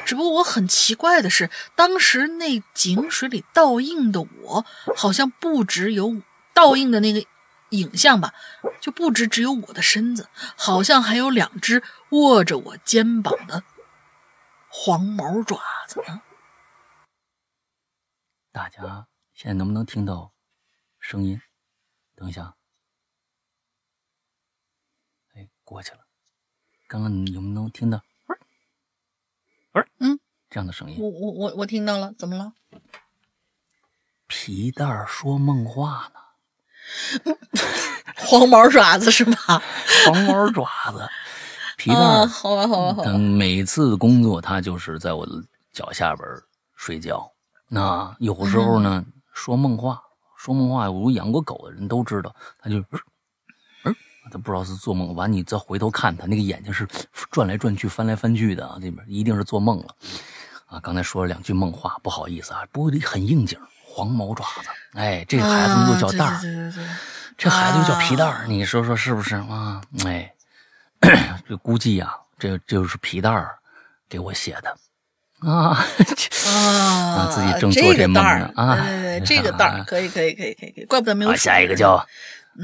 [0.04, 6.22] 只不过我很奇怪的是，当时那井水里倒映的我，好像不只有
[6.52, 7.26] 倒映的那个
[7.70, 8.34] 影像吧，
[8.80, 13.64] 就不止只有我的身子，好像还有两只握着我肩膀的
[14.68, 15.58] 黄毛爪
[15.88, 16.20] 子呢。
[18.52, 20.34] 大家现在能不能听到
[21.00, 21.40] 声音？
[22.14, 22.56] 等一下，
[25.34, 26.00] 哎，过去了。
[26.86, 28.02] 刚刚你有没有能听到？
[29.72, 30.18] 不是，嗯，
[30.50, 30.96] 这样的声音。
[31.00, 32.52] 我我我我听到了，怎么了？
[34.26, 36.20] 皮蛋儿说梦话呢。
[38.16, 39.62] 黄毛爪子是吧？
[40.06, 41.08] 黄毛爪子，
[41.76, 42.26] 皮蛋儿。
[42.26, 43.12] 好吧，好吧，好吧。
[43.18, 45.32] 每次工作，他就是在我的
[45.72, 46.26] 脚下边
[46.76, 47.30] 睡觉。
[47.68, 50.02] 那有时候呢，说梦话，
[50.36, 53.00] 说梦话，我养过狗的人都知道，他就，嗯，
[54.30, 55.14] 他不知道是做梦。
[55.14, 56.86] 完，你再回头看他那个眼睛是
[57.30, 59.94] 转来转去、翻来翻去的啊，这边一定是做梦了。
[60.66, 66.84] 啊，刚才说了两句梦话，不好意思啊，不过很应景，黄毛爪子，哎，这个孩子又叫蛋儿，对对对，
[67.36, 69.82] 这孩子又叫皮蛋儿，你说说是不是啊？
[70.06, 70.32] 哎，
[71.48, 73.56] 这估计呀，这这就是皮蛋儿
[74.08, 74.76] 给我写的。
[75.42, 75.76] 啊
[76.46, 77.28] 啊！
[77.32, 78.76] 自己正做这梦呢啊！
[78.76, 81.34] 对对对，这个蛋儿可以可以可以可以可以，怪不得没有。
[81.34, 82.06] 下一个叫，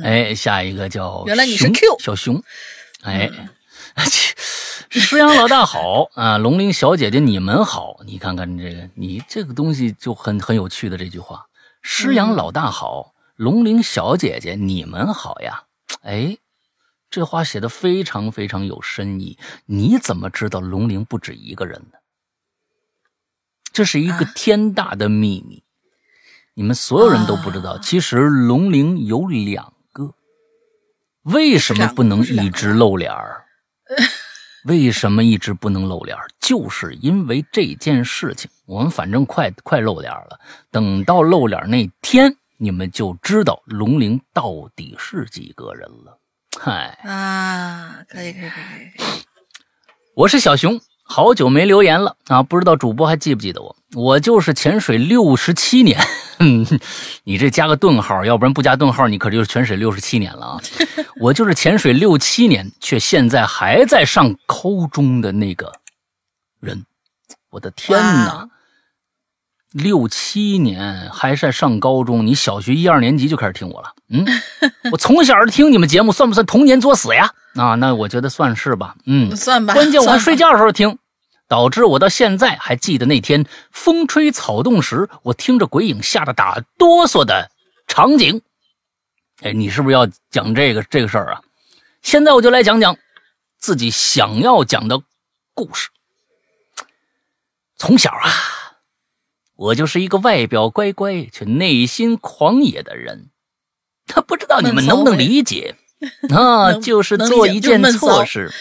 [0.02, 2.43] 哎，下一个叫，原来你是 Q 小熊，
[3.02, 3.31] 哎，
[4.90, 11.47] 师阳老大好啊，龙鳞小姐姐你们好，你看看这个，你这个东西就很很有趣的这句话，
[11.82, 15.65] 师阳老大好，龙鳞小姐姐你们好呀，
[16.02, 16.36] 哎，
[17.10, 21.98] 这话写的非常非常有深意，你怎么知道龙鳞不止一个人呢？
[23.73, 25.62] 这是一个天大的秘密，
[26.55, 27.78] 你们所有人都不知道。
[27.78, 29.73] 其实龙鳞有两个，
[31.32, 33.44] 为什么不能一直露脸儿？
[34.64, 36.26] 为什么一直不能露脸儿？
[36.40, 38.50] 就是因为这件事情。
[38.66, 40.40] 我们反正快快露脸了，
[40.70, 46.18] 等到露脸那天，你们就知道龙陵到底是几个人了。
[46.60, 49.22] 嗨啊，可以可以可以可以，
[50.14, 50.80] 我是小熊。
[51.10, 52.43] 好久没留言了啊！
[52.43, 53.74] 不知道主播还记不记得我？
[53.94, 55.98] 我就是潜水六十七年，
[57.24, 60.60] 你这加个顿号，要不然不加顿号，你可就是潜水六十七年了啊！
[61.18, 65.72] 我就是潜水六七年，却现在还在上高中的那个
[66.60, 66.85] 人。
[67.51, 68.47] 我的天哪！
[69.78, 73.92] 六七年还在上高中，你小学一二年级就开始听我了？
[74.10, 74.26] 嗯，
[74.92, 77.32] 我从小就听你们节目，算不算童年作死呀？
[77.55, 79.74] 啊，那我觉得算是吧，嗯， 算吧。
[79.74, 80.98] 关键我还睡觉的时候听，
[81.46, 87.50] 导致我到现在还记得那天风吹草动时，我听着鬼影吓得打哆嗦的
[87.86, 88.42] 场景。
[89.42, 91.40] 哎，你是不是要讲这个这个事儿啊？
[92.02, 92.96] 现在我就来讲讲
[93.59, 95.00] 自己想要讲的
[95.55, 95.88] 故事。
[97.76, 98.30] 从小啊，
[99.59, 103.30] 我就是一个外表乖乖却内心狂野的人，
[104.06, 105.74] 他不知道你们能不能理解。
[106.30, 108.52] 啊，就是做一件错事，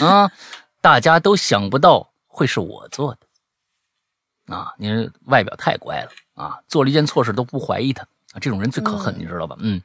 [0.00, 0.32] 啊，
[0.80, 8.02] 大家都想不到会是我做的，啊，你外表太乖了啊，做了一件错事都不怀疑他，
[8.32, 9.56] 啊，这种人最可恨，你知道吧？
[9.60, 9.80] 嗯，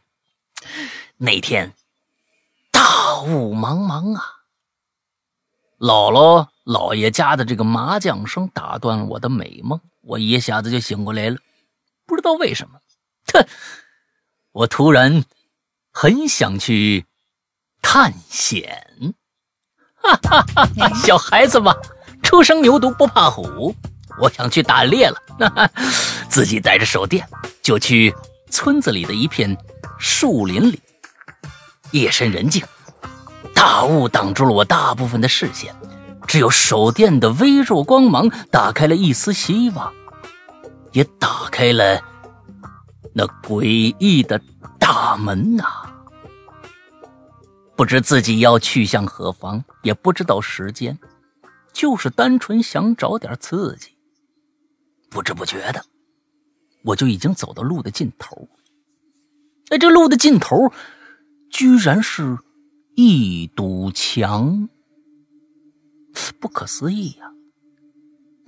[1.17, 1.71] 那天
[2.71, 4.23] 大雾茫茫啊，
[5.77, 11.38] 姥姥姥爷家的这个麻将声打断了我的美梦，我一下子就醒过来了，
[12.05, 12.79] 不知道为什么，
[13.34, 13.45] 哼，
[14.51, 15.23] 我突然。
[15.99, 17.07] 很想去
[17.81, 18.85] 探险，
[19.95, 20.69] 哈哈哈！
[21.03, 21.75] 小孩子嘛，
[22.21, 23.75] 初生牛犊不怕虎。
[24.19, 25.71] 我想去打猎了，哈哈，
[26.29, 27.27] 自己带着手电
[27.63, 28.13] 就去
[28.51, 29.57] 村子里的一片
[29.97, 30.79] 树林里。
[31.89, 32.63] 夜深人静，
[33.55, 35.75] 大雾挡住了我大部分的视线，
[36.27, 39.93] 只有手电的微弱光芒打开了一丝希望，
[40.91, 42.01] 也打开了
[43.13, 44.39] 那诡异的
[44.77, 45.63] 大门呐。
[47.75, 50.97] 不知自己要去向何方，也不知道时间，
[51.71, 53.89] 就是单纯想找点刺激。
[55.09, 55.85] 不知不觉的，
[56.83, 58.49] 我就已经走到路的尽头。
[59.69, 60.71] 哎，这路的尽头，
[61.51, 62.37] 居然是
[62.95, 64.67] 一堵墙，
[66.39, 67.31] 不可思议呀！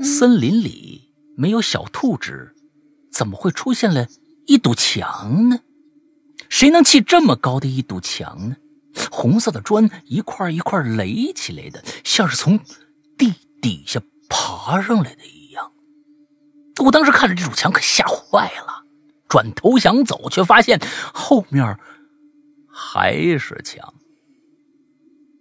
[0.04, 2.56] 森林里没有小兔子，
[3.12, 4.08] 怎么会出现了
[4.46, 5.60] 一堵墙呢？
[6.48, 8.58] 谁能砌这么高的一堵墙呢？
[9.12, 12.60] 红色的砖一块一块垒起来的，像是从
[13.18, 15.72] 地底下爬上来的一样。
[16.84, 18.86] 我当时看着这堵墙，可吓坏了。
[19.28, 20.80] 转头想走，却发现
[21.14, 21.78] 后面
[22.68, 23.94] 还是墙。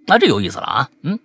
[0.06, 0.90] 那这有意思了啊！
[1.02, 1.20] 嗯嗯，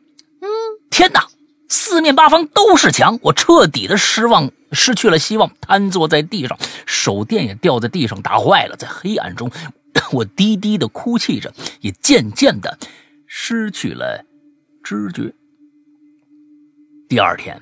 [0.93, 1.27] 天哪，
[1.69, 6.55] 四面八方都是墙，我彻底的失望，失去了希望，瘫坐在地上，
[6.85, 8.75] 手电也掉在地上，打坏了。
[8.75, 9.49] 在黑暗中，
[10.11, 11.51] 我低低的哭泣着，
[11.81, 12.77] 也渐渐的
[13.25, 14.23] 失去了
[14.83, 15.33] 知觉。
[17.09, 17.59] 第二天，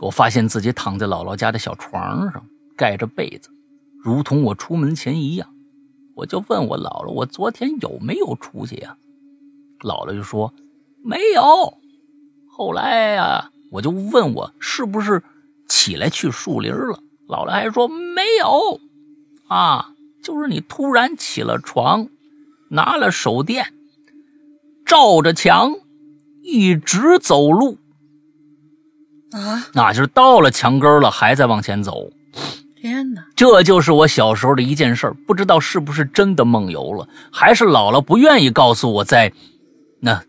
[0.00, 2.44] 我发现自己躺在姥姥家的小床上，
[2.76, 3.50] 盖着被子。
[4.02, 5.48] 如同我出门前一样，
[6.16, 8.96] 我就问我姥姥：“我昨天有没有出去呀？”
[9.78, 10.52] 姥姥就说
[11.04, 11.78] ：“没有。”
[12.54, 15.22] 后来呀，我就问我是不是
[15.66, 17.00] 起来去树林了。
[17.26, 18.78] 姥姥还说：“没有，
[19.48, 19.92] 啊，
[20.22, 22.08] 就是你突然起了床，
[22.68, 23.72] 拿了手电，
[24.84, 25.72] 照着墙，
[26.42, 27.78] 一直走路，
[29.30, 32.10] 啊，那就是到了墙根了，还在往前走。”
[32.76, 33.24] 天哪！
[33.34, 39.32] 这就是我小时候的一件事不知道是不是真的梦游了，还是姥姥不愿意告诉我在
[40.00, 40.22] 那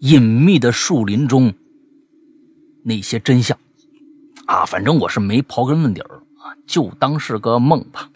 [0.00, 1.54] 隐秘的树林中
[2.84, 3.58] 那些真相
[4.46, 4.64] 啊！
[4.64, 8.10] 反正我是没刨根问底儿啊，就当是个梦吧。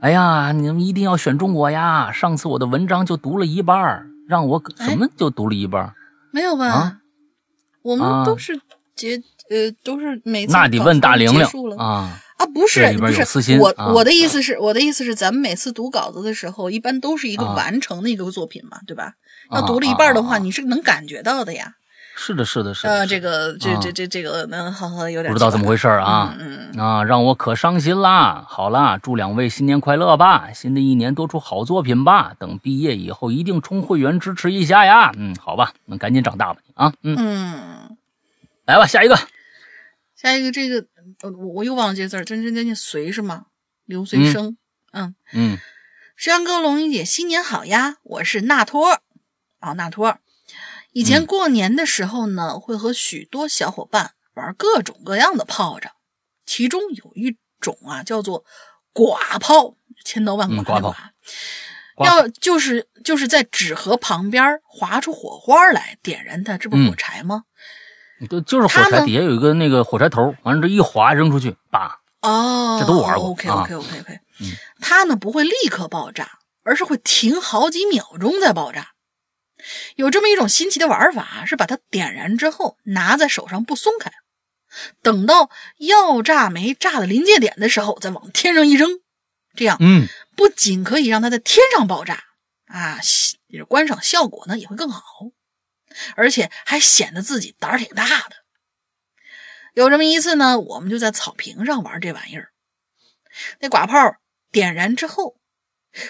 [0.00, 2.12] 哎呀，你们一定要选中我呀！
[2.12, 5.94] 上次我的文章就读了一半，让我什么就读了一半？
[6.30, 6.66] 没有吧？
[6.66, 7.00] 啊
[7.82, 8.58] 我们都是
[8.94, 11.44] 结呃，都是每次那得问大玲玲
[11.76, 12.20] 啊。
[12.38, 19.14] 啊，不是不是私心我啊我的意思是，我的意思是，咱们每次读稿子的时候，一般都是一个啊完成的一个作品嘛，对吧？
[19.48, 21.74] 啊要读了一半的话，你是能感觉到的呀。
[22.16, 22.90] 是的，是的，是的。
[22.90, 26.36] 呃，这个这啊这这这个，那好好有点不知道怎么回事啊。
[26.38, 28.44] 嗯啊，让我可伤心啦！
[28.48, 30.52] 好啦，祝两位新年快乐吧！
[30.52, 32.32] 新的一年多出好作品吧！
[32.38, 35.12] 等毕业以后一定充会员支持一下呀！
[35.16, 36.92] 嗯，好吧，那赶紧长大吧你啊！
[37.02, 37.96] 嗯，嗯，
[38.64, 39.18] 来吧，下一个。
[40.14, 40.86] 下一个这个，
[41.22, 43.46] 呃我我又忘了这个字儿，真真真念随是吗？
[43.86, 44.56] 刘随生，
[44.92, 45.58] 嗯，嗯
[46.16, 47.96] 石阳哥、龙云姐，新年好呀！
[48.04, 49.00] 我是纳托，
[49.64, 50.18] 啊，纳托。
[50.92, 55.90] 以前嗯过年的时候呢，会和许多小伙伴玩各种各样的炮仗，
[56.44, 58.44] 其中有一种啊叫做
[58.92, 60.94] 寡炮，千刀万剐的嗯寡炮
[62.04, 67.44] 要就是就是在纸盒旁边划出火花来点燃它，这不是火嗯柴吗？
[68.28, 72.00] 就就是火柴底下有一个那个火柴头，完了这一划扔出去，叭！
[72.22, 78.93] 哦，这都玩过 OK 啊 OK OK OK，嗯它呢不会立刻爆炸，而是会停好几秒钟再爆炸。
[79.96, 84.12] 有这么一种新奇的玩法，是把它点燃之后拿在手上不松开，
[85.02, 88.90] 等到要炸没炸的临界点的时候，再往天上一扔，
[89.54, 92.24] 这样嗯不仅可以让它在天上爆炸
[92.66, 92.98] 啊，
[93.68, 95.02] 观赏效果呢也会更好，
[96.16, 98.36] 而且还显得自己胆儿挺大的。
[99.74, 102.50] 有这么一次呢，我们就在草坪上玩这玩意儿。
[103.60, 104.16] 那寡炮
[104.52, 105.36] 点燃之后，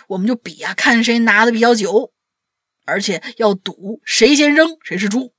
[0.07, 2.13] 我们就比啊，看谁拿的比较久，
[2.85, 5.33] 而且要赌谁先扔谁是猪。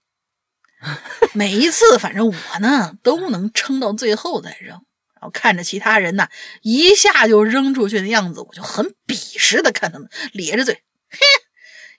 [1.33, 4.85] 每一次，反正我呢都能撑到最后再扔。
[5.13, 6.29] 然后看着其他人呐
[6.61, 11.19] 一下就扔出去的样子，我就很鄙视的看他们，咧着嘴，嘿，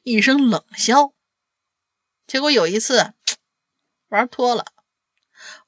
[0.02, 1.12] 一声冷笑。
[2.27, 3.14] 结果有一次
[4.09, 4.66] 玩脱了，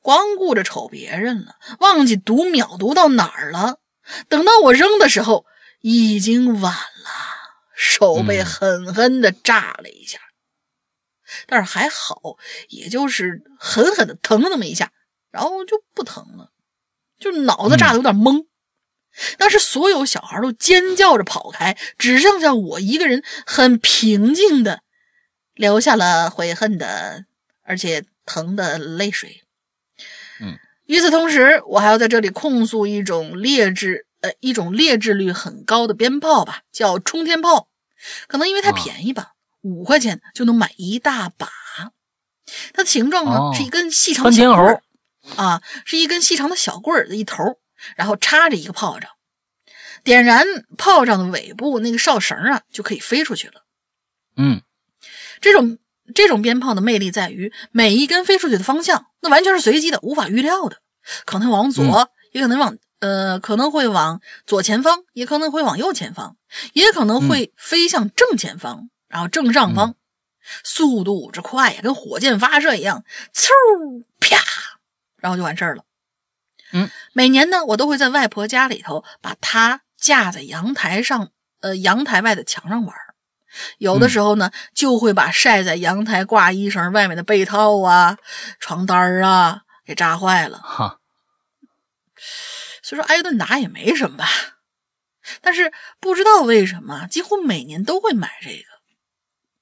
[0.00, 3.80] 光顾着瞅别人了，忘记读秒读到哪儿了。
[4.28, 5.46] 等到我扔的时候，
[5.80, 7.38] 已经晚了，
[7.80, 10.18] 手被嗯狠狠的炸了一下。
[11.46, 12.36] 但是还好，
[12.70, 14.90] 也就是狠狠的疼了那么一下，
[15.30, 16.50] 然后就不疼了，
[17.20, 18.46] 就脑子炸的有点懵。
[19.36, 24.80] 当时所有小孩都尖叫着跑开，只剩下我一个人很平静的
[25.55, 27.26] 流下了悔恨的
[27.62, 29.42] 而且疼的泪水。
[30.40, 37.67] 嗯，与此同时，我还要在这里控诉一种劣质呃一种劣质率很高的鞭炮吧，叫冲天炮。
[38.26, 41.48] 可能因为它啊便宜吧，五块钱就能买一大把。
[42.72, 44.82] 它的形状呢、哦是一根细长的小棍儿
[45.20, 47.58] 猴啊，是一根细长的小棍儿的一头，
[47.96, 49.10] 然后插着一个炮仗。
[50.02, 50.46] 点燃
[50.78, 53.64] 炮仗的尾部那个哨绳啊，就可以飞出去了。
[54.36, 54.62] 嗯
[55.40, 55.78] 这种
[56.14, 60.78] 这种鞭炮的魅力在于，每一根飞出去的方向，那完全是随机的，无法预料的，
[61.26, 66.36] 可能往左，也可能往呃，可能会往左前方，也可能会往右前方，
[66.72, 69.94] 也可能会飞向正前方，然后正上方，
[70.64, 73.50] 速度之快呀，跟火箭发射一样，嗖
[74.20, 74.36] 啪，
[75.16, 75.84] 然后就完事儿了。
[76.72, 81.30] 嗯，每年呢，我都会在外婆家里头把它架在阳台上，
[81.60, 83.14] 呃，阳台外的墙上玩儿。
[83.78, 88.18] 有的时候呢，就会把晒在阳台挂衣绳外面的被套啊、
[88.60, 90.58] 床单啊给扎坏了。
[90.58, 90.98] 哈，
[92.89, 94.27] 虽说挨顿打也没什么吧，
[95.43, 98.65] 但是不知道为什么，几乎每年都会买这个。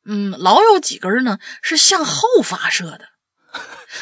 [0.04, 3.08] 嗯，老有几根呢是向后发射的，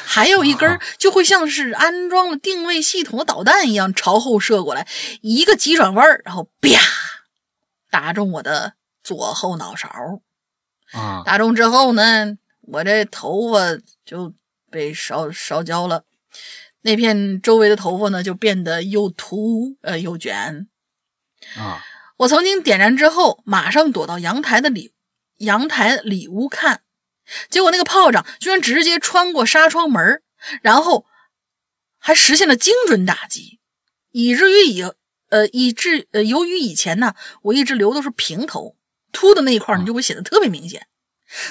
[0.05, 4.87] 还有一根就会像是安装了定位系统的导弹一样朝后射过来，
[5.23, 6.79] 一个急转弯，然后啪
[7.91, 8.75] 打中我的。
[9.03, 9.89] 左后脑勺
[10.93, 13.59] 啊，打中之后呢，我这头发
[14.07, 14.33] 就
[14.71, 16.05] 被烧烧焦了，
[16.85, 20.69] 那片周围的头发呢就变得又秃呃又卷
[21.56, 21.82] 啊。
[22.19, 24.93] 我曾经点燃之后，马上躲到阳台的里
[25.39, 26.82] 阳台里屋看，
[27.51, 30.23] 结果那个炮仗居然直接穿过纱窗门，
[30.62, 31.06] 然后
[31.98, 33.59] 还实现了精准打击，
[34.12, 34.85] 以至于以
[35.31, 38.77] 呃以致呃由于以前呢我一直留的是平头。
[39.16, 40.89] 秃的那一块呢，就会显得特别明显，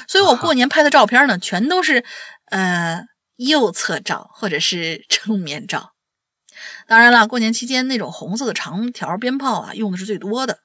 [0.06, 2.04] 所以我过年拍的照片呢，全都是
[2.48, 3.02] 呃
[3.36, 5.94] 右侧照或者是正面照。
[6.88, 10.60] 当然了，过年期间那种红色的长条鞭炮啊，用的是最多的。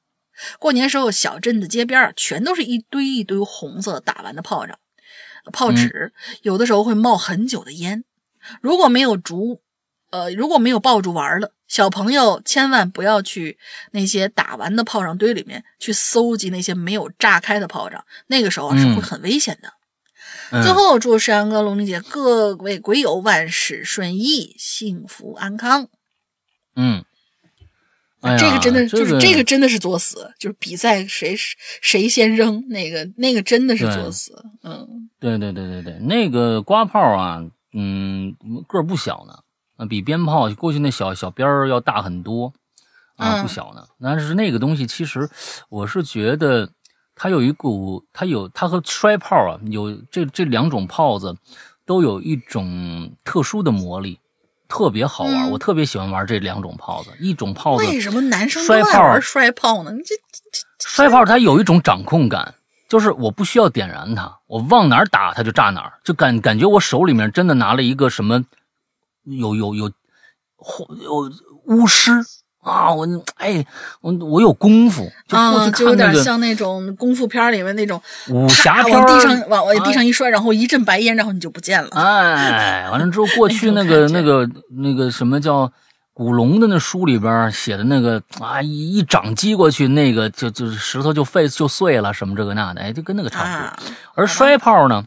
[0.58, 4.78] 过年时候，小镇的街边全都是一堆一堆红色打完的炮仗、
[5.52, 6.12] 炮纸，
[6.42, 8.04] 有的时候会冒很久的烟。
[8.60, 9.62] 如果没有竹，
[10.10, 11.52] 呃，如果没有爆竹玩了。
[11.66, 13.58] 小朋友千万不要去
[13.90, 19.74] 那些打完的炮仗堆里面去搜集那些没有炸开的炮仗，那个时候是会很危险的。
[20.50, 25.88] 最后，祝山阳哥、龙玲姐各位鬼友万事顺意、幸福安康。
[26.76, 27.04] 嗯，
[28.38, 34.44] 这个真的就是这个真的是作死，就是比赛谁谁先扔那个那个真的是作死。
[34.62, 38.34] 嗯，对对对对对，那个刮炮啊，嗯，
[38.66, 39.34] 个儿不小呢。
[39.76, 42.52] 啊，比鞭炮过去那小小鞭儿要大很多，
[43.14, 43.86] 啊，不小呢。
[44.02, 45.30] 但是那个东西其实，
[45.68, 46.68] 我是觉得
[47.18, 51.36] 它有一股，它有它和摔炮啊，有这这两种炮子
[51.84, 54.20] 都有一种特殊的魔力，
[54.68, 55.50] 特别好玩。
[55.50, 57.10] 我特别喜欢玩这两种炮子。
[57.18, 59.90] 一种炮子为什么男生摔炮玩摔炮呢？
[60.06, 60.14] 这
[60.52, 62.54] 这摔炮它有一种掌控感，
[62.88, 68.44] 就是我不需要点燃它，我往哪儿打它就炸哪儿，就感感觉我手里面真的拿了一个什么。
[69.24, 69.90] 有有有，
[71.02, 71.32] 有
[71.64, 72.12] 巫师
[72.68, 72.92] 啊！
[72.92, 73.64] 我哎，
[74.00, 81.88] 我我有功夫，就过去看那个，就有点像那种功夫片里面那种武侠片，往地上往往地上一摔，然后一阵白烟，然后你就不见了。
[81.92, 85.72] 哎，完了之后，过去那个 那个那个什么叫
[86.12, 93.92] 古龙的那书里边写的那个啊，一一掌击过去，那个就就是石头就废就碎了，什么这个那的，哎，就跟那个差不多。
[94.14, 95.04] 而摔炮呢，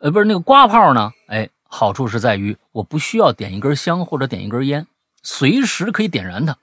[0.00, 1.48] 呃，不是那个刮炮呢，哎。
[1.68, 4.86] 好处是在于，我不需要点一根香或者点一根烟，
[5.22, 6.56] 随时可以点燃它。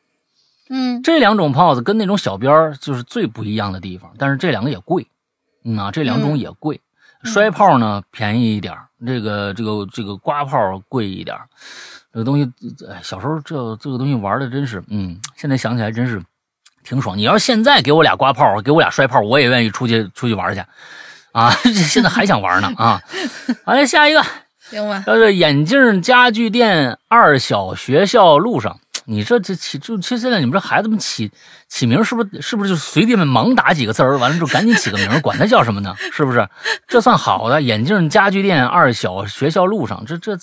[0.75, 5.05] 嗯，这两种炮子跟那种小鞭儿就是最不一样的地方，但是这两个也贵。
[5.63, 6.81] 嗯啊，这两种也贵。
[7.23, 8.75] 摔炮呢便宜一点
[9.05, 11.37] 这个这个这个刮炮贵一点
[12.11, 12.51] 这个东西，
[12.89, 16.21] 哎，小时候这这个东西玩的真是，嗯，现在想起来真是
[16.83, 17.15] 挺爽。
[17.17, 20.61] 你要是现在给我俩刮炮，给我俩摔炮，我也愿意出去出去玩去。
[21.31, 21.49] 啊，
[21.87, 23.01] 现在还想玩呢啊！
[23.63, 24.21] 好了，下一个。
[24.69, 31.31] 行吧，叫做眼镜家具店二小学校路上，你这这起就其实现在你们这孩子们起
[31.67, 35.95] 起名是不是是不是就随便们盲打几个字儿，完了之后赶紧起个名，管他叫什么呢？
[36.11, 36.47] 是不是？
[36.87, 37.61] 这算好的。
[37.61, 40.37] 眼镜家具店二小学校路上，这这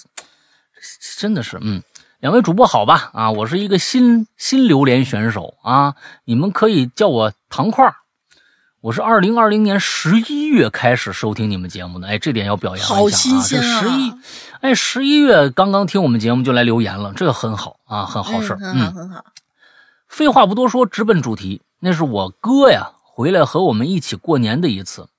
[1.19, 1.83] 真的是嗯，
[2.21, 3.11] 两位主播好吧？
[3.13, 7.95] 啊，我是一个新新榴莲选手啊，你们可以叫我糖块儿。
[8.81, 12.97] 我是二零二零年十一月开始收听你们节目的，哎，这点要表扬一下啊！
[12.97, 13.83] 好新鲜啊！
[13.83, 14.15] 十一，
[14.63, 19.25] 哎，十一月刚刚听我们节目就来留言了，这个很好啊，很好事嗯，很好，很好。
[20.09, 21.61] 废话不多说，直奔主题。
[21.81, 25.11] 那是我哥呀，回来和我们一起过年的一次。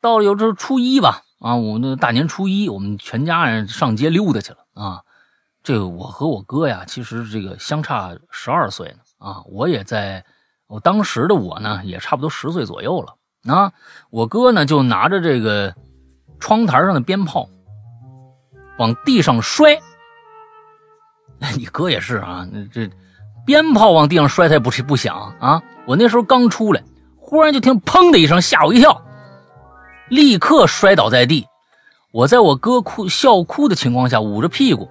[0.00, 5.02] 到了有这初一吧，啊，我那大年初一，我们全家人上街溜达去了啊。
[5.62, 10.24] 这个我和我哥呀，其实这个相差十二岁呢啊，我也在。
[10.72, 13.14] 我当时的我呢，也差不多十岁左右了。
[13.54, 13.72] 啊，
[14.08, 15.74] 我哥呢就拿着这个
[16.40, 17.46] 窗台上的鞭炮
[18.78, 19.78] 往地上摔。
[21.58, 22.90] 你哥也是啊，这
[23.44, 25.62] 鞭炮往地上摔，他也不不响啊。
[25.86, 26.82] 我那时候刚出来，
[27.18, 29.02] 忽然就听砰的一声，吓我一跳。
[30.08, 31.46] 立刻摔倒在地。
[32.12, 34.88] 我在我哥哭笑哭的情况下，捂着屁股，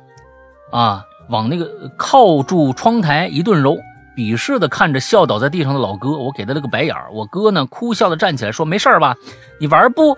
[0.71, 3.77] 啊，往那个靠住窗台一顿揉，
[4.15, 6.11] 鄙视的看着笑倒在地上的老哥。
[6.11, 9.15] 我给他了个白眼儿我哥呢，哭笑的站起来说：“没事吧？
[9.59, 10.17] 你玩不？”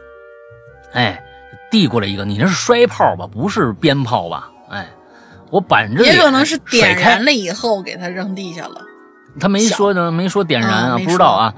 [0.93, 1.23] 哎，
[1.71, 3.25] 递过来一个，你那是摔炮吧？
[3.25, 4.49] 不是鞭炮吧？
[4.69, 4.87] 哎，
[5.49, 8.81] 我板着也可能是点燃了以后给他扔地下了。
[9.39, 11.53] 他没说呢，没说点燃啊，不知道啊。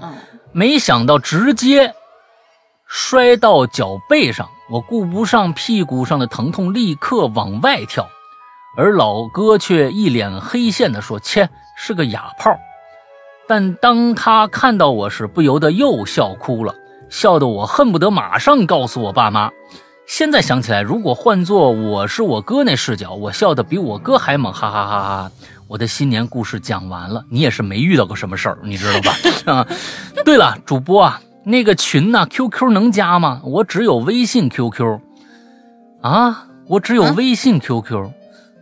[0.51, 1.93] 没想到直接
[2.87, 4.49] 摔到脚背上。
[4.67, 8.09] 我顾不上屁股上的疼痛，立刻往外跳，
[8.75, 12.57] 而老哥却一脸黑线的说：“切，是个哑炮。”
[13.47, 16.73] 但当他看到我时，不由得又笑哭了，
[17.09, 19.51] 笑得我恨不得马上告诉我爸妈。
[20.07, 25.31] 现在想起来，如果换做我是我哥那视角，我笑得比我哥还猛，哈哈哈哈！
[25.67, 29.13] 我的新年故事讲完了，你也是没遇到过什么事儿，你知道吧？
[29.51, 29.67] 啊，
[30.23, 31.21] 对了，主播啊。
[31.43, 33.41] 那个群呢？QQ 能加吗？
[33.43, 34.99] 我只有微信 QQ，
[36.01, 38.09] 啊，我只有微信 QQ，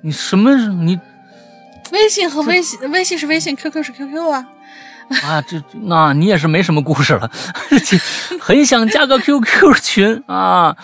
[0.02, 0.54] 你什么？
[0.56, 1.00] 你
[1.94, 4.46] 微信和微信，微信是微信，QQ 是 QQ 啊。
[5.24, 7.30] 啊，这那你也是没什么故事了，
[8.42, 10.76] 很想加个 QQ 群啊，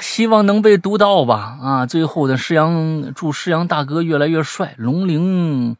[0.00, 1.56] 希望能被读到吧。
[1.62, 5.76] 啊，最后的施阳祝施阳大哥越来越帅，龙鳞。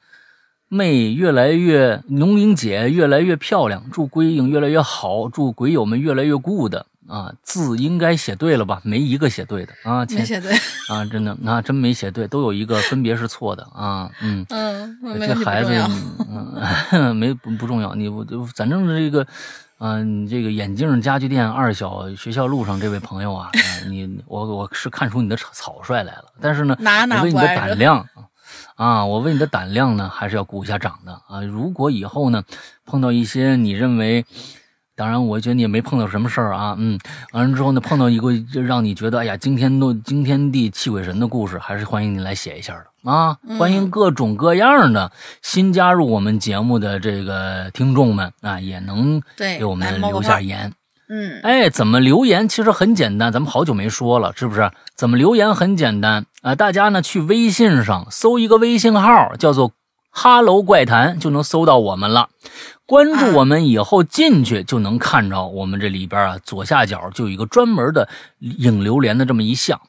[0.72, 6.76] 妹越来越，龙玲姐越来越漂亮，祝鬼影越来越好，祝鬼友们越来越 good
[7.10, 7.32] 啊！
[7.42, 8.80] 字应该写对了吧？
[8.84, 10.52] 没一个写对的啊，没写对
[10.88, 15.72] 啊，真的啊，真没写对，都有一个分别是错的啊，嗯嗯，这孩子
[16.92, 19.26] 嗯 没不不重要，你我就反正这个，
[19.78, 23.50] 嗯，这个眼镜家具店二小学校路上这位朋友啊，
[23.88, 28.06] 你我我是看出你的草率来了，但是呢，我为你的胆量。
[28.74, 31.42] 啊，我为你的胆量呢，还是要鼓一下掌的啊！
[31.42, 32.42] 如果以后呢，
[32.86, 34.24] 碰到一些你认为，
[35.00, 36.98] 当然，我觉得你也没碰到什么事儿啊，嗯，
[37.32, 43.38] 完了之后呢，碰到一个让你觉得哎呀惊天动惊天地泣鬼神的故事，还是欢迎你来写一下的啊！
[43.58, 45.10] 欢迎各种各样的
[45.40, 49.22] 新加入我们节目的这个听众们啊，也能
[49.58, 50.70] 给我们留下言。
[51.08, 52.46] 嗯，哎，怎么留言？
[52.46, 54.70] 其实很简单，咱们好久没说了，是不是？
[54.94, 56.54] 怎么留言很简单啊？
[56.54, 59.72] 大家呢去微信上搜一个微信号，叫做
[60.12, 62.28] “哈喽怪谈”，就能搜到我们了。
[62.90, 68.08] 关注我们以后进去就能看着我们这里边啊，左下角就有一个专门的
[68.40, 69.80] 影榴莲的这么一项，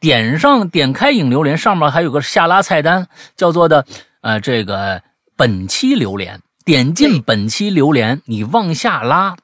[0.00, 3.06] 点上点开影榴莲，上面还有个下拉菜单，
[3.36, 3.84] 叫做的
[4.22, 5.02] 呃这个
[5.36, 9.36] 本期榴莲，点进本期榴莲，你往下拉。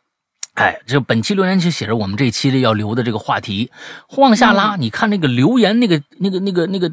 [0.55, 3.71] 哎，这本期留言就写着我们这期的要留的这个话题，
[4.17, 6.91] 往下拉，你看那个留言那个那个那个那个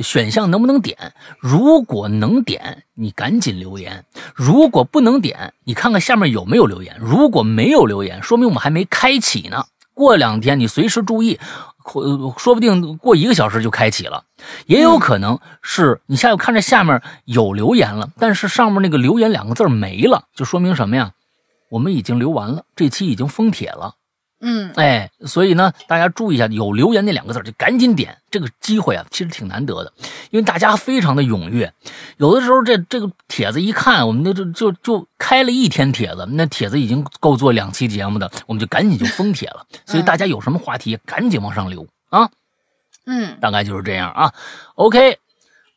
[0.00, 0.96] 选项能不能点？
[1.38, 4.04] 如果能点，你赶紧留言；
[4.34, 6.96] 如果不能点，你看看下面有没有留言。
[7.00, 9.66] 如果没有留言，说明我们还没开启呢。
[9.94, 11.38] 过两天你随时注意，
[12.38, 14.24] 说不定过一个小时就开启了，
[14.66, 21.12] 也有可能是你下看着下面有留言了，但是上面那个留言两个字没了，就说明什么呀？
[21.68, 23.96] 我们已经留完了，这期已经封帖了。
[24.44, 28.18] 嗯，哎，所以呢，大家注意一下，有留言那两个字就赶紧点。
[28.28, 29.92] 这个机会啊，其实挺难得的，
[30.30, 31.72] 因为大家非常的踊跃。
[32.16, 39.64] 有的时候这这个帖子一看，我们就就就就开了一天帖子，那帖子已经够做两期节目的，我们就赶紧就封帖了。
[39.86, 42.28] 所以大家有什么话题，赶紧往上留啊。
[43.06, 44.32] 嗯，大概就是这样啊。
[44.74, 45.18] OK，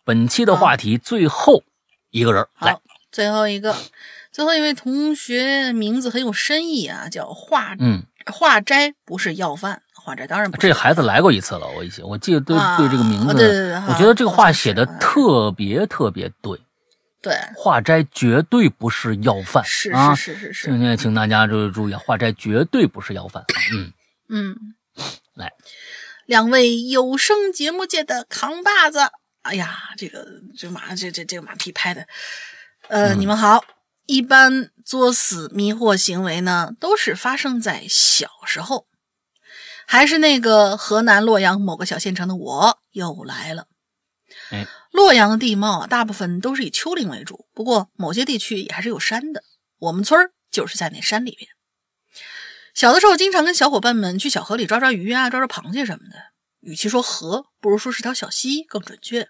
[0.04, 1.62] 本期的话题最后
[2.10, 2.80] 一个人来，
[3.12, 3.76] 最后一个。
[4.32, 9.82] 最后一位同学名字很有深意啊，叫画嗯化斋，不是要饭。
[9.94, 10.58] 化斋当然不。
[10.58, 16.60] 这孩子来过一次了，我以前我记得对对这个名字，对对对，我觉得这个话写的特别特别对。
[17.22, 20.70] 对，化斋绝对不是要饭，是是是是是。
[20.70, 23.44] 今天请大家注意注意，化斋绝对不是要饭。
[23.74, 23.92] 嗯
[24.30, 24.56] 嗯，
[25.34, 25.52] 来，
[26.28, 29.00] 两位有声节目界的扛把子，
[29.42, 30.24] 哎呀，这个
[30.56, 32.06] 这马这这这个马屁拍的，
[32.90, 33.66] 呃，你们好。
[34.08, 38.88] 一般作死迷惑行为呢，都是发生在小时候。
[39.88, 43.68] 还是那个河南洛阳某个小县城的我又来了。
[44.52, 49.44] 哎，洛阳的地貌啊，大部分都是以丘陵为主，不过某些地区也还是有山的。
[49.80, 51.50] 我们村儿就是在那山里边。
[52.74, 56.16] 小的时候，经常跟小伙伴们去小河里抓抓鱼啊，抓抓螃蟹什么的。
[56.62, 59.30] 与其说河，不如说是条小溪更准确。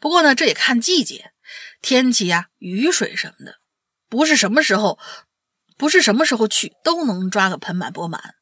[0.00, 1.32] 不过呢，这也看季节。
[1.80, 3.58] 天气呀，雨水什么的，
[4.08, 4.98] 不是什么时候，
[5.76, 8.34] 不是什么时候去都能抓个盆满钵满。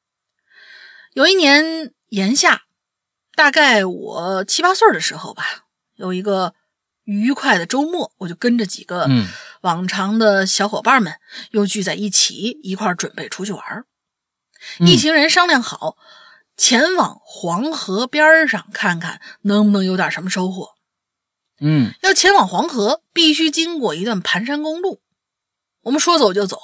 [1.12, 2.62] 有一年炎夏，
[3.34, 5.64] 大概我七八岁的时候吧，
[5.94, 6.54] 有一个
[7.04, 9.08] 愉快的周末，我就跟着几个
[9.62, 11.14] 往常的小伙伴们
[11.50, 13.84] 又聚在一起，一块准备出去玩。
[14.80, 15.96] 一行人商量好，
[16.56, 20.74] 前往黄河边上看看能不能有点什么收获。
[21.60, 25.00] 嗯，要前往黄河，必须经过一段盘山公路。
[25.86, 26.58] 我们说走就走，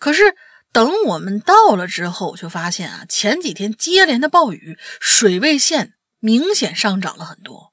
[0.00, 0.34] 可是
[0.72, 7.72] 等我们到了之后，就发现啊，前几天接连的暴雨，水位线明显上涨了很多。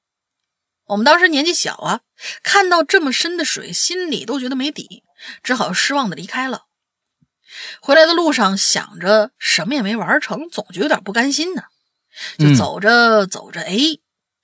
[0.86, 2.02] 我们当时年纪小啊，
[2.44, 5.04] 看到这么深的水，心里都觉得没底，
[5.42, 6.66] 只好失望的离开了。
[7.82, 11.64] 回来的路上，想着什么也没玩成，总觉得有点不甘心呢。
[12.38, 13.76] 就走着走着，哎，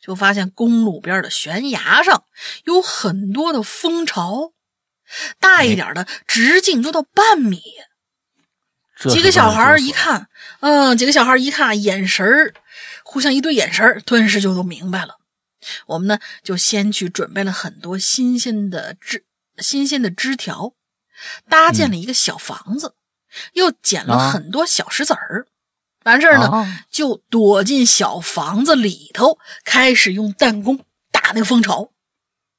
[0.02, 2.24] 就发现公路边的悬崖上
[2.64, 4.55] 有很多的蜂巢，
[5.40, 7.62] 大一点的直径都到半米。
[9.10, 10.30] 几个小孩一看，
[10.62, 12.54] 嗯，几个小孩一看，眼神儿
[13.04, 15.18] 互相一对眼神儿，顿时就都明白了。
[15.88, 19.26] 我们呢，就先去准备了很多新鲜的枝、
[19.58, 20.74] 新鲜的枝条，
[21.50, 22.96] 搭建了一个小房子，
[23.54, 25.48] 又捡了很多小石子儿。
[26.04, 31.92] 完事儿呢，就躲进小房子里头，开始用弹弓打那个蜂巢。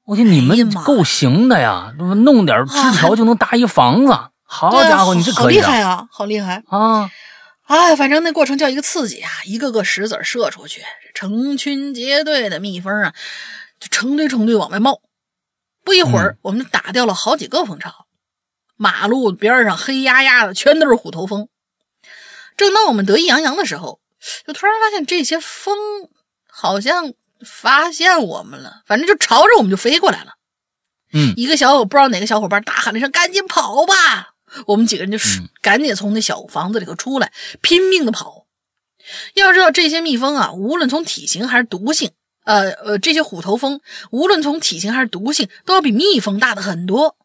[0.07, 1.93] 我天，你们够行的呀！
[1.97, 7.11] 弄点枝条就能搭一房子，好家伙，你这好厉害啊，好厉害啊！
[7.65, 9.29] 哎，反正那过程叫一个刺激啊！
[9.43, 10.81] 一个个石子射出去，
[11.13, 13.13] 成群结队的蜜蜂啊，
[13.81, 15.01] 就成堆成堆往外冒。
[15.83, 18.05] 不一会儿，我们打掉了好几个蜂巢。
[18.77, 21.49] 马路边上黑压压的，全都是虎头蜂。
[22.55, 23.99] 正当我们得意洋洋的时候，
[24.45, 25.75] 就突然发现这些蜂
[26.49, 27.11] 好像
[27.45, 30.33] 发现我们了，反正就朝着我们就飞过来了。
[31.13, 33.93] 嗯，一个小伙不知道哪个小伙伴大喊了一声：“赶紧跑吧！”
[34.67, 37.31] 我们几个人就是赶紧从那小房子里头出来，
[37.61, 38.45] 拼命的跑。
[39.35, 42.11] 要知道这些蜜蜂啊，无论从体型还是毒性，
[42.43, 43.79] 呃呃，这些虎头蜂
[44.11, 47.15] 无论从体型还是毒性，都要比蜜蜂大的很多。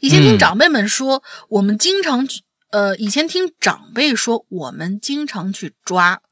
[0.00, 6.22] 以前听长辈们说，我们经常去，呃，以前听长辈说，我们经常去抓，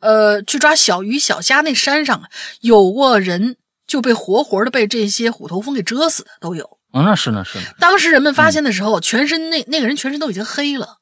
[0.00, 1.60] 呃，去抓小鱼小虾。
[1.60, 2.28] 那山上
[2.60, 3.56] 有过人
[3.86, 6.78] 就被活活的被这些虎头蜂给蛰死的，都有。
[6.92, 7.58] 哦，那是那是。
[7.78, 10.98] 当时人们发现的时候，全身那那个人全身都已经黑了。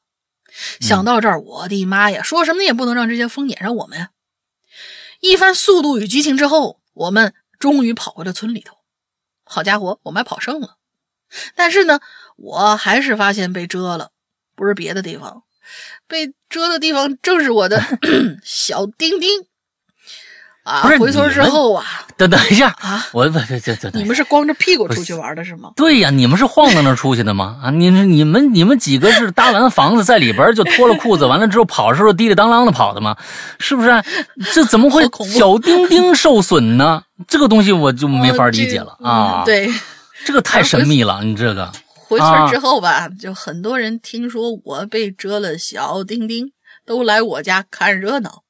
[0.79, 2.23] 想到这儿，我的妈呀！
[2.23, 4.09] 说什么也不能让这些蜂撵上我们呀！
[5.19, 8.75] 一番速度与激情之后，我们终于跑回了村里头。
[9.43, 10.77] 好家伙，我们还跑剩了。
[11.55, 11.99] 但是呢，
[12.37, 14.11] 我还是发现被蛰了，
[14.55, 15.43] 不是别的地方，
[16.07, 17.81] 被蛰的地方正是我的
[18.43, 19.29] 小丁丁。
[20.63, 20.81] 啊！
[20.99, 21.85] 回村之后啊，
[22.17, 23.07] 等等一下啊！
[23.13, 25.71] 我不这这这，你们是光着屁股出去玩的是吗？
[25.77, 27.57] 对呀，你们是晃荡着出去的吗？
[27.63, 33.15] 啊，你你们你们几个是搭完房子在里边就脱了裤子，完了之后跑的时候滴里当啷的跑的吗？
[33.59, 34.03] 是不是？
[34.53, 37.01] 这怎么会小丁丁受损呢？
[37.29, 39.43] 这个东西我就没法理解了 啊！
[39.45, 39.71] 对，
[40.25, 41.71] 这个太神秘了，你这个
[42.07, 46.51] 回村之后吧，就很多人听说我被蛰了，小丁丁
[46.85, 48.43] 都来我家看热闹。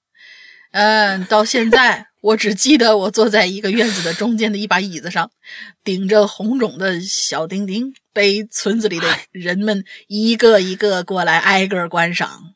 [0.71, 5.31] 嗯，到现在我只记得我坐在一个院子的中间的一把椅子上，
[5.83, 12.53] 顶着红肿的小丁丁，被村子里的人们一个一个过来挨个观赏。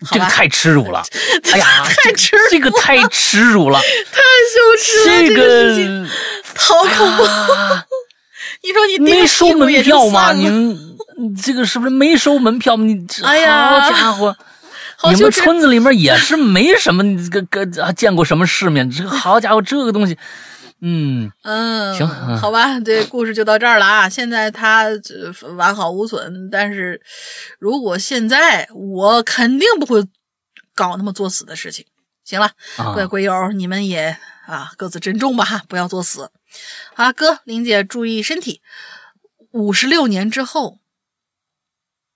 [0.12, 1.02] 这个太耻辱了！
[1.52, 4.20] 哎呀，太耻，这个太耻辱了，太
[4.54, 5.28] 羞耻了！
[5.28, 6.08] 这个
[6.54, 7.24] 好恐怖！
[8.62, 10.32] 你说你没收门票吗？
[10.32, 10.48] 你
[11.40, 12.76] 这个是不是没收门票？
[12.76, 14.36] 你哎呀，好家伙！
[15.14, 20.18] 你们村子里面也是没什么这个个见过什么世面，这个好家伙，这个东西，
[20.80, 22.06] 嗯嗯，行，
[22.38, 24.08] 好吧，这故事就到这儿了啊。
[24.08, 24.86] 现在他
[25.56, 27.00] 完好无损，但是
[27.60, 30.04] 如果现在我肯定不会
[30.74, 31.84] 搞那么作死的事情。
[32.24, 34.16] 行了，各位鬼友，你们也
[34.46, 36.30] 啊各自珍重吧哈，不要作死。
[36.94, 38.60] 好，哥，玲姐注意身体。
[39.52, 40.78] 五十六年之后。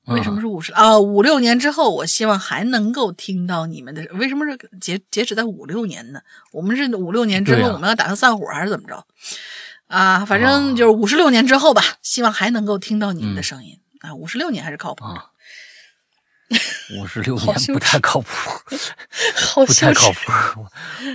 [0.07, 0.99] 为什么是五十啊？
[0.99, 4.05] 五六年之后，我希望还能够听到你们的。
[4.15, 6.21] 为什么是截截止在五六年呢？
[6.51, 9.07] 我们是五六年之后，我们要打算散伙还是怎么着？
[9.87, 14.13] 啊，反正就是五十六年之后吧，希望还能够听到你们的声音啊。
[14.13, 15.23] 五十六年还是靠谱的。
[16.99, 18.51] 五十六年不太靠谱，
[19.67, 20.67] 不太靠谱。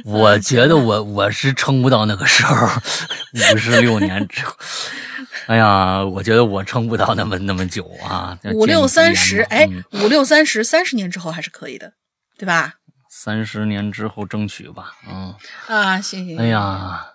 [0.05, 2.67] 我觉得我我是撑不到那个时候，
[3.53, 4.53] 五十六年之后。
[5.47, 8.37] 哎呀，我觉得我撑不到那么那么久啊！
[8.53, 11.93] 五六三十，哎，五六三十，三十年之后还是可以的，
[12.37, 12.73] 对吧？
[13.09, 15.33] 三十年之后争取吧，嗯。
[15.67, 16.37] 啊，行行。
[16.37, 17.13] 哎呀，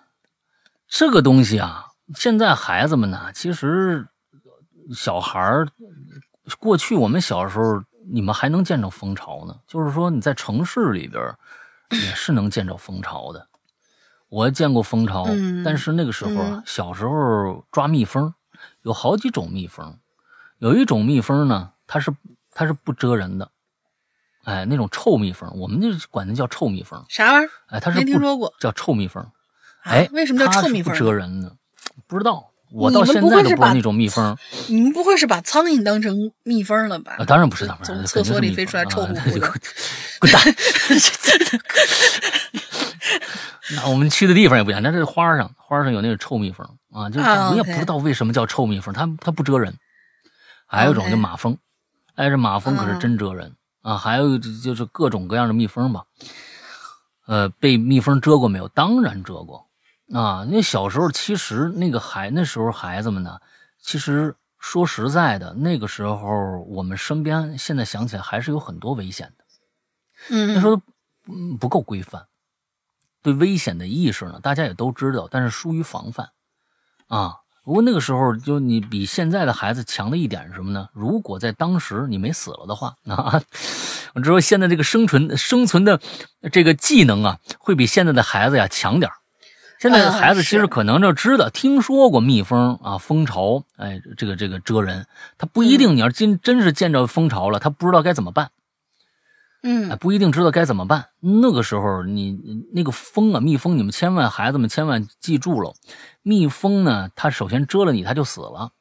[0.89, 1.85] 这个东西啊，
[2.15, 4.07] 现在孩子们呢，其实
[4.95, 5.67] 小孩儿，
[6.57, 11.21] 过去我们小时候，你们还能见着蜂巢呢，就是说你在城市里边
[11.91, 13.47] 也是能见着蜂巢的。
[14.29, 15.25] 我见过蜂巢，
[15.63, 18.33] 但是那个时候啊，小时候抓蜜蜂，
[18.81, 19.99] 有好几种蜜蜂，
[20.57, 22.11] 有一种蜜蜂呢，它是
[22.51, 23.51] 它是不蜇人的，
[24.43, 27.05] 哎，那种臭蜜蜂，我们就管它叫臭蜜蜂。
[27.09, 27.49] 啥玩意儿？
[27.67, 29.21] 哎，它是没听说过，叫臭蜜蜂。
[29.23, 29.31] 啊
[29.83, 31.51] 哎，为什么叫臭蜜蜂不蜇人呢？
[32.07, 34.35] 不知道，我到现在都不知道那种蜜蜂。
[34.67, 37.15] 你们不会是把苍蝇当成蜜蜂了吧？
[37.19, 39.53] 啊，当然不是，当然从肯厕所里飞出来臭乎啊乎 的。
[40.19, 40.41] 滚蛋！
[43.75, 49.73] 那我们去的地方也不一样，那这花上花上有那个臭蜜蜂啊，就我也不知道为什么叫臭蜜蜂，它它不蜇人。
[50.65, 51.55] 还有一种就马蜂，
[52.15, 53.95] 哎，这马蜂可是嗯真蜇人啊。
[53.97, 56.03] 还有就就是各种各样的蜜蜂吧，
[57.27, 58.67] 呃，被蜜蜂蛰过没有？
[58.69, 59.62] 当然蛰过
[60.13, 60.45] 啊。
[60.49, 63.39] 那小时候其实那个孩那时候孩子们呢，
[63.81, 69.43] 其实说实在的，那个时候我们身边现在想起来还是有很多危险的。
[70.29, 70.79] 嗯，那时候
[71.27, 72.27] 嗯不够规范，
[73.21, 76.29] 对危险的意识呢，大家也都知道，但是疏于防范
[77.07, 77.39] 啊。
[77.65, 80.89] 不过那个时候，就你比现在的孩子强的一点是什么呢？
[80.91, 83.41] 如果在当时你没死了的话，啊，
[84.15, 85.97] 我知道现在这个生存生存的
[86.51, 89.15] 这个技能啊，会比现在的孩子呀强点儿
[89.83, 95.07] 现在的孩子嗯其实可能就知道、听说过蜜蜂啊、蜂巢，哎，这个这个蛰人，
[95.37, 95.97] 他不一定。
[95.97, 98.45] 你要真真是见着蜂巢了，他不知道该怎么办。
[99.61, 101.07] 哎，嗯不一定知道该怎么办。
[101.19, 102.39] 那个时候你，
[102.71, 105.73] 那个蜂啊，蜜蜂，你们千万孩子们千万记住了，
[106.21, 108.71] 蜜蜂呢，它首先蛰了你，它就死了。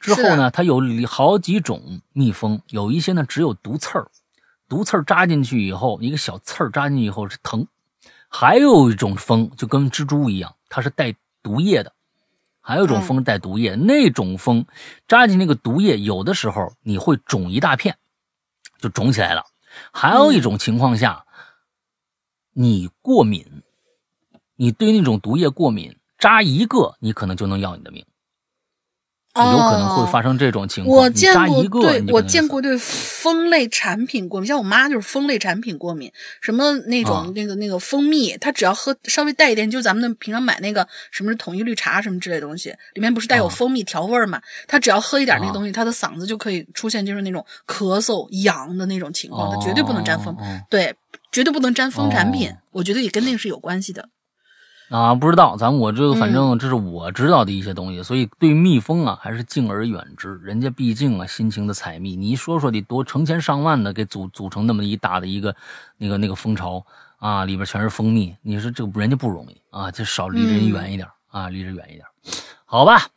[0.00, 4.08] 之后呢，它有好几种蜜蜂，有一些呢只有毒刺儿，
[4.66, 7.66] 毒刺儿扎进去以后，一个小刺儿扎进去以后是疼。
[8.28, 11.92] 还有一种蜂就跟蜘蛛一样，它是带毒液的。
[12.60, 14.66] 还有一种蜂带毒液，那种蜂
[15.06, 17.96] 扎进那个毒液，有的时候你会肿一大片，
[18.78, 19.44] 就肿起来了。
[19.90, 21.24] 还有一种情况下，
[22.52, 23.62] 你过敏，
[24.56, 28.04] 你对那种毒液过敏，扎一个你可能就能要你的命，
[29.44, 30.96] 有可能会发生这种情况。
[30.96, 36.10] 我见过，对我见过对蜂类产品过敏，像我妈就是蜂类产品过敏，
[36.40, 44.40] 什么那种、啊那个那个蜂蜜，她只要喝稍微带一点，就咱们那平常买那个什么是统一绿茶什么之类的东西，里面不是带有啊蜂蜜调味儿嘛？
[44.66, 50.36] 她只要喝一点那东西，她的嗓子就可以出现就是那种咳嗽、痒的那种情况，她绝对不能沾蜂，
[50.70, 50.94] 对，
[51.32, 54.08] 绝对不能沾蜂产品，哦我觉得也跟那个是有关系的。
[54.90, 60.36] 啊，不知道，咱我这个反嗯正这是我知道的一些东西，所以对蜜蜂啊还是敬而远之。
[60.38, 65.54] 人家毕竟啊辛勤的采蜜，你一说说得多成千上万的给组组成那么一大的一个
[65.98, 66.82] 那个那个蜂巢
[67.18, 72.04] 啊，里边全是蜂蜜，你说这个人家不容易啊，就少离人嗯远一点、啊，离人远一点，
[72.64, 73.08] 好吧。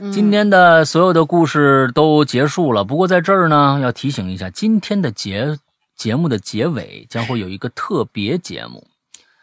[0.00, 5.58] 嗯今天的所有的故事都结束了，不过在这儿呢，要提醒一下，今天的节
[5.94, 8.88] 节目的结尾将会有一个特别节目。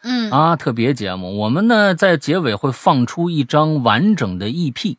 [0.02, 4.96] 嗯啊，特别节目，我们呢在结尾会放出一张完整的 EP。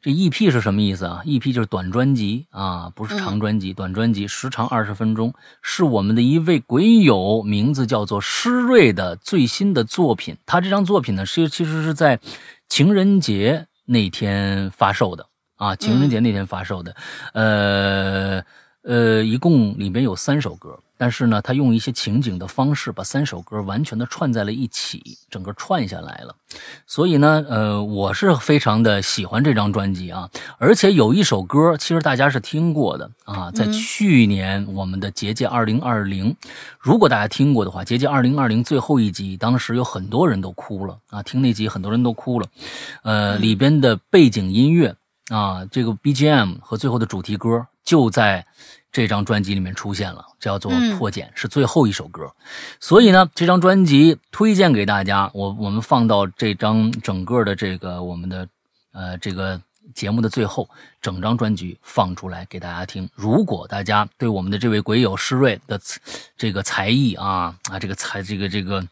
[0.00, 5.32] 这 EP 是什么意思啊？EP 就是短专辑啊，不是长专辑，短专辑时长二十分钟，
[5.62, 10.36] 是我们的一位鬼友，名字叫做施瑞的最新的作品。
[10.44, 12.20] 他这张作品呢，是其实是在
[12.68, 15.26] 情人节那天发售的
[15.56, 16.94] 啊，情人节那天发售的。
[17.32, 18.42] 呃
[18.84, 20.78] 呃，一共里面有三首歌。
[20.96, 26.34] 但是呢，他用一些情景的方式，把三首歌完全的串在了一起，整个串下来了。
[26.86, 36.34] 所以呢，呃，我是非常的喜欢这张专辑啊，而且有一首歌，其实大家是听过的啊，在去年我们的结界二零二零，
[36.78, 42.46] 如果大家听过的话，结界二零二零最后一集，当时有很多人都哭了啊，听那集很多人都哭了，
[43.02, 44.94] 呃，里边的背景音乐
[45.28, 48.46] 啊，这个 BGM 和最后的主题歌就在。
[48.94, 52.32] 这张专辑里面出现了，叫做《破茧》，是最后一首歌。
[52.78, 58.48] 所以呢，这张专辑推荐给大家，我我们放到这张整个的这个我们的
[58.92, 59.60] 呃这个
[59.96, 60.70] 节目的最后，
[61.02, 63.10] 整张专辑放出来给大家听。
[63.16, 65.80] 如果大家对我们的这位鬼友施瑞的
[66.36, 68.86] 这个才艺啊啊这个才这个这个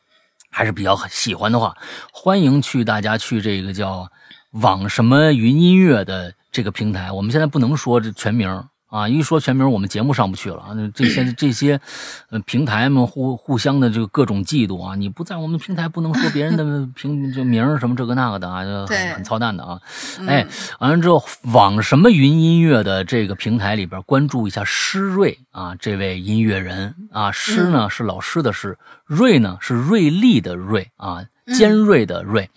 [0.50, 1.76] 还是比较喜欢的话，
[2.12, 4.10] 欢迎去大家去这个叫
[4.50, 7.12] 网什么云音乐的这个平台。
[7.12, 8.64] 我们现在不能说这全名。
[8.92, 10.76] 啊，一说全名，我们节目上不去了啊！
[10.94, 11.80] 这些 这些，
[12.28, 14.94] 呃，平台们互互相的这个各种嫉妒啊！
[14.94, 19.80] 你不在我们平台，不能说别人的 平这名什么这个那个的啊，就很很操蛋的啊！
[20.28, 20.46] 哎，
[20.78, 21.24] 完了之后，
[21.54, 31.24] 网什么云音乐的这个平台里边关注一下施瑞啊，这位音乐人啊，施呢是老师的施，瑞呢是瑞丽的瑞啊，
[31.56, 32.50] 尖锐的锐。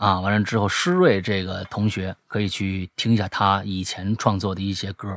[0.00, 5.10] 啊，完了之后，施瑞这个同学可以去听一下他以前创作的一些歌，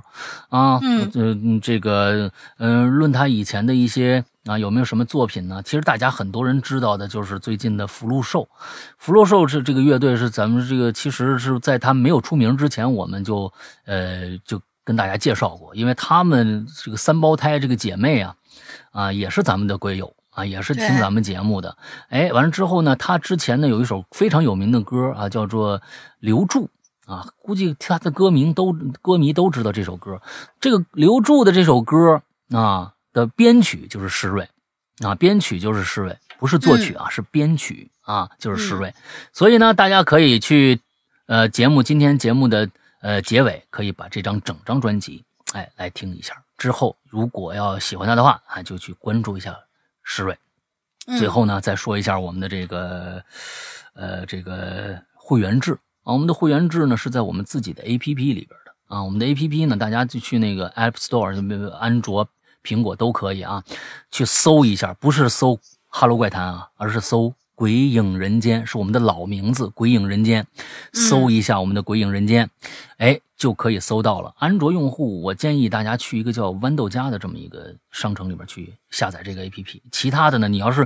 [0.49, 5.61] 啊，嗯，呃，这个，嗯、呃，论他以前的一些啊，有没有什么作品呢？
[5.63, 8.45] 其实大家很多人知道的就是最近的福禄寿，
[8.97, 13.51] 福禄寿是这个乐队是咱们这个其实是在他没有出名之前，我们就
[13.85, 18.35] 呃就跟大家介绍过，因为他们这个三胞胎这个姐妹啊。
[18.91, 21.77] 啊，也是咱们的龟友啊，也是听咱们节目的。
[22.09, 25.79] 哎，完了之后呢，他之前呢有一首非常有名的歌啊，叫做
[26.19, 26.69] 《留住》
[27.11, 30.21] 啊，估计他的歌名都歌迷都知道这首歌。
[30.59, 34.49] 这个《留住》的这首歌啊的编曲就是施瑞
[35.03, 38.93] 啊，编曲就是施瑞，不是作曲啊，是编曲啊，就是施瑞。
[39.31, 40.79] 所以呢，大家可以去
[41.27, 42.69] 呃节目今天节目的
[43.01, 46.41] 呃结尾，可以把这张整张专辑哎来听一下。
[46.57, 49.55] 之后如果要喜欢他的话啊，就去关注一下
[50.03, 50.37] 施瑞。
[51.07, 51.17] 嗯。
[51.17, 53.23] 最后呢，再说一下我们的这个
[53.93, 55.73] 呃这个会员制。
[56.03, 58.73] 啊，我们的会员制呢是在我们自己的 APP 里边的。
[58.87, 62.27] 啊，我们的 APP 呢，大家就去那个 App Store，安卓、
[62.61, 63.63] 苹果都可以啊，
[64.11, 65.53] 去搜一下，不是搜
[65.87, 67.23] 《哈喽怪谈》啊，而是搜
[67.63, 70.43] 《鬼影人间》，是我们的老名字《鬼影人间》，
[70.91, 72.45] 搜一下我们的《鬼影人间》，
[72.97, 74.33] 哎，就可以搜到了。
[74.37, 79.79] 安卓用户，我建议大家去一个叫豌豆荚的这么一个商城里边去下载这个 APP。
[79.93, 80.85] 其他的呢，你要是，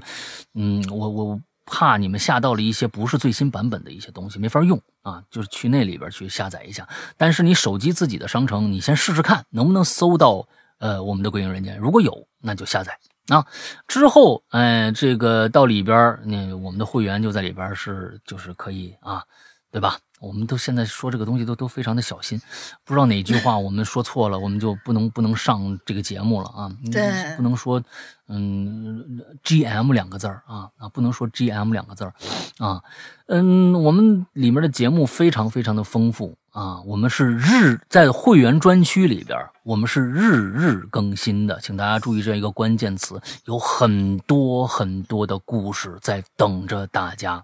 [0.54, 6.88] 嗯，我我怕你们下到了一些不是最新版本的一些东西，没法用啊，就是去那里边去下载一下。
[7.18, 10.48] 但是你手机自己的商城，你先试试看能不能搜到
[10.78, 13.00] 呃我们的《鬼影人间》，如果有，那就下载。
[13.28, 13.46] 啊，
[13.88, 19.24] 之后，哎、这个到里边，那我们的会员就在里边是，就是可以啊，
[19.70, 20.00] 对吧？
[20.20, 22.42] 我们都现在说这个东西都都非常的小心，
[22.84, 26.72] 不知道哪句话我们说错了，我们就不能不能上这个节目了啊。
[26.92, 27.82] 对不能说
[28.28, 32.14] 嗯 GM 两个字儿啊啊，不能说 GM 两个字儿
[32.58, 32.82] 啊。
[33.28, 47.44] 嗯，我们里面的节目非常非常的丰富啊，我们是日在会员专区里边，我们是日日更新的，请大家注意这样一个关键词，有很多很多的故事在等着大家。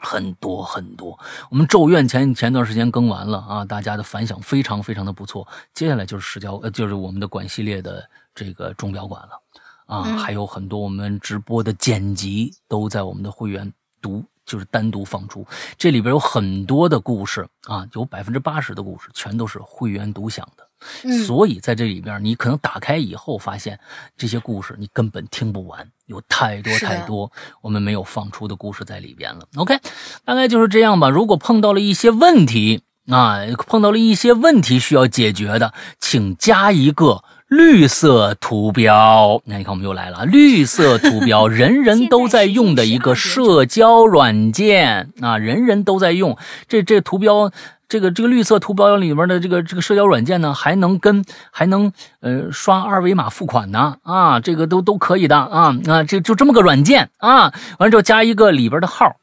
[0.00, 1.18] 很多很多，
[1.50, 5.46] 我们《咒怨前》前段时间更完了啊，大家的反响非常非常的不错。
[5.74, 9.40] 接下来就是石雕，呃，就是我们的管系列的这个钟表馆了
[9.86, 13.70] 啊，嗯还有很多我们直播的剪辑都在我们的会员
[14.00, 15.46] 独，就是单独放出。
[15.76, 20.66] 这里边有很多的故事啊，有百分之八十的故事全都是会员独享的。
[21.04, 23.78] 嗯所以在这里边，你可能打开以后发现
[24.16, 27.30] 这些故事你根本听不完，有太多太多
[27.62, 29.46] 我们没有放出的故事在里边了。
[29.54, 29.78] OK，
[30.24, 31.08] 大概就是这样吧。
[31.08, 33.38] 如果碰到了一些问题啊，
[33.68, 37.22] 碰到了一些问题需要解决的，请加一个。
[37.50, 45.10] 绿色图标，那你看我们又来了，绿色图标， 人人都在用的一个社交软件。
[45.20, 46.38] 啊，人人都在用。
[46.68, 47.50] 这这图标，
[47.88, 53.96] 这个这个绿色图标里面的这个这个社交软件呢，还能跟还能呃刷二维码付款呢。
[54.04, 55.36] 啊，这个都都可以的。
[55.36, 57.10] 啊啊，这就这么个软件。
[57.18, 59.16] 啊，完了之后加一个里边的号，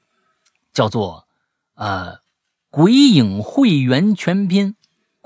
[0.73, 1.23] 叫做
[1.77, 2.15] 呃
[2.69, 4.75] 鬼影会员全拼。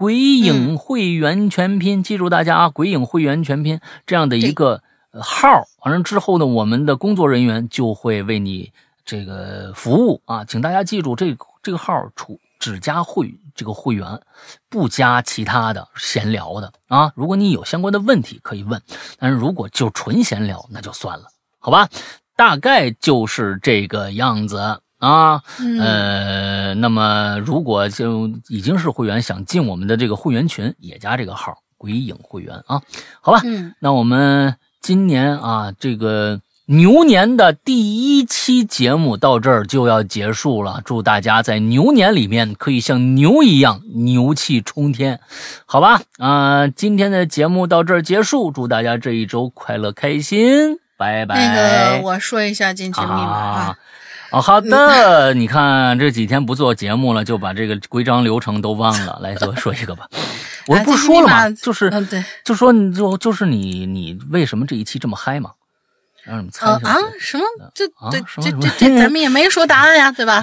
[0.01, 2.69] 鬼影会员全拼，记住大家啊！
[2.69, 5.47] 鬼影会员全拼这样的一个呃号，
[5.83, 8.73] 完了之后呢，我们的工作人员就会为你
[9.05, 14.19] 这个服务啊，请大家记住这个这个号除只加会这个会员，
[14.69, 17.13] 不加其他的闲聊的啊。
[17.15, 18.81] 如果你有相关的问题可以问，
[19.19, 21.25] 但是如果就纯闲聊那就算了，
[21.59, 21.87] 好吧？
[22.35, 24.81] 大概就是这个样子。
[25.01, 32.79] 啊，嗯呃，那么如果就已经是会员，想进我们的这个会员群，也加这个号“鬼影会员”啊，
[33.19, 33.41] 好吧？
[33.43, 40.79] 嗯，那我们今年啊，这个牛年的第一期节目到这儿就要结束了。
[40.85, 45.19] 祝大家在牛年里面可以像牛一样牛气冲天，
[45.65, 45.99] 好吧？
[46.19, 51.35] 啊、今天的节目到这儿结束，祝大家这一周快乐开心，拜拜。
[51.35, 53.77] 那个我说一下进群密码啊啊。
[54.31, 59.19] 哦，好的， 你看这几天不做节目了，就把这个规章流程都忘了。
[59.21, 60.07] 来，做说一个吧。
[60.67, 61.49] 我啊不是说了吗？
[61.51, 65.51] 就是，嗯对，就说你就就是你你为什么这一期这么嗨嘛？
[66.23, 67.19] 让你们猜一下这个。
[67.19, 67.43] 什么？
[67.73, 70.39] 这啊对什么什么这这 这咱们也没说答案呀，对吧？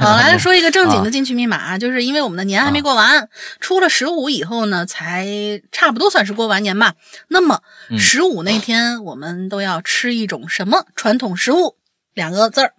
[0.00, 3.28] 好，来说一个正经的进去密码，就是因为我们的年还没过完，
[3.60, 5.28] 出了十五以后呢，才
[5.70, 6.94] 差不多算是过完年吧。
[7.28, 7.60] 那么
[7.90, 11.76] 嗯十五那天我们都要吃一种什么传统食物？
[12.14, 12.72] 两个字儿，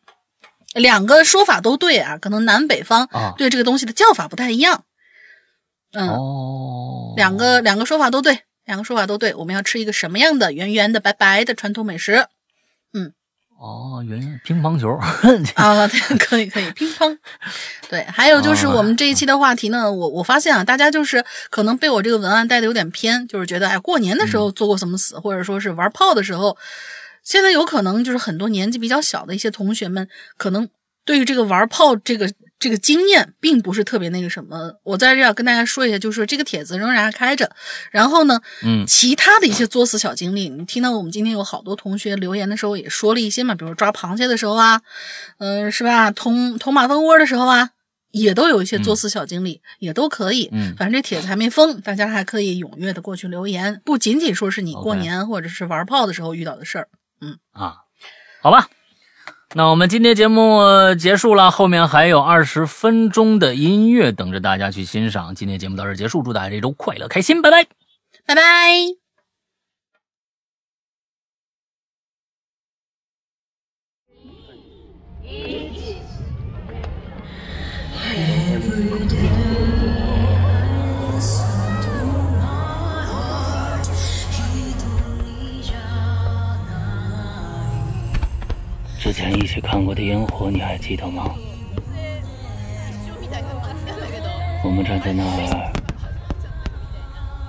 [0.74, 4.84] 两个说法都对啊，可能南北方啊对这个东西的叫法不太一样。
[5.94, 9.34] 嗯，哦，两个两个说法都对，两个说法都对。
[9.34, 12.28] 我们要吃一个什么样的圆圆的、白白的传统美食？
[13.62, 14.90] 哦，原来乒乓球。
[15.56, 17.18] 啊，对，可以可以，乒乓。
[17.90, 26.58] 对，还有就是哦我们这一期的话题呢，我我发现啊，大家就是可能被我这个文案带的有点偏，就是觉得哎，过年的时嗯候做过什么死，或者说是玩炮的时候，
[27.30, 30.68] 现在有可能就是很多年纪比较小的一些同学们，可能
[31.06, 32.28] 对于这个玩炮这个
[32.58, 37.52] 这个经验并不是特别那个什么，我在这要跟大家说一下，就是说这个帖子仍然开着。
[37.92, 44.82] 然后呢，嗯，其他的一些作死小经历，你听到我们今天有好多同学留言的时候也说了一些嘛，比如抓螃蟹的时候啊，
[45.38, 46.10] 嗯，是吧？
[46.10, 47.70] 捅捅马蜂窝的时候啊，
[48.10, 50.50] 也都有一些作死小经历，也都可以。
[50.52, 56.88] 嗯，反正这帖子还没封，大家还可以踊跃的过去留言，不仅仅说是你过年或者是玩炮的时候遇到的事儿。
[57.22, 57.78] 嗯啊，
[58.42, 58.68] 好吧。
[59.56, 60.62] 那我们今天节目
[60.94, 65.34] 结束了，后面还有二十分钟的音乐等着大家去欣赏。
[65.34, 67.68] 今天节目到这结束，祝大家这周快乐开心，拜拜，
[68.28, 68.44] 拜拜。
[89.00, 91.34] 之前一起看过的烟火，你还记得吗？
[94.62, 95.72] 我们站在那儿，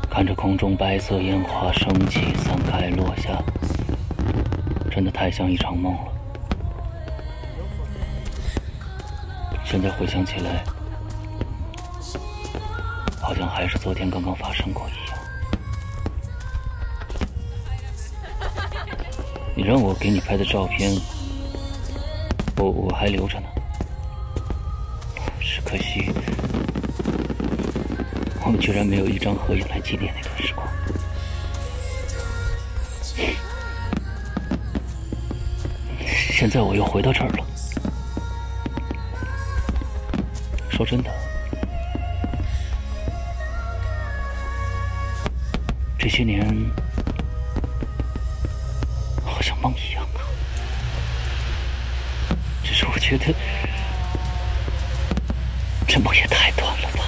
[0.08, 3.42] 看着空中白色烟花升起、散开、落下，
[4.92, 6.12] 真的太像一场梦了。
[9.64, 10.62] 现在回想起来，
[13.20, 15.18] 好像还是昨天刚刚发生过一样。
[19.56, 20.96] 你让我给你拍的照片。
[22.60, 23.46] 我我还留着呢，
[25.40, 26.12] 只可惜
[28.44, 30.68] 我们居然没有一张合影来纪念那段时光。
[36.06, 37.46] 现在我又回到这儿了。
[40.68, 41.10] 说真的，
[45.98, 46.46] 这些年
[49.24, 50.06] 好像梦一样。
[52.74, 53.34] 是我觉得
[55.86, 57.04] 这梦也太短了吧！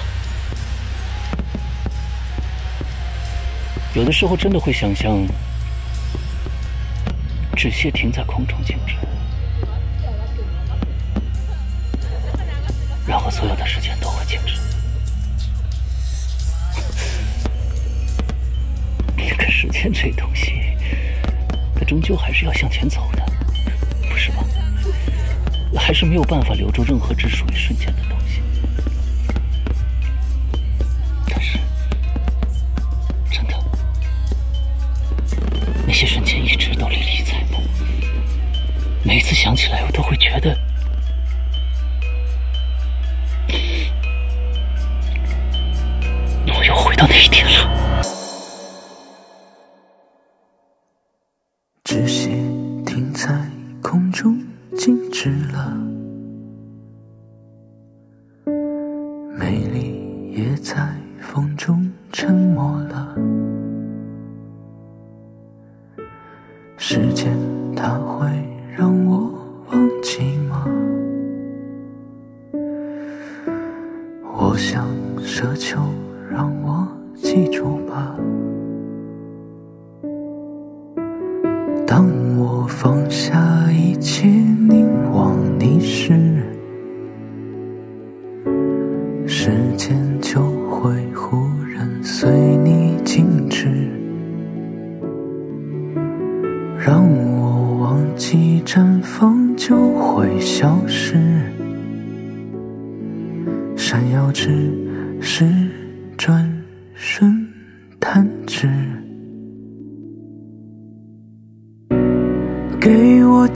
[3.93, 5.25] 有的时候真的会想象，
[7.55, 8.95] 纸屑停在空中静止，
[13.07, 14.53] 然后所有的时间都会静止。
[19.35, 20.61] 可时间这东西，
[21.75, 23.25] 它终究还是要向前走的，
[24.09, 24.43] 不是吗？
[25.77, 28.41] 还是没有办法留住任何只属于瞬间的东西。
[31.29, 31.59] 但是，
[33.31, 33.53] 真的，
[35.85, 37.61] 那些瞬间一直都历历在目。
[39.03, 40.57] 每一次想起来，我都会觉得，
[46.47, 48.03] 我又回到那一天了。
[51.83, 52.29] 只是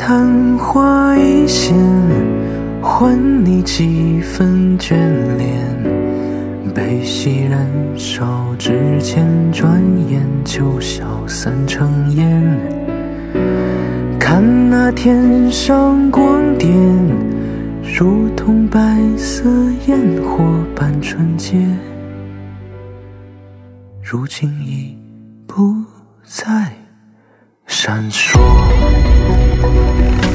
[0.08, 1.76] 昙花一现，
[2.82, 4.96] 换你几分眷
[5.36, 6.74] 恋。
[6.74, 7.60] 悲喜燃
[7.98, 12.42] 烧之前，转眼就消散成烟。
[14.18, 16.72] 看那天上光点，
[18.00, 18.80] 如同白
[19.18, 19.50] 色
[19.88, 20.42] 烟火
[20.74, 21.58] 般纯洁，
[24.02, 24.98] 如今已
[25.46, 25.76] 不
[26.24, 26.72] 再
[27.66, 28.40] 闪烁。
[29.60, 30.27] 树。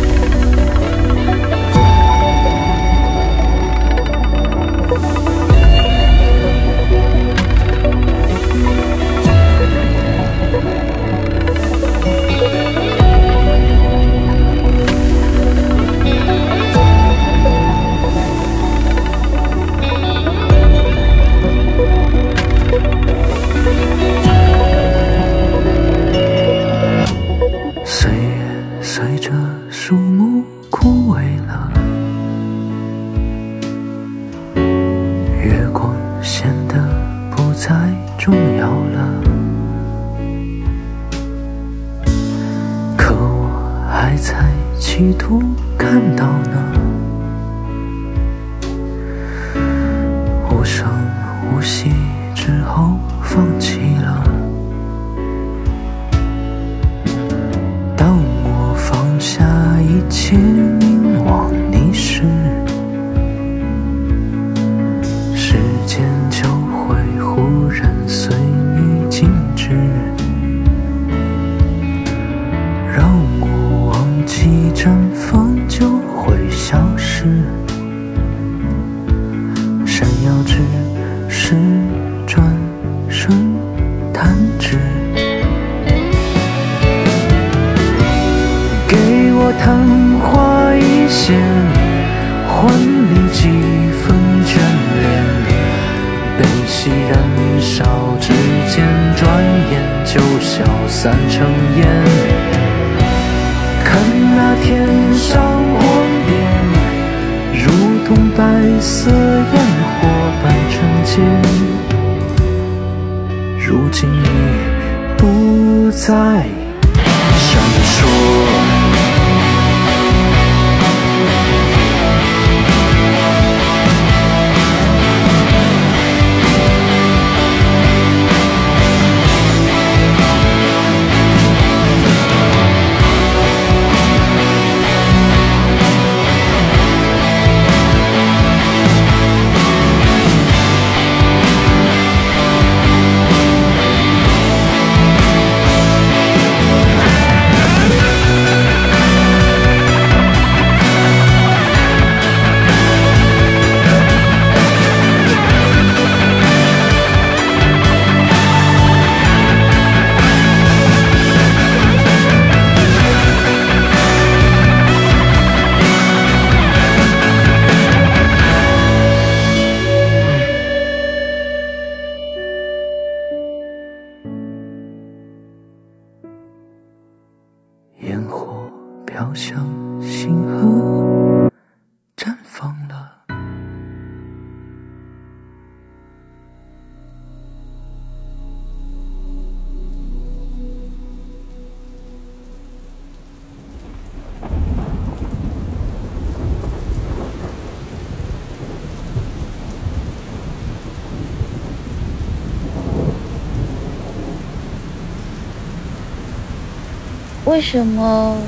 [207.52, 208.38] 为什么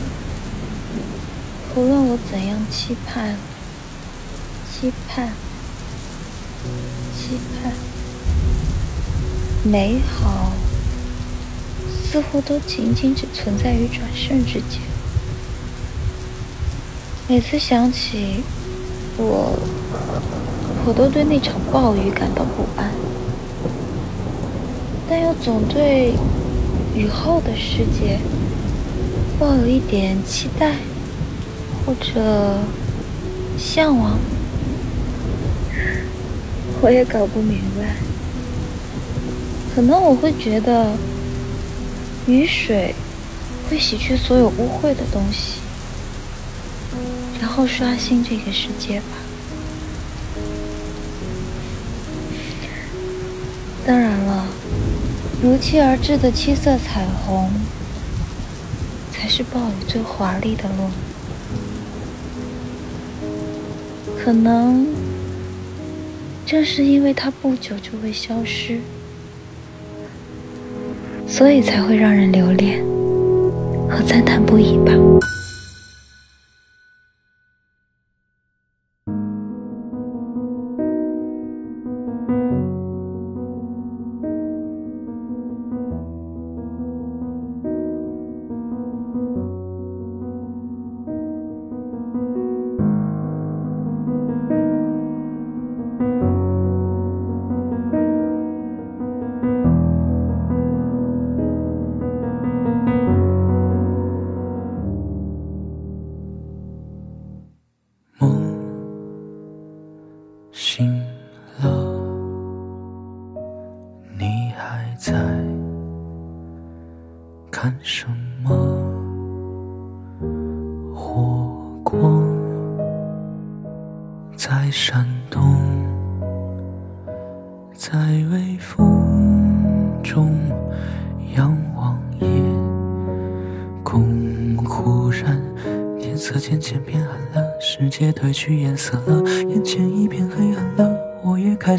[1.76, 3.36] 无论我怎样期盼、
[4.66, 5.28] 期盼、
[7.14, 7.70] 期盼，
[9.62, 10.52] 美好
[11.86, 14.80] 似乎都仅仅只存在于转瞬之间？
[17.28, 18.42] 每次想起
[19.18, 19.58] 我，
[20.86, 22.90] 我都对那场暴雨感到不安，
[25.10, 26.14] 但又总对
[26.94, 28.18] 雨后的世界。
[29.38, 30.76] 抱有一点期待，
[31.84, 32.58] 或者
[33.58, 34.16] 向往，
[36.80, 37.96] 我也搞不明白。
[39.74, 40.92] 可能我会觉得，
[42.26, 42.94] 雨水
[43.68, 45.58] 会洗去所有污秽的东西，
[47.40, 49.06] 然后刷新这个世界吧。
[53.84, 54.46] 当然了，
[55.42, 57.50] 如期而至的七色彩虹。
[59.36, 60.88] 是暴雨最华丽的落
[64.16, 64.86] 可能
[66.46, 68.78] 正是因为它不久就会消失，
[71.26, 72.80] 所以才会让人留恋
[73.90, 74.92] 和赞叹不已吧。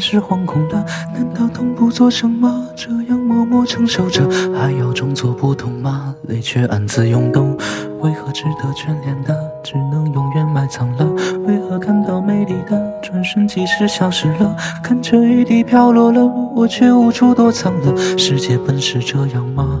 [0.06, 0.76] 是惶恐的。
[1.12, 2.64] 难道痛不作声吗？
[2.76, 4.22] 这样默默承受着，
[4.54, 6.14] 还要装作不痛吗？
[6.28, 7.56] 泪却暗自涌动，
[8.00, 11.04] 为何值得眷恋的，只能永远埋藏了？
[11.44, 14.56] 为何看到美丽的，转瞬即逝消失了？
[14.80, 16.24] 看着雨滴飘落了，
[16.54, 17.96] 我却无处躲藏了。
[18.16, 19.75] 世界本是这样吗？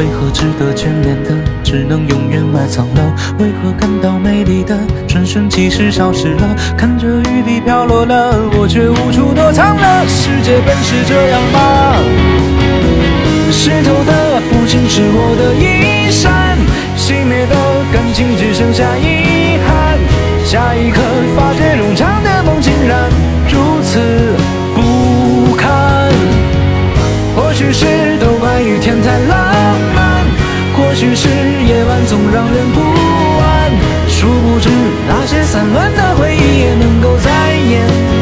[0.00, 1.30] 为何值得眷恋的，
[1.62, 3.14] 只能永远埋藏了？
[3.38, 4.74] 为何感到美丽的，
[5.06, 6.56] 转瞬即逝消失了？
[6.74, 10.08] 看着雨滴飘落了，我却无处躲藏了。
[10.08, 11.98] 世界本是这样吧？
[13.52, 16.56] 湿透的不仅是我的衣衫，
[16.96, 17.54] 熄灭的
[17.92, 19.98] 感情只剩下遗憾。
[20.46, 21.02] 下一刻
[21.36, 23.10] 发觉冗长的梦竟然
[23.52, 24.00] 如此
[24.74, 26.08] 不堪。
[27.36, 27.84] 或许是
[28.18, 29.69] 都怪雨天太浪漫，
[31.00, 32.80] 或许是夜晚总让人不
[33.40, 33.72] 安。
[34.06, 34.68] 殊不知
[35.08, 38.19] 那些散乱的回忆也能够再演